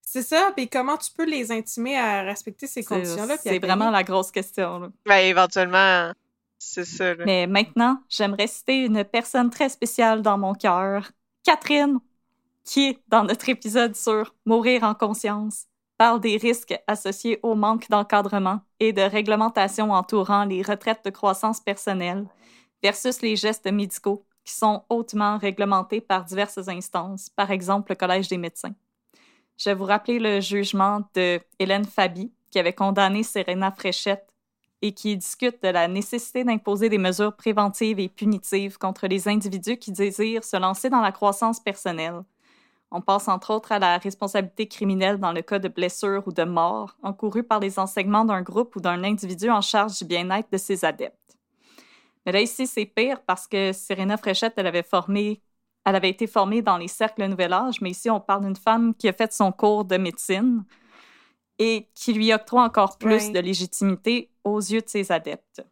[0.00, 3.34] C'est ça, puis comment tu peux les intimer à respecter ces C'est conditions-là?
[3.34, 4.80] à c'est vraiment la grosse question.
[4.80, 4.88] là.
[5.06, 6.12] Ben, éventuellement,
[6.62, 7.14] c'est ça.
[7.26, 11.10] Mais maintenant, j'aimerais citer une personne très spéciale dans mon cœur,
[11.44, 11.98] Catherine.
[12.64, 15.66] qui, dans notre épisode sur Mourir en conscience,
[15.98, 21.60] parle des risques associés au manque d'encadrement et de réglementation entourant les retraites de croissance
[21.60, 22.26] personnelle
[22.80, 28.28] versus les gestes médicaux qui sont hautement réglementés par diverses instances, par exemple le Collège
[28.28, 28.74] des médecins.
[29.58, 34.31] Je vais vous rappeler le jugement de Hélène Fabi, qui avait condamné Serena Fréchette
[34.82, 39.78] et qui discute de la nécessité d'imposer des mesures préventives et punitives contre les individus
[39.78, 42.22] qui désirent se lancer dans la croissance personnelle.
[42.90, 46.44] On pense entre autres à la responsabilité criminelle dans le cas de blessure ou de
[46.44, 50.58] mort encourue par les enseignements d'un groupe ou d'un individu en charge du bien-être de
[50.58, 51.16] ses adeptes.
[52.26, 55.40] Mais là, ici, c'est pire parce que Serena Fréchette, elle avait formé
[55.84, 58.94] elle avait été formée dans les cercles Nouvel Âge, mais ici, on parle d'une femme
[58.94, 60.64] qui a fait son cours de médecine
[61.64, 65.64] et qui lui octroie encore plus de légitimité aux yeux de ses adeptes.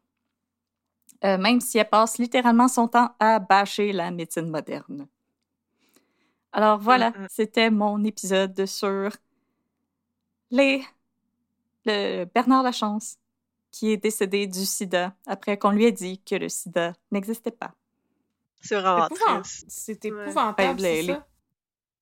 [1.25, 5.09] Euh, même si elle passe littéralement son temps à bâcher la médecine moderne.
[6.53, 7.27] Alors voilà, mm, mm.
[7.29, 9.11] c'était mon épisode sur
[10.53, 10.85] les
[11.87, 13.17] le Bernard Lachance
[13.73, 17.75] qui est décédé du sida après qu'on lui ait dit que le sida n'existait pas.
[18.61, 19.65] C'est vraiment triste.
[19.69, 21.27] C'est épouvantable, c'est ça.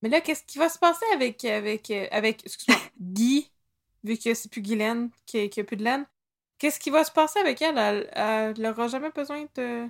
[0.03, 3.51] Mais là, qu'est-ce qui va se passer avec, avec, euh, avec excuse-moi, Guy,
[4.05, 6.07] vu que c'est plus Guylaine, qui a, plus de laine?
[6.59, 8.09] Qu'est-ce qui va se passer avec elle?
[8.13, 9.87] Elle n'aura jamais besoin de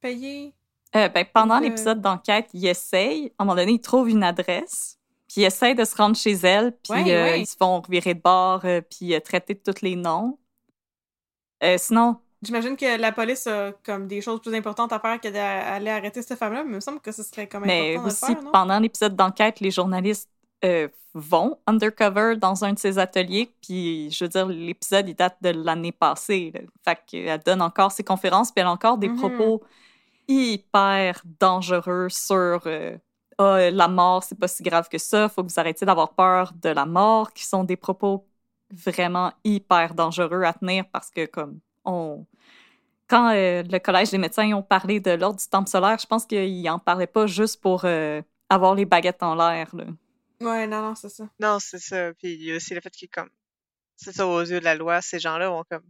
[0.00, 0.54] payer?
[0.94, 3.32] Euh, ben, pendant l'épisode d'enquête, il essaye.
[3.38, 6.32] À un moment donné, il trouve une adresse, puis il essaye de se rendre chez
[6.32, 10.38] elle, puis euh, ils se font revirer de bord, puis traiter de tous les noms.
[11.76, 15.90] sinon, J'imagine que la police a comme des choses plus importantes à faire que d'aller
[15.90, 18.32] arrêter cette femme-là, mais il me semble que ce serait quand même mais important aussi,
[18.32, 20.28] de le faire, pendant l'épisode d'enquête, les journalistes
[20.64, 25.36] euh, vont undercover dans un de ses ateliers, puis je veux dire, l'épisode, il date
[25.42, 26.52] de l'année passée.
[26.54, 26.60] Là.
[26.84, 29.16] Fait qu'elle donne encore ses conférences, puis elle a encore des mm-hmm.
[29.16, 29.62] propos
[30.28, 32.96] hyper dangereux sur euh,
[33.38, 36.52] oh, la mort, c'est pas si grave que ça, faut que vous arrêtiez d'avoir peur
[36.62, 38.26] de la mort, qui sont des propos
[38.70, 42.24] vraiment hyper dangereux à tenir parce que, comme, on,
[43.08, 46.24] quand euh, le Collège des médecins ont parlé de l'ordre du temple solaire, je pense
[46.24, 47.84] qu'ils n'en parlaient pas juste pour
[48.48, 49.74] avoir les baguettes en l'air.
[50.42, 51.28] Ouais, non, non, c'est ça.
[51.38, 52.12] Non, c'est ça.
[52.14, 53.30] Puis il y a aussi le fait que, comme,
[53.96, 55.88] c'est ça, aux yeux de la loi, ces gens-là ont comme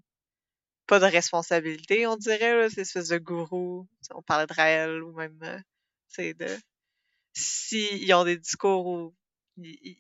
[0.87, 3.89] pas de responsabilité, on dirait, là, ces espèces de gourous.
[4.11, 5.63] On parlait de Raël ou même,
[6.09, 6.59] c'est euh, de.
[7.35, 9.15] S'ils ont des discours où
[9.57, 9.97] ils,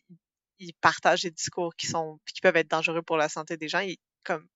[0.59, 3.81] ils, partagent des discours qui sont qui peuvent être dangereux pour la santé des gens,
[3.81, 4.47] ils, comme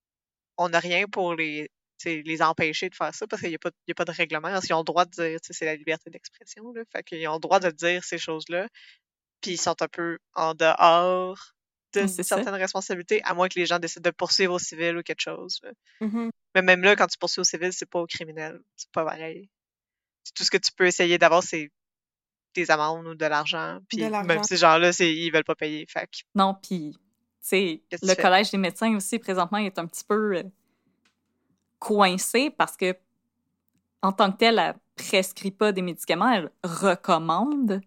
[0.58, 1.70] on n'a rien pour les
[2.04, 4.48] les empêcher de faire ça parce qu'il n'y a, pas, a pas de règlement.
[4.48, 6.72] Ils ont le droit de dire, c'est la liberté d'expression.
[6.92, 8.68] Fait qu'ils ont le droit de dire ces choses-là.
[9.46, 11.52] Puis ils sont un peu en dehors
[11.92, 15.20] d'une certaine responsabilité, à moins que les gens décident de poursuivre au civil ou quelque
[15.20, 15.60] chose.
[16.00, 16.30] Mm-hmm.
[16.56, 18.60] Mais même là, quand tu poursuis au civil, c'est pas au criminel.
[18.74, 19.48] C'est pas pareil.
[20.34, 21.70] Tout ce que tu peux essayer d'avoir, c'est
[22.56, 23.78] des amendes ou de l'argent.
[23.88, 25.86] Puis même ces gens-là, ils veulent pas payer.
[25.88, 26.98] Fait Non, puis
[27.52, 30.42] le Collège des médecins aussi, présentement, est un petit peu euh,
[31.78, 32.96] coincé parce que,
[34.02, 37.80] en tant que tel, elle prescrit pas des médicaments, elle recommande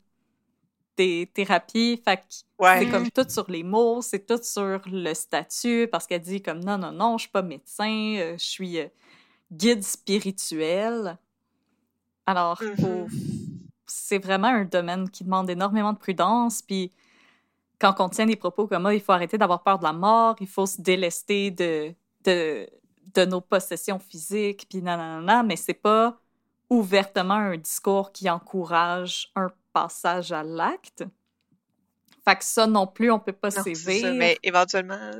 [0.99, 2.01] des thérapies.
[2.03, 6.41] Fait c'est comme tout sur les mots, c'est tout sur le statut, parce qu'elle dit
[6.41, 8.87] comme non, non, non, je suis pas médecin, euh, je suis euh,
[9.49, 11.17] guide spirituel.
[12.25, 13.07] Alors, mm-hmm.
[13.87, 16.91] c'est vraiment un domaine qui demande énormément de prudence, puis
[17.79, 20.35] quand on tient des propos comme ah, il faut arrêter d'avoir peur de la mort,
[20.41, 21.93] il faut se délester de,
[22.25, 22.67] de,
[23.15, 26.19] de nos possessions physiques, puis nanana, mais c'est pas
[26.69, 29.49] ouvertement un discours qui encourage un
[29.83, 31.03] passage à l'acte.
[32.25, 34.13] Fait que ça non plus, on peut pas sévir.
[34.13, 35.11] Mais éventuellement,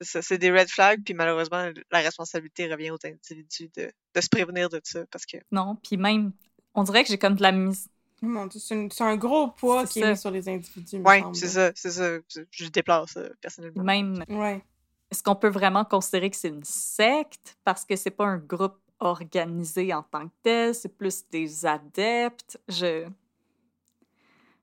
[0.00, 4.68] c'est des red flags, puis malheureusement, la responsabilité revient aux individus de, de se prévenir
[4.68, 5.38] de ça, parce que...
[5.50, 6.32] Non, puis même,
[6.74, 7.88] on dirait que j'ai comme de la mise
[8.50, 11.00] c'est un gros poids qui est mis sur les individus.
[11.04, 12.18] Oui, c'est ça, c'est ça.
[12.50, 13.84] Je déplace euh, personnellement.
[13.84, 14.24] Même.
[14.28, 14.64] Ouais.
[15.10, 17.56] Est-ce qu'on peut vraiment considérer que c'est une secte?
[17.64, 22.60] Parce que c'est pas un groupe organisé en tant que tel, c'est plus des adeptes.
[22.68, 23.06] Je.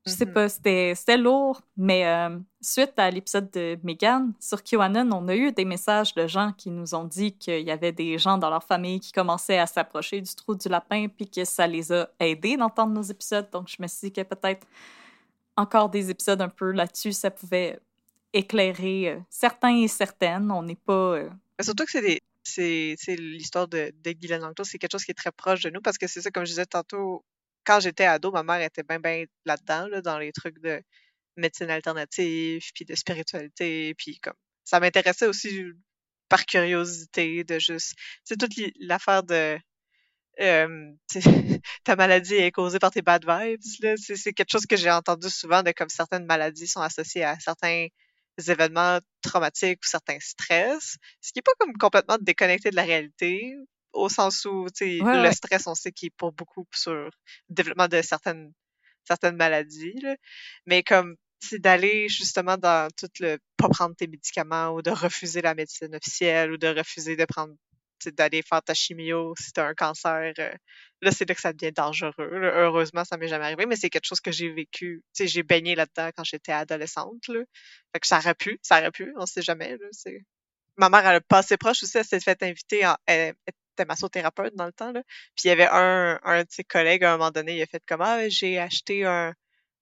[0.08, 0.34] Je sais mm-hmm.
[0.34, 5.52] pas, c'était lourd, mais euh, suite à l'épisode de Megan sur QAnon, on a eu
[5.52, 8.64] des messages de gens qui nous ont dit qu'il y avait des gens dans leur
[8.64, 12.56] famille qui commençaient à s'approcher du trou du lapin, puis que ça les a aidés
[12.56, 13.50] d'entendre nos épisodes.
[13.52, 14.68] Donc, je me suis dit que peut-être
[15.58, 17.80] encore des épisodes un peu là-dessus, ça pouvait
[18.32, 20.52] éclairer euh, certains et certaines.
[20.52, 21.16] On n'est pas.
[21.16, 21.30] Euh,
[21.62, 25.62] surtout que c'est c'est l'histoire de, de Guylaine c'est quelque chose qui est très proche
[25.62, 27.26] de nous parce que c'est ça, comme je disais tantôt,
[27.66, 30.82] quand j'étais ado, ma mère était bien, bien là-dedans, là, dans les trucs de
[31.38, 35.64] médecine alternative, puis de spiritualité, puis comme ça m'intéressait aussi
[36.30, 37.94] par curiosité de juste,
[38.24, 39.58] c'est toute l'affaire de
[40.42, 40.92] euh,
[41.84, 43.62] ta maladie est causée par tes bad vibes.
[43.96, 47.88] c'est quelque chose que j'ai entendu souvent de comme certaines maladies sont associées à certains
[48.38, 53.56] événements traumatiques ou certains stress, ce qui est pas comme complètement déconnecté de la réalité,
[53.94, 55.32] au sens où tu sais, Ouais, le ouais.
[55.32, 57.10] stress, on sait qu'il est pour beaucoup sur le
[57.50, 58.52] développement de certaines
[59.06, 60.16] certaines maladies, là.
[60.66, 65.42] mais comme c'est d'aller justement dans tout le pas prendre tes médicaments ou de refuser
[65.42, 67.54] la médecine officielle ou de refuser de prendre
[68.08, 70.34] d'aller faire ta chimio si t'as un cancer.
[70.40, 70.54] euh,
[71.02, 72.14] là, c'est là que ça devient dangereux.
[72.20, 75.04] Heureusement, ça m'est jamais arrivé, mais c'est quelque chose que j'ai vécu.
[75.14, 77.28] Tu j'ai baigné là-dedans quand j'étais adolescente.
[77.28, 77.42] Là.
[77.94, 79.78] Fait que ça aurait pu, ça aurait pu, on sait jamais.
[79.78, 79.88] Là.
[80.78, 84.56] Ma mère, elle a passé proche aussi, elle s'est fait inviter, en, elle était massothérapeute
[84.56, 84.92] dans le temps.
[84.92, 85.04] Là.
[85.36, 87.66] Puis il y avait un, un de ses collègues, à un moment donné, il a
[87.66, 89.34] fait comme Ah, j'ai acheté un,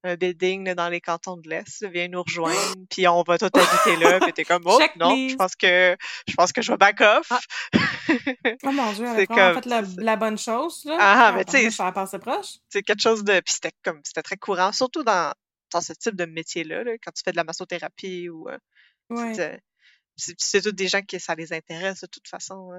[0.06, 2.58] un building là, dans les cantons de l'Est, viens nous rejoindre,
[2.90, 4.20] puis on va tout habiter là.
[4.20, 5.96] Puis t'es comme Oh, Check, non, je pense que
[6.28, 7.32] je pense que je vais back off.
[7.32, 7.40] Ah.
[8.64, 10.98] Oh mon dieu, C'est comme- fait la, la bonne chose, là.
[11.00, 12.58] Ah, mais tu sais, proche.
[12.70, 15.34] c'est quelque chose de puis c'était comme c'était très courant surtout dans
[15.72, 18.58] dans ce type de métier là, quand tu fais de la massothérapie ou euh,
[19.10, 19.60] Ouais.
[20.16, 22.72] c'est tous des gens qui ça les intéresse de toute façon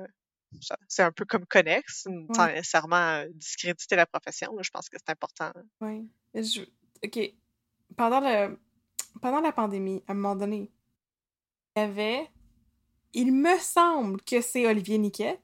[0.60, 2.54] ça- c'est un peu comme connexe sans Ouais.
[2.54, 6.08] nécessairement euh, discréditer la profession là, je pense que c'est important Oui.
[6.34, 6.60] Je...
[7.04, 7.18] OK.
[7.96, 8.58] Pendant, le...
[9.20, 10.70] Pendant la pandémie, à un moment donné,
[11.76, 12.28] il y avait...
[13.12, 15.38] Il me semble que c'est Olivier Niquet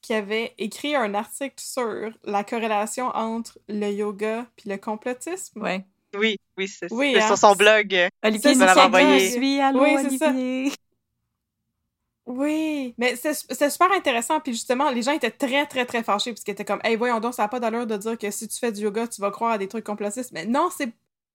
[0.00, 5.62] qui avait écrit un article sur la corrélation entre le yoga puis le complotisme.
[5.62, 5.84] Ouais.
[6.14, 7.26] oui oui c'est Oui, c'est hein.
[7.28, 9.20] sur son blog Olivier Ça, Niquet, envoyé.
[9.20, 9.60] je suis.
[9.60, 10.28] Allô, Oui, ça.
[10.30, 10.72] Olivier.
[12.26, 14.40] Oui, mais c'est c'est super intéressant.
[14.40, 17.18] Puis justement, les gens étaient très, très, très fâchés parce qu'ils étaient comme, hey, voyons
[17.20, 19.30] donc, ça n'a pas d'allure de dire que si tu fais du yoga, tu vas
[19.30, 20.32] croire à des trucs complotistes.
[20.32, 20.92] Mais non, c'est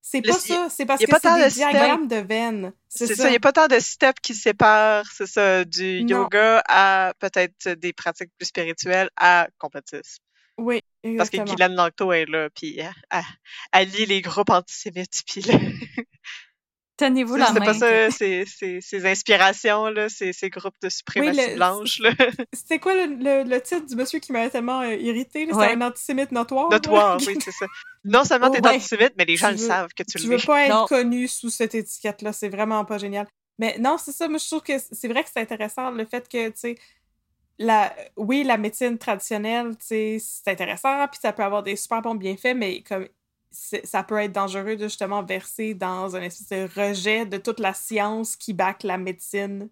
[0.09, 0.67] c'est pas ça.
[0.69, 2.71] C'est parce que pas c'est des diagrammes de veines.
[2.87, 6.21] c'est ça il n'y a pas tant de steps qui séparent c'est ça du Non.
[6.23, 10.23] yoga à peut-être des pratiques plus spirituelles à complotisme
[10.57, 11.43] Oui, parce que exactement.
[11.45, 13.23] Guylaine Lanctot est là puis elle, elle-
[13.73, 15.55] elle lit les groupes antisémites puis là,
[16.97, 17.65] Tenez-vous la C'est main.
[17.65, 22.09] pas ça, c'est c'est- ces inspirations, là, ces, ces groupes de suprématie le- blanche, là,
[22.53, 25.45] C'était quoi le, le, le titre du monsieur qui m'avait tellement euh, irrité?
[25.45, 25.53] Ouais.
[25.67, 26.69] C'était un antisémite notoire.
[26.71, 27.67] notoire, oui, c'est ça.
[28.03, 28.75] Non seulement t'es Ouais.
[28.77, 30.45] antisémite, mais les gens Tu le veux- savent que tu tu le veux vis.
[30.47, 30.85] pas être Non.
[30.87, 32.33] connu sous cette étiquette-là.
[32.33, 33.27] C'est vraiment pas génial.
[33.59, 34.27] Mais non, c'est ça.
[34.27, 36.75] Moi, je trouve que c'est vrai que c'est intéressant le fait que, tu sais,
[37.59, 42.01] la, oui, la médecine traditionnelle, tu sais, c'est intéressant, puis ça peut avoir des super
[42.03, 43.11] bons bienfaits, mais comme c'est-
[43.83, 47.73] ça peut être dangereux de justement verser dans un espèce de rejet de toute la
[47.73, 49.69] science qui back la médecine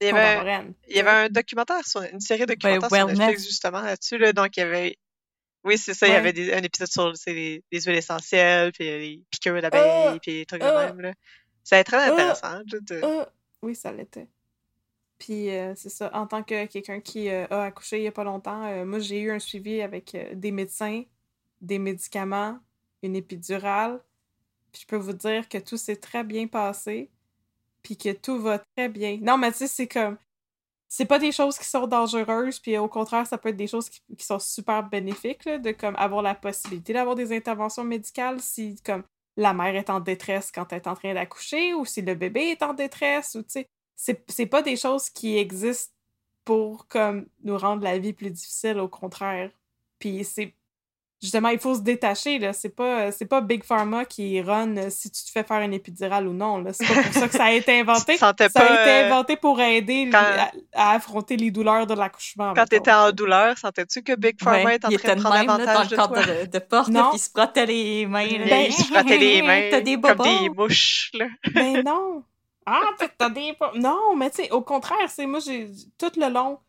[0.00, 0.74] Il y avait, contemporaine.
[0.88, 3.06] il y avait un documentaire, sur, une série de documentaires sur.
[3.08, 4.98] Netflix, justement, là-dessus, là, donc il y avait...
[5.64, 6.18] Oui, c'est ça, il y Ouais.
[6.18, 9.82] avait des- un épisode sur les, les huiles essentielles, puis les piqûres d'abeilles,
[10.16, 10.18] Ah!
[10.20, 10.86] puis les trucs de Ah!
[10.88, 11.12] même, là.
[11.62, 12.12] C'était très Ah!
[12.12, 13.26] intéressant, de-
[13.62, 14.26] oui, ça l'était.
[15.18, 18.12] Puis euh, c'est ça, en tant que quelqu'un qui euh, a accouché il y a
[18.12, 21.04] pas longtemps, euh, moi j'ai eu un suivi avec euh, des médecins,
[21.60, 22.58] des médicaments,
[23.02, 24.00] une épidurale.
[24.72, 27.10] Puis je peux vous dire que tout s'est très bien passé,
[27.82, 29.18] puis que tout va très bien.
[29.20, 30.16] Non, mais tu sais, c'est comme
[30.88, 33.88] c'est pas des choses qui sont dangereuses, puis au contraire, ça peut être des choses
[33.88, 39.02] qui, sont super bénéfiques, de comme avoir la possibilité d'avoir des interventions médicales si comme
[39.38, 42.50] la mère est en détresse quand elle est en train d'accoucher, ou si le bébé
[42.50, 43.64] est en détresse, ou tu
[43.96, 45.94] sais, c'est pas des choses qui existent
[46.44, 49.50] pour comme nous rendre la vie plus difficile, au contraire.
[49.98, 50.54] Puis c'est
[51.22, 52.52] justement, il faut se détacher, là.
[52.52, 55.72] C'est pas, c'est pas Big Pharma qui run euh, si tu te fais faire une
[55.72, 56.72] épidurale ou non, là.
[56.72, 58.14] C'est pas pour ça que ça a été inventé.
[58.14, 60.50] Tu ça a été euh, inventé pour aider quand- à,
[60.90, 62.48] à affronter les douleurs de l'accouchement.
[62.54, 62.66] Quand mettons.
[62.76, 65.46] t'étais en douleur, sentais-tu que Big Pharma Ouais, est en train de de prendre même
[65.46, 66.34] là, dans avantage le de cadre toi?
[66.34, 67.08] de, de porte, là, Non.
[67.10, 68.26] puis il se frottait les mains.
[68.26, 68.44] là.
[68.48, 71.26] Ben, il se frottait les mains T'as des comme des mouches, là.
[71.54, 72.24] Ben non!
[72.64, 73.52] Ah, t'as- t'as des...
[73.74, 75.68] Non, mais tu sais, au contraire, c'est moi, j'ai
[75.98, 76.60] tout le long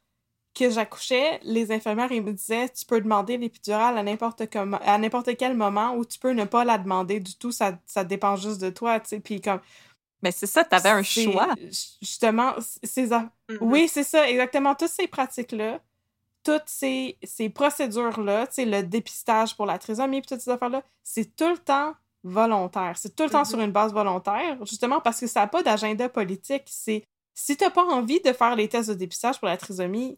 [0.54, 4.98] que j'accouchais, les infirmières, ils me disaient, tu peux demander l'épidurale à n'importe comment, à
[4.98, 8.36] n'importe quel moment, ou tu peux ne pas la demander du tout, ça, ça dépend
[8.36, 9.60] juste de toi, tu sais, puis comme...
[10.22, 11.50] Mais c'est ça, t'avais un c'est- choix.
[12.02, 12.54] Justement,
[13.50, 13.58] Mhm.
[13.62, 14.74] Oui, c'est ça, exactement.
[14.76, 15.80] Toutes ces pratiques-là,
[16.44, 20.82] toutes ces, ces procédures-là, tu sais, le dépistage pour la trisomie, puis toutes ces affaires-là,
[21.04, 21.94] c'est tout le temps
[22.24, 22.94] volontaire.
[22.98, 23.46] C'est tout le temps Mhm.
[23.46, 26.64] sur une base volontaire, justement parce que ça n'a pas d'agenda politique.
[26.68, 27.04] C'est
[27.34, 30.18] si t'as pas envie de faire les tests de dépistage pour la trisomie,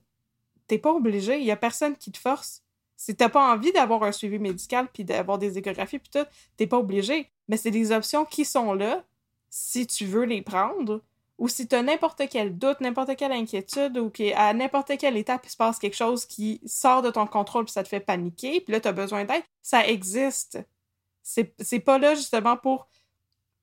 [0.67, 1.37] t'es pas obligé.
[1.39, 2.61] Il y a personne qui te force.
[2.97, 6.25] Si t'as pas envie d'avoir un suivi médical puis d'avoir des échographies puis tout,
[6.57, 7.29] t'es pas obligé.
[7.47, 9.03] Mais c'est des options qui sont là
[9.49, 11.01] si tu veux les prendre
[11.37, 15.49] ou si t'as n'importe quel doute, n'importe quelle inquiétude ou qu'à n'importe quelle étape il
[15.49, 18.71] se passe quelque chose qui sort de ton contrôle puis ça te fait paniquer puis
[18.71, 20.59] là t'as besoin d'aide, ça existe.
[21.21, 22.87] C'est pas là justement pour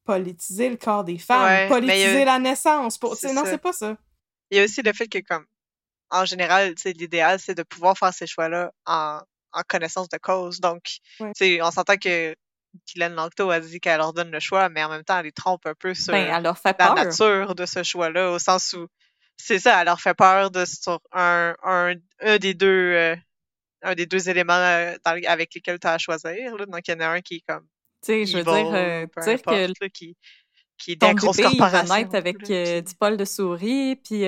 [0.04, 2.98] politiser le corps des femmes, Ouais, a- politiser la naissance.
[2.98, 3.10] Pour...
[3.32, 3.96] Non, c'est pas ça.
[4.50, 5.44] Il y a aussi le fait que, comme,
[6.12, 9.18] en général, l'idéal, c'est de pouvoir faire ces choix-là en,
[9.52, 10.60] en connaissance de cause.
[10.60, 10.82] Donc,
[11.34, 12.34] sais, on s'entend que
[12.88, 15.32] Guylaine Langto a dit qu'elle leur donne le choix, mais en même temps, elle les
[15.32, 16.94] trompe un peu sur Ben, elle leur fait la peur.
[16.94, 18.86] nature de ce choix-là, au sens où
[19.36, 23.16] c'est ça, elle leur fait peur de sur un, un, un des deux euh,
[23.82, 26.56] un des deux éléments euh, dans avec lesquels tu as à choisir.
[26.56, 26.66] Là.
[26.66, 27.66] Donc, il y en a un qui est comme
[28.04, 29.50] Tu sais, je veux dire, euh, peu dire que
[29.82, 30.16] là, qui,
[30.78, 31.94] qui est grosses bébé, il va corporations.
[31.96, 34.24] naître avec là, euh, puis- du poil de souris, puis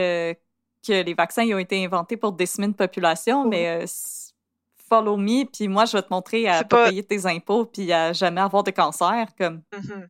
[0.87, 3.87] que les vaccins ils ont été inventés pour décimer une population, mais euh,
[4.89, 7.93] follow me, puis moi, je vais te montrer à pas pas- payer tes impôts, puis
[7.93, 9.27] à jamais avoir de cancer.
[9.39, 10.09] Comme, Mhm.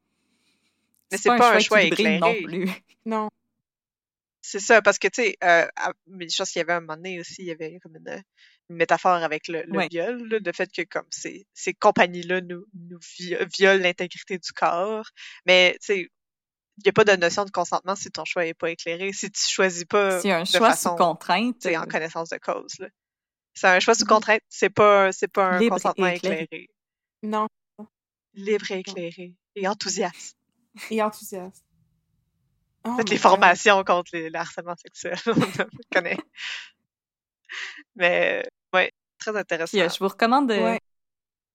[1.13, 2.65] Mais c'est pas un choix équilibré non éclairé.
[2.65, 2.71] plus.
[3.07, 3.29] Non.
[4.43, 5.67] C'est ça, parce que, tu sais, euh,
[6.09, 8.23] je pense qu'il y avait un moment donné aussi, il y avait comme une,
[8.69, 9.89] une métaphore avec le, le Ouais.
[9.91, 14.53] viol, là, le fait que comme ces, ces compagnies-là nous, nous vi- violent l'intégrité du
[14.53, 15.07] corps.
[15.47, 16.11] Mais, tu sais,
[16.85, 19.43] n'y a pas de notion de consentement si ton choix n'est pas éclairé, si tu
[19.47, 21.57] choisis pas C'est un de choix façon, sous contrainte.
[21.63, 22.79] sais, en euh, connaissance de cause.
[22.81, 22.89] là.
[23.55, 26.43] C'est un choix sous contrainte, c'est pas, c'est pas un Libre consentement éclairé.
[26.45, 26.69] éclairé.
[27.23, 27.47] Non.
[28.35, 29.35] Libre et éclairé.
[29.55, 30.37] Et enthousiaste.
[30.91, 31.65] Et enthousiaste.
[32.85, 33.23] Oh Faites les God.
[33.23, 35.17] formations contre les- le harcèlement sexuel.
[35.29, 36.19] On connaît.
[37.97, 39.79] Mais, ouais, très intéressant.
[39.79, 40.51] Euh, je vous recommande.
[40.51, 40.81] euh, Ouais.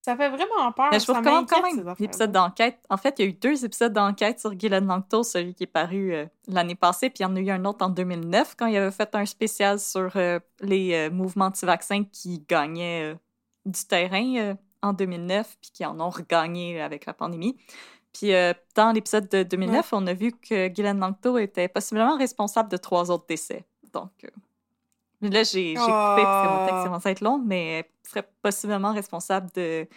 [0.01, 0.89] Ça fait vraiment peur.
[0.91, 2.80] Mais je vous recommande quand même l'épisode d'enquête.
[2.89, 5.67] En fait, il y a eu deux épisodes d'enquête sur Guylaine Langto, celui qui est
[5.67, 8.67] paru euh, l'année passée, puis il y en a eu un autre en 2009 quand
[8.67, 13.15] il avait fait un spécial sur euh, les euh, mouvements anti-vaccins qui gagnaient
[13.65, 17.57] du terrain en 2009, puis qui en ont regagné avec la pandémie.
[18.13, 18.31] Puis
[18.76, 23.11] dans l'épisode de 2009, on a vu que Guylaine Langto était possiblement responsable de trois
[23.11, 23.65] autres décès.
[23.93, 24.26] Donc
[25.21, 26.83] là, j'ai j'ai coupé parce que mon texte Oh.
[26.85, 29.87] commence à être long, mais elle serait possiblement responsable de,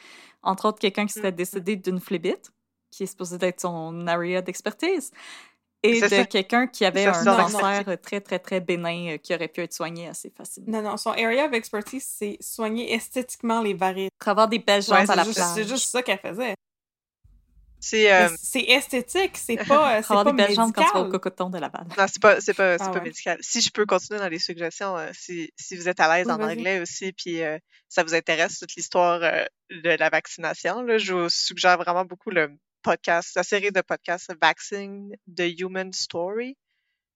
[0.43, 1.37] entre autres, quelqu'un qui serait Mhm.
[1.37, 2.51] décédé d'une phlébite,
[2.91, 5.11] qui est supposé être son area d'expertise,
[5.85, 9.63] et de quelqu'un qui avait un cancer très, très, très bénin euh, qui aurait pu
[9.63, 10.71] être soigné assez facilement.
[10.71, 14.11] Non, non, son area of expertise, c'est soigner esthétiquement les varices.
[14.25, 15.55] Avoir des belles Ouais, jambes à la plage.
[15.55, 16.55] c'est juste ça qu'elle faisait.
[17.85, 21.01] C'est, euh, C'est esthétique, c'est pas, euh, c'est pas des belles jambes quand tu vas
[21.01, 21.85] au cocoton de Laval.
[21.99, 23.05] Non, c'est pas, c'est pas, c'est Ah pas ouais.
[23.07, 23.39] médical.
[23.41, 26.33] Si je peux continuer dans les suggestions, euh, si, si vous êtes à l'aise Oui,
[26.33, 30.97] en anglais aussi, puis euh, ça vous intéresse toute l'histoire euh, de la vaccination, là,
[30.99, 32.51] je vous suggère vraiment beaucoup le
[32.83, 36.57] podcast, la série de podcasts Vaccine the Human Story.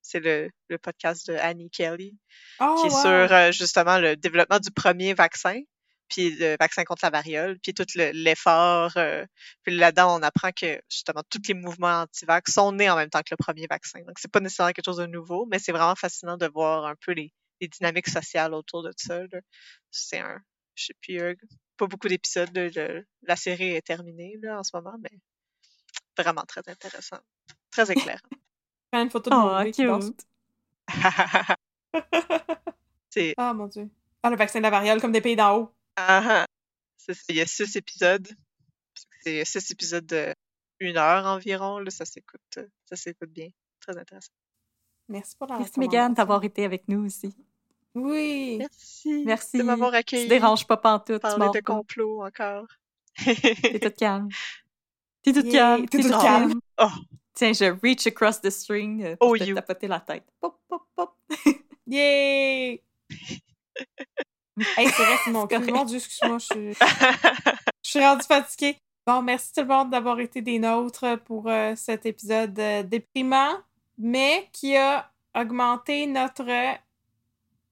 [0.03, 2.17] C'est le, le podcast de Annie Kelly,
[2.61, 3.01] Oh, qui est wow.
[3.03, 5.61] sur euh, justement le développement du premier vaccin,
[6.09, 8.93] puis le vaccin contre la variole, puis tout le- l'effort.
[8.97, 9.25] euh,
[9.63, 13.21] puis là-dedans, on apprend que justement tous les mouvements anti-vax sont nés en même temps
[13.21, 14.01] que le premier vaccin.
[14.01, 16.95] Donc, c'est pas nécessairement quelque chose de nouveau, mais c'est vraiment fascinant de voir un
[17.05, 19.21] peu les, les dynamiques sociales autour de ça.
[19.21, 19.41] là.
[19.91, 20.39] C'est un,
[20.75, 21.35] je sais plus, euh,
[21.77, 22.51] pas beaucoup d'épisodes.
[22.55, 25.19] le- La série est terminée là, en ce moment, mais
[26.17, 27.19] vraiment très intéressant,
[27.71, 28.21] très éclairant.
[28.93, 30.27] Prends une photo de Oh, cute!
[33.11, 33.89] c'est Ah, mon Dieu.
[34.23, 35.73] Ah, le vaccin de la variole, comme des pays d'en haut.
[35.97, 36.47] Ah, ah.
[36.99, 38.29] C'est ça, il y a six épisodes.
[39.23, 40.35] C'est six épisodes de
[40.81, 41.79] une heure environ.
[41.79, 43.49] Là, ça s'écoute, euh, ça s'écoute bien.
[43.81, 44.33] Très intéressant.
[45.09, 46.15] Merci pour la Merci, Megan, recommandation.
[46.15, 47.35] d'avoir été avec nous aussi.
[47.95, 48.57] Oui.
[48.59, 49.23] Merci.
[49.25, 49.59] Merci.
[49.59, 50.25] de m'avoir Tu accueilli.
[50.25, 51.73] te déranges pas pantoute, tu Parler mords de pas.
[51.75, 52.67] complot encore.
[53.25, 54.29] T'es toute calme.
[55.23, 55.89] T'es toute Yeah, calme.
[55.89, 56.49] t'es toute toute calme.
[56.51, 56.61] calme.
[56.79, 56.91] Oh.
[57.35, 59.55] Tiens, je reach across the string euh, pour Oh, te you.
[59.55, 60.25] tapoter la tête.
[60.41, 61.15] Pop, pop, pop.
[61.87, 62.83] Yay!
[64.77, 65.59] hey, c'est vrai, c'est mon cul.
[65.73, 66.75] Mon Dieu, excuse-moi, je suis...
[67.87, 68.77] Je suis rendue fatiguée.
[69.07, 73.59] Bon, merci tout le monde d'avoir été des nôtres pour euh, cet épisode euh, déprimant,
[73.97, 76.45] mais qui a augmenté notre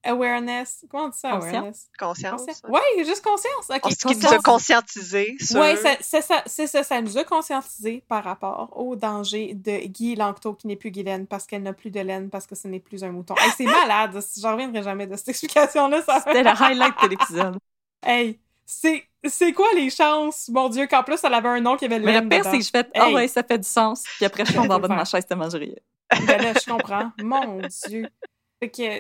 [0.05, 0.85] awareness.
[0.91, 1.53] Comment on dit ça, Conscience?
[1.55, 1.89] awareness?
[1.99, 2.41] Conscience.
[2.41, 2.63] Conscience.
[2.69, 2.81] ouais.
[2.97, 3.71] Oui, juste conscience.
[3.71, 5.61] OK, On- Ce qui nous a conscientisé sur...
[5.61, 5.69] Oui,
[6.01, 6.83] c'est ça, ça.
[6.85, 11.27] Ça nous a conscientisé par rapport au danger de Guy Langto, qui n'est plus Guylaine,
[11.27, 13.35] parce qu'elle n'a plus de laine, parce que ce n'est plus un mouton.
[13.39, 14.19] Hey, c'est malade.
[14.41, 16.03] J'en reviendrai jamais de cette explication-là.
[16.03, 16.21] Ça.
[16.27, 17.57] C'était le highlight de l'épisode.
[18.07, 21.87] Hey, c'est c'est quoi les chances, mon Dieu, qu'en plus, elle avait un nom qui
[21.87, 23.15] avait Mais laine le pire, c'est que je fais Ah Hey.
[23.15, 24.03] ouais, ça fait du sens.
[24.17, 25.83] Puis après, je tombe en bas de ma le chaise tellement je riais.
[26.27, 27.11] Ben là, je comprends.
[27.23, 28.07] Mon Dieu.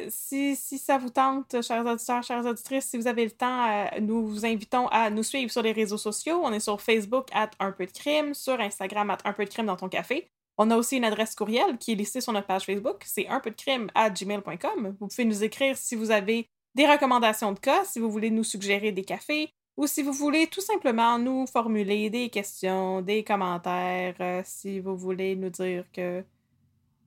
[0.08, 4.26] Si ça vous tente, chers auditeurs, chères auditrices, si vous avez le temps, euh, nous
[4.26, 6.40] vous invitons à nous suivre sur les réseaux sociaux.
[6.42, 9.50] On est sur Facebook, at un peu de crime, sur Instagram, at un peu de
[9.50, 10.28] crime dans ton café.
[10.56, 13.02] On a aussi une adresse courriel qui est listée sur notre page Facebook.
[13.04, 14.96] C'est un peu de crime à gmail.com.
[15.00, 18.44] Vous pouvez nous écrire si vous avez des recommandations de cas, si vous voulez nous
[18.44, 24.14] suggérer des cafés, ou si vous voulez tout simplement nous formuler des questions, des commentaires,
[24.20, 26.24] euh, si vous voulez nous dire que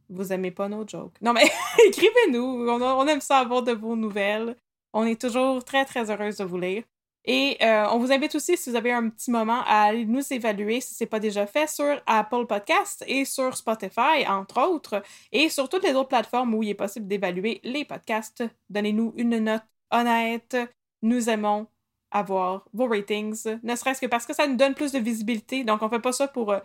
[0.10, 1.16] vous aimez pas nos jokes.
[1.22, 1.50] Non, mais
[1.88, 2.68] écrivez-nous.
[2.70, 4.56] On, aime ça avoir de vos nouvelles.
[4.94, 6.84] On est toujours très, très heureuse de vous lire.
[7.26, 10.22] Et euh, on vous invite aussi, si vous avez un petit moment, à aller nous
[10.32, 15.04] évaluer, si ce n'est pas déjà fait, sur Apple Podcasts et sur Spotify, entre autres,
[15.34, 18.46] et sur toutes les autres plateformes où il est possible d'évaluer les podcasts.
[18.70, 20.56] Donnez-nous une note honnête.
[21.02, 21.68] Nous aimons
[22.12, 25.64] avoir vos ratings, ne serait-ce que parce que ça nous donne plus de visibilité.
[25.66, 26.60] Donc, on fait pas ça pour euh,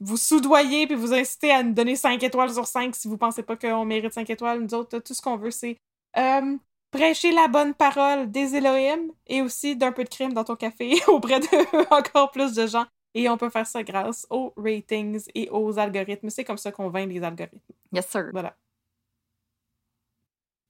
[0.00, 3.42] vous soudoyer puis vous inciter à nous donner 5 étoiles sur 5 si vous pensez
[3.42, 4.60] pas qu'on mérite 5 étoiles.
[4.60, 5.78] Nous autres, tout ce qu'on veut, c'est
[6.16, 6.56] euh,
[6.90, 10.94] prêcher la bonne parole des Elohim et aussi d'un peu de crime dans ton café
[11.08, 12.86] auprès de encore plus de gens.
[13.14, 16.30] Et on peut faire ça grâce aux ratings et aux algorithmes.
[16.30, 17.58] C'est comme ça qu'on vainc les algorithmes.
[17.92, 18.28] Yes, sir.
[18.32, 18.54] Voilà.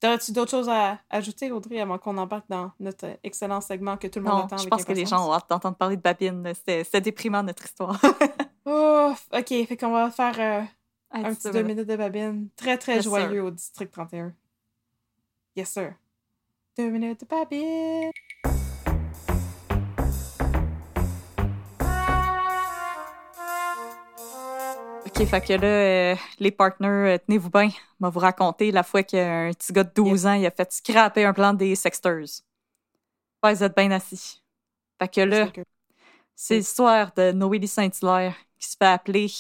[0.00, 4.20] T'aurais-tu d'autres choses à ajouter, Audrey, avant qu'on embarque dans notre excellent segment que tout
[4.20, 6.02] le monde Non, attend je avec pense que les gens ont hâte d'entendre parler de
[6.02, 6.52] Babine.
[6.54, 8.00] C'était déprimant, notre histoire.
[8.70, 10.64] Ok, fait qu'on va faire euh,
[11.10, 12.48] Ah, un petit deux minutes de babine.
[12.56, 13.44] Très, très Yes, joyeux sir.
[13.44, 14.34] au district 31.
[15.56, 15.94] Yes, sir.
[16.76, 18.10] Deux minutes de babine.
[25.06, 27.68] OK, fait que là, euh, les partners, euh, tenez-vous bien.
[27.70, 30.70] Je vais vous raconter la fois qu'un petit gars de 12 ans, il a fait
[30.72, 32.42] scraper un plan des Sexters.
[33.42, 34.42] Ouais, vous êtes bien assis.
[35.00, 35.48] Fait que là,
[36.34, 39.30] c'est l'histoire de Noélie Saint-Hilaire qui se fait appeler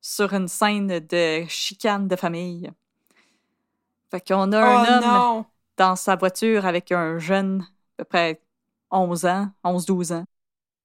[0.00, 2.70] sur une scène de chicane de famille.
[4.10, 5.46] Fait qu'on a un oh homme non!
[5.76, 7.64] dans sa voiture avec un jeune, à
[7.98, 8.40] peu près
[8.90, 10.24] 11 ans, 11-12 ans.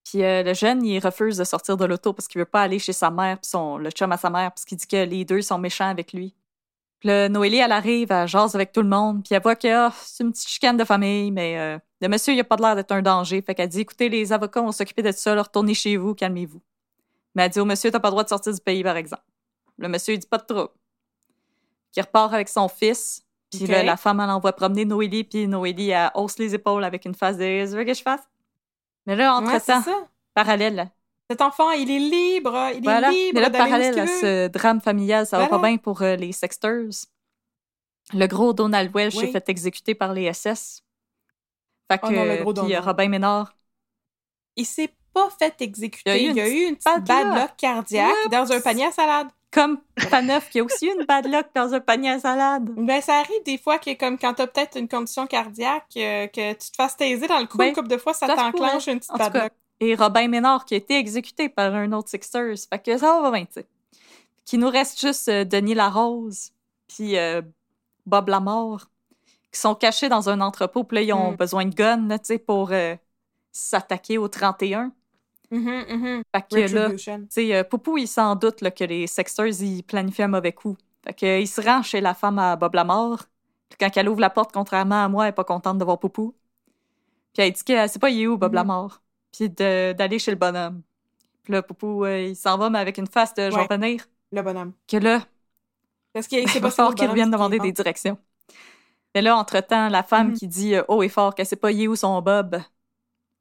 [0.04, 2.80] Puis euh, le jeune, il refuse de sortir de l'auto parce qu'il veut pas aller
[2.80, 5.24] chez sa mère, puis son, le chum à sa mère, parce qu'il dit que les
[5.24, 6.36] deux sont méchants avec lui.
[7.00, 9.68] Puis là, Noélie, elle arrive, elle jase avec tout le monde, puis elle voit que
[9.88, 12.76] ah, c'est une petite chicane de famille, mais euh, le monsieur, il a pas l'air
[12.76, 13.42] d'être un danger.
[13.42, 16.62] Fait qu'elle dit, écoutez, les avocats vont s'occuper de ça, retournez chez vous, calmez-vous.
[17.36, 19.24] Mais elle dit au monsieur, t'as pas le droit de sortir du pays, par exemple.
[19.78, 20.70] Le monsieur, il dit pas de trouble.
[21.92, 25.90] Qui repart avec son fils, puis là, la femme, elle envoie promener Noélie, puis Noélie,
[25.90, 28.22] elle hausse les épaules avec une face de «Tu veux que je fasse?»
[29.06, 29.84] Mais là, entre-temps,
[30.34, 30.90] parallèle,
[31.30, 32.72] Cet enfant, il est libre.
[32.76, 33.10] Il voilà.
[33.10, 35.62] est libre Mais là, parallèle à ce drame familial, ça va Voilà.
[35.62, 37.06] pas bien pour euh, les Sexters.
[38.14, 39.26] Le gros Donald Welsh Oui.
[39.28, 40.84] s'est fait exécuter par les SS.
[41.92, 42.82] Fait que, Oh non, le gros puis euh.
[42.82, 43.56] Robin Ménard,
[44.56, 46.24] Il s'est pas fait exécuter.
[46.24, 47.52] Il y a eu Il y a eu une petite bad luck.
[47.58, 49.28] cardiaque dans un panier à salade.
[49.52, 52.70] comme Faneuf, qui a aussi une bad luck dans un panier à salade.
[52.76, 56.54] Ben, ça arrive des fois que, comme quand t'as peut-être une condition cardiaque, euh, que
[56.54, 58.98] tu te fasses taiser dans le cou Ben, une couple de fois, ça t'enclenche une
[59.00, 59.54] petite En bad cas, luck.
[59.80, 62.56] Et Robin Ménard, qui a été exécuté par un autre Sixers.
[62.70, 63.66] Fait que ça va bien, tu sais.
[64.46, 66.52] Qu'il nous reste juste euh, Denis Larose,
[66.88, 67.42] puis euh,
[68.08, 68.88] Bob Lamore,
[69.52, 71.36] qui sont cachés dans un entrepôt, puis là, ils ont Mm.
[71.36, 72.72] besoin de guns, tu sais, pour
[73.52, 74.92] s'attaquer au 31.
[75.60, 76.24] Mhm.
[76.36, 79.84] Fait que là, tu sais, euh, Poupou, il s'en doute là, que les Sexters, ils
[79.84, 80.76] planifient un mauvais coup.
[81.06, 83.24] Fait que, euh, il se rend chez la femme à Bob Lamore.
[83.70, 86.00] Puis quand elle ouvre la porte, contrairement à moi, elle est pas contente de voir
[86.00, 86.34] Poupou.
[87.34, 88.56] Puis elle dit que c'est pas il est où, Bob Mhm.
[88.56, 89.02] Lamore?
[89.32, 90.82] Puis de- d'aller chez le bonhomme.
[91.44, 93.68] Puis là, Poupou, euh, il s'en va, mais avec une face de Ouais.
[93.70, 94.06] venir.
[94.32, 94.74] Le bonhomme.
[94.88, 95.24] Que là,
[96.14, 98.18] Parce qu'il il c'est pas falloir qu'il revienne demander des directions.
[99.16, 101.82] Mais là, entre-temps, la femme qui dit euh, haut et fort qu'elle sait pas il
[101.84, 102.60] est où son Bob,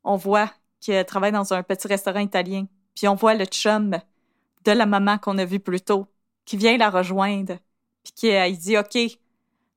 [0.05, 0.51] on voit
[0.83, 2.67] qu'elle travaille dans un petit restaurant italien.
[2.97, 3.97] Puis on voit le chum
[4.65, 6.07] de la maman qu'on a vu plus tôt,
[6.45, 7.57] qui vient la rejoindre.
[8.05, 8.99] Puis qui euh, il dit OK.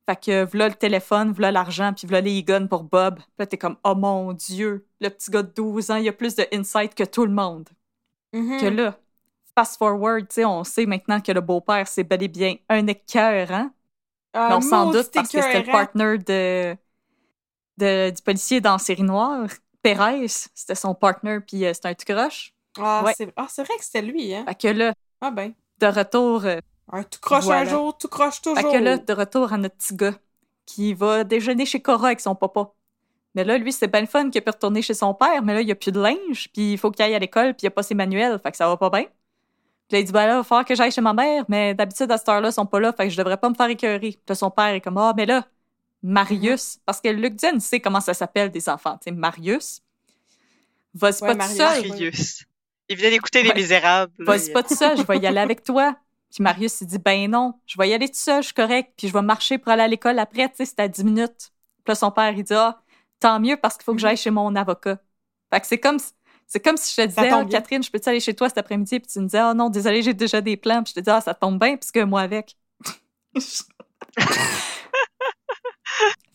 [0.07, 3.15] Fait que voilà le téléphone, voilà l'argent, puis voilà les guns pour Bob.
[3.18, 6.14] Puis là, t'es comme Oh mon Dieu, le petit gars de 12 ans, il a
[6.14, 7.69] plus de insight que tout le monde.
[8.34, 8.60] Mhm.
[8.60, 8.99] Que là,
[9.56, 12.86] fast forward, tu sais, on sait maintenant que le beau-père, c'est bel et bien un
[12.88, 13.73] écœur, hein?
[14.34, 15.72] Ah, Mais on s'en maudit doute parce que c'était le écœurant.
[15.72, 16.77] partner de,
[17.77, 19.48] de- du policier dans Série Noire.
[19.94, 22.53] Pérez, c'était son partner, puis euh, c'était un tout croche.
[22.80, 23.14] Ah, Ouais.
[23.16, 24.44] c'est ah, c'est vrai que c'était lui, hein?
[24.48, 25.53] Fait que là, Ah ben.
[25.80, 26.60] de retour, euh,
[26.91, 28.57] Un tout croche un jour, tout croche toujours.
[28.57, 30.14] fait que là, de retour à notre petit gars
[30.66, 32.72] qui va déjeuner chez Cora avec son papa.
[33.36, 35.62] Mais là, lui, c'est bien le fun qu'il peut retourner chez son père, mais là,
[35.62, 37.66] il n'y a plus de linge, puis il faut qu'il aille à l'école, puis il
[37.66, 39.03] n'y a pas ses manuels, fait que ça va pas bien.
[39.03, 41.76] Puis là, il dit, ben là, il va falloir que j'aille chez ma mère, mais
[41.76, 43.68] d'habitude, à cette heure-là, ils sont pas là, fait que je devrais pas me faire
[43.70, 43.99] écœurer.
[43.99, 45.45] Puis là, son père est comme, ah, mais là,
[46.06, 49.82] Marius, parce que Luc Diane sait comment ça s'appelle des enfants, tu sais, Marius.
[50.94, 51.57] Vas-y Ouais, pas tout Marius.
[51.57, 52.45] seul, Marius.
[52.90, 53.53] Il venait d'écouter Les.
[53.53, 54.14] Misérables.
[54.26, 55.95] vas-y pas tout seul, je vais y aller avec toi.
[56.34, 58.94] Puis Marius, il dit, ben non, je vais y aller tout seul, je suis correct,
[58.98, 61.52] puis je vais marcher pour aller à l'école après, tu sais, c'est à 10 minutes.
[61.84, 62.82] Puis là, son père, il dit, ah,
[63.19, 64.99] tant mieux parce qu'il faut que j'aille chez mon avocat.
[65.53, 66.11] Fait que c'est comme, si-
[66.48, 67.45] c'est comme si je te disais, bien.
[67.45, 68.99] Catherine, je peux-tu aller chez toi cet après-midi?
[68.99, 70.84] Puis tu me disais, ah non, désolé, j'ai déjà des plans.
[70.84, 72.57] Puis je te dis, ah, ça tombe bien, puisque moi avec.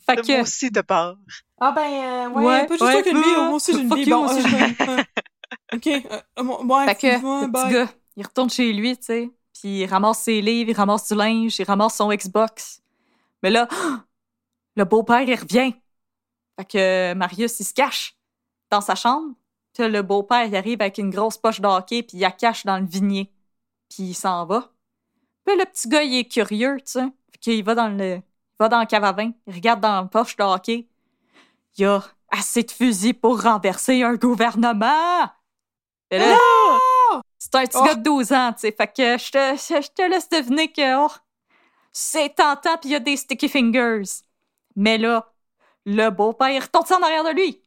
[0.06, 1.16] fait Moi que, aussi de part.
[1.60, 3.02] Ah ben, euh, ouais, Ouais, pas juste ouais.
[3.02, 4.04] vie, Euh, moi aussi j'ai une vie.
[4.04, 4.46] you, Bon, moi aussi,
[4.80, 5.02] euh,
[5.74, 7.06] OK, euh, euh, ouais, Fait que
[7.42, 7.64] le bye.
[7.64, 11.08] petit gars, il retourne chez lui, tu sais, puis il ramasse ses livres, il ramasse
[11.08, 12.82] du linge, il ramasse son Xbox.
[13.42, 13.68] Mais là,
[14.76, 15.74] le beau-père, il revient.
[16.58, 18.16] Fait que Marius, il se cache
[18.70, 19.34] dans sa chambre.
[19.72, 22.30] Puis là, le beau-père, il arrive avec une grosse poche de hockey, puis il la
[22.32, 23.30] cache dans le vignier.
[23.88, 24.72] Puis il s'en va.
[25.44, 27.04] Puis le petit gars, il est curieux, tu sais.
[27.32, 28.20] Fait qu'il va dans le,
[28.60, 30.86] va dans le cave à vin, il regarde dans la poche de hockey.
[31.76, 35.28] Il y a assez de fusils pour renverser un gouvernement.
[36.10, 36.36] Là,
[37.38, 37.84] c'est un petit Oh.
[37.84, 38.72] gars de 12 ans, tu sais.
[38.72, 41.10] Fait que je te, je te laisse deviner que oh,
[41.92, 44.02] c'est tentant, puis il y a des sticky fingers.
[44.76, 45.32] Mais là,
[45.86, 47.62] le beau-père, retourne en arrière de lui.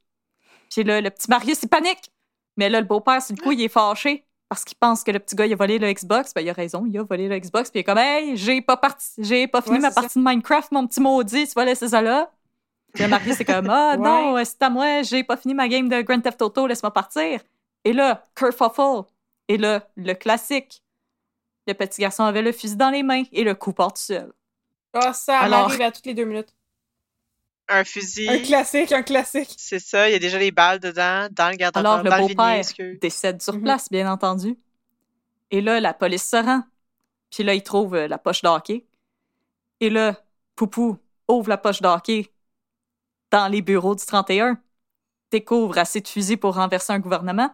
[0.69, 2.11] Puis là, le petit Marius, il panique.
[2.57, 5.17] Mais là, le beau-père, sur le coup, il est fâché parce qu'il pense que le
[5.19, 6.31] petit gars, il a volé le Xbox.
[6.33, 7.71] Ben, il a raison, il a volé le Xbox.
[7.71, 9.99] Puis il est comme, hey, j'ai pas, parti, j'ai pas fini Ouais, ma ça.
[10.01, 12.29] partie de Minecraft, mon petit maudit, tu vas laisser ça là.
[12.93, 15.89] Puis le Marius, c'est comme, ah non, c'est à moi, j'ai pas fini ma game
[15.89, 17.41] de Grand Theft Auto, laisse-moi partir.
[17.83, 19.03] Et là, kerfuffle.
[19.47, 20.83] Et là, le classique.
[21.65, 24.31] Le petit garçon avait le fusil dans les mains et le coup part tout seul.
[24.93, 26.53] Ah, ça Alors- m'arrive à toutes les deux minutes.
[27.73, 28.29] Un fusil.
[28.29, 29.53] Un classique, un classique.
[29.57, 32.17] C'est ça, il y a déjà les balles dedans, dans le garde-robe, Alors, le dans
[32.17, 33.63] le vignier, beau-père décède sur Mhm.
[33.63, 34.57] place, bien entendu.
[35.51, 36.63] Et là, la police se rend.
[37.31, 38.85] Puis là, il trouve euh, la poche d'hockey.
[39.79, 40.15] Et là,
[40.55, 40.97] Poupou
[41.27, 42.29] ouvre la poche d'hockey
[43.31, 44.61] dans les bureaux du 31,
[45.31, 47.49] découvre assez de fusils pour renverser un gouvernement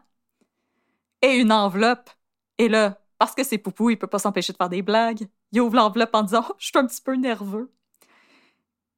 [1.22, 2.10] et une enveloppe.
[2.58, 5.28] Et là, parce que c'est Poupou, il peut pas s'empêcher de faire des blagues.
[5.54, 7.72] Il ouvre l'enveloppe en disant oh, Je suis un petit peu nerveux.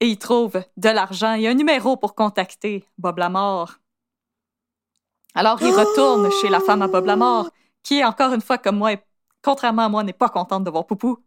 [0.01, 3.79] Et il trouve de l'argent et un numéro pour contacter Bob Lamar.
[5.35, 7.49] Alors, il retourne chez la femme à Bob Lamar,
[7.83, 8.91] qui, encore une fois, comme moi,
[9.41, 11.19] contrairement à moi, n'est pas contente de voir Poupou.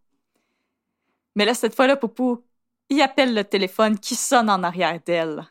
[1.36, 2.42] Mais là, cette fois-là, Poupou,
[2.90, 5.48] il appelle le téléphone qui sonne en arrière d'elle.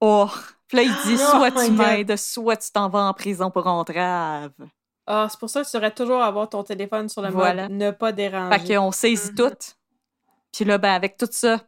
[0.00, 0.28] Oh!
[0.68, 3.66] Puis là, il dit Oh soit tu m'aides, soit tu t'en vas en prison pour
[3.66, 4.52] entrave.
[5.06, 7.62] Ah, c'est pour ça que tu devrais toujours avoir ton téléphone sur le Voilà.
[7.64, 8.58] mode ne pas déranger.
[8.58, 9.34] Fait qu'on saisit Mhm.
[9.36, 9.56] tout.
[10.52, 11.60] Puis là, ben, avec tout ça,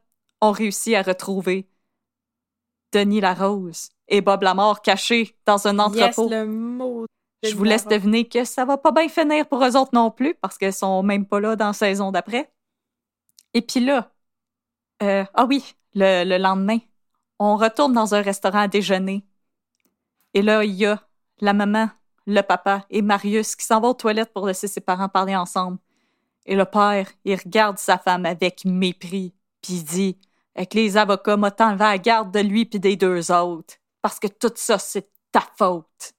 [0.44, 1.66] on réussit à retrouver
[2.92, 5.80] Denis Larose et Bob Lamar cachés dans un Yes,
[6.18, 6.28] entrepôt.
[6.28, 7.06] le mot.
[7.42, 10.34] Je vous laisse deviner que ça va pas bien finir pour eux autres non plus,
[10.34, 12.50] parce qu'elles sont même pas là dans la saison d'après.
[13.52, 14.10] Et puis là,
[15.02, 16.78] euh, ah oui, le, le lendemain,
[17.38, 19.24] on retourne dans un restaurant à déjeuner.
[20.32, 21.02] Et là, il y a
[21.40, 21.90] la maman,
[22.26, 25.78] le papa et Marius qui s'en vont aux toilettes pour laisser ses parents parler ensemble.
[26.46, 30.18] Et le père, il regarde sa femme avec mépris, puis il dit
[30.56, 34.18] Avec les avocats, m'a t'enlevé à la garde de lui puis des deux autres, parce
[34.20, 36.12] que tout ça, c'est ta faute.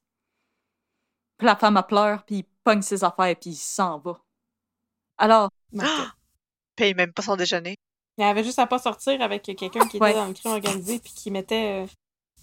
[1.38, 4.20] Puis la femme, elle pleure, puis il pogne ses affaires, puis il s'en va.
[5.18, 5.49] Alors,
[6.76, 7.76] Paye même pas son déjeuner.
[8.18, 10.14] Il avait juste à pas sortir avec quelqu'un qui était Ouais.
[10.14, 11.88] dans le crime organisé puis qui mettait euh,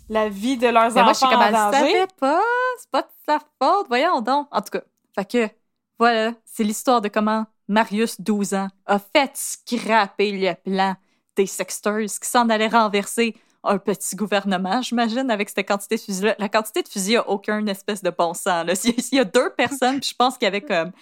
[0.09, 2.07] la vie de leurs Mais moi, je suis enfants comme, en elle danger.
[2.19, 2.41] pas,
[2.79, 4.49] c'est pas de sa faute, voyons donc.
[4.51, 4.83] En tout cas,
[5.15, 5.55] fait que,
[5.99, 10.95] voilà, c'est l'histoire de comment Marius, 12 ans, a fait scraper le plan
[11.37, 13.35] des sexteurs qui s'en allaient renverser
[13.65, 16.35] un petit gouvernement, j'imagine, avec cette quantité de fusils-là.
[16.39, 18.67] La quantité de fusils a aucun espèce de bon sens.
[18.67, 18.75] Là.
[18.75, 20.93] S'il y a deux personnes, puis je pense qu'il y avait comme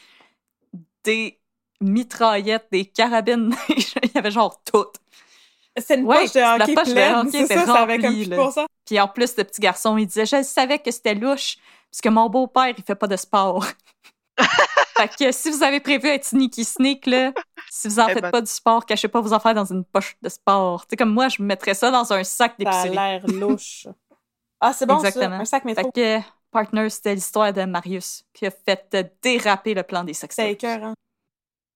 [1.05, 1.39] des
[1.81, 4.86] mitraillettes, des carabines, il y avait genre tout.
[5.77, 8.23] C'est une Ouais, poche de la hockey poche de hockey c'est ça, ça avait comme
[8.24, 8.66] là.
[8.85, 11.57] Puis en plus, le petit garçon, il disait Je savais que c'était louche,
[11.90, 13.65] parce que mon beau-père, il fait pas de sport.
[14.97, 17.32] fait que si vous avez prévu être sneaky sneak, là,
[17.71, 18.31] si vous en Eh faites ben.
[18.31, 20.83] pas du sport, cachez pas vos affaires dans une poche de sport.
[20.83, 22.91] Tu sais, comme moi, je mettrais ça dans un sac Ça a d'épicerie.
[22.97, 23.87] l'air louche.
[24.63, 25.37] Ah, c'est bon Exactement.
[25.37, 25.91] ça, un sac métro.
[25.95, 30.21] Fait que, partner, c'était l'histoire de Marius qui a fait déraper le plan des C'est
[30.21, 30.47] sexteurs.
[30.49, 30.93] écœurant.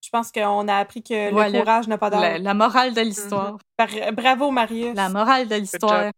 [0.03, 1.49] Je pense qu'on a appris que Voilà.
[1.49, 2.41] le courage n'a pas La, d'âge.
[2.41, 3.57] la morale de l'histoire.
[3.75, 4.95] Bar- Bravo, Marius.
[4.95, 6.11] La morale de l'histoire.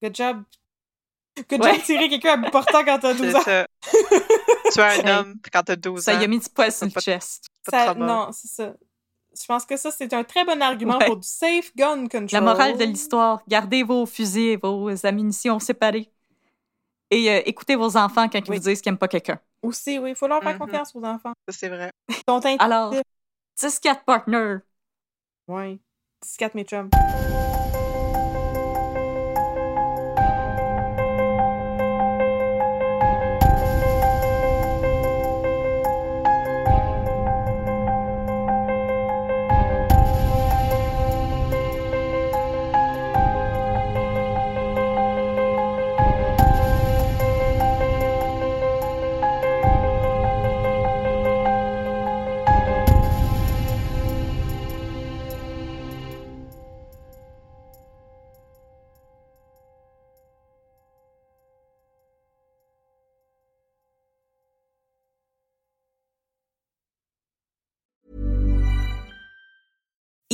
[0.00, 0.42] Good job.
[1.50, 3.42] Good job de tirer quelqu'un à bout portant quand t'as 12 C'est ans.
[3.42, 3.66] ça.
[4.72, 6.20] tu es un homme quand t'as 12 Ça ans.
[6.20, 7.46] y a mis du poil sur le chest.
[7.68, 8.74] Ça- non, c'est ça.
[9.38, 11.06] Je pense que ça, c'est un très bon argument Ouais.
[11.06, 12.28] pour du safe gun control.
[12.32, 16.10] La morale de l'histoire, gardez vos fusils et vos ammunitions séparées.
[17.10, 18.56] Et euh, écoutez vos enfants quand ils Oui.
[18.58, 19.38] vous disent qu'ils n'aiment pas quelqu'un.
[19.62, 20.58] Aussi, oui, il faut leur faire Mhm.
[20.58, 21.32] confiance aux enfants.
[21.48, 21.90] Ça, c'est vrai.
[22.58, 22.94] Alors,
[23.56, 24.56] 10-4 partner.
[25.48, 25.78] Ouais.
[26.38, 26.90] 14 mes chums.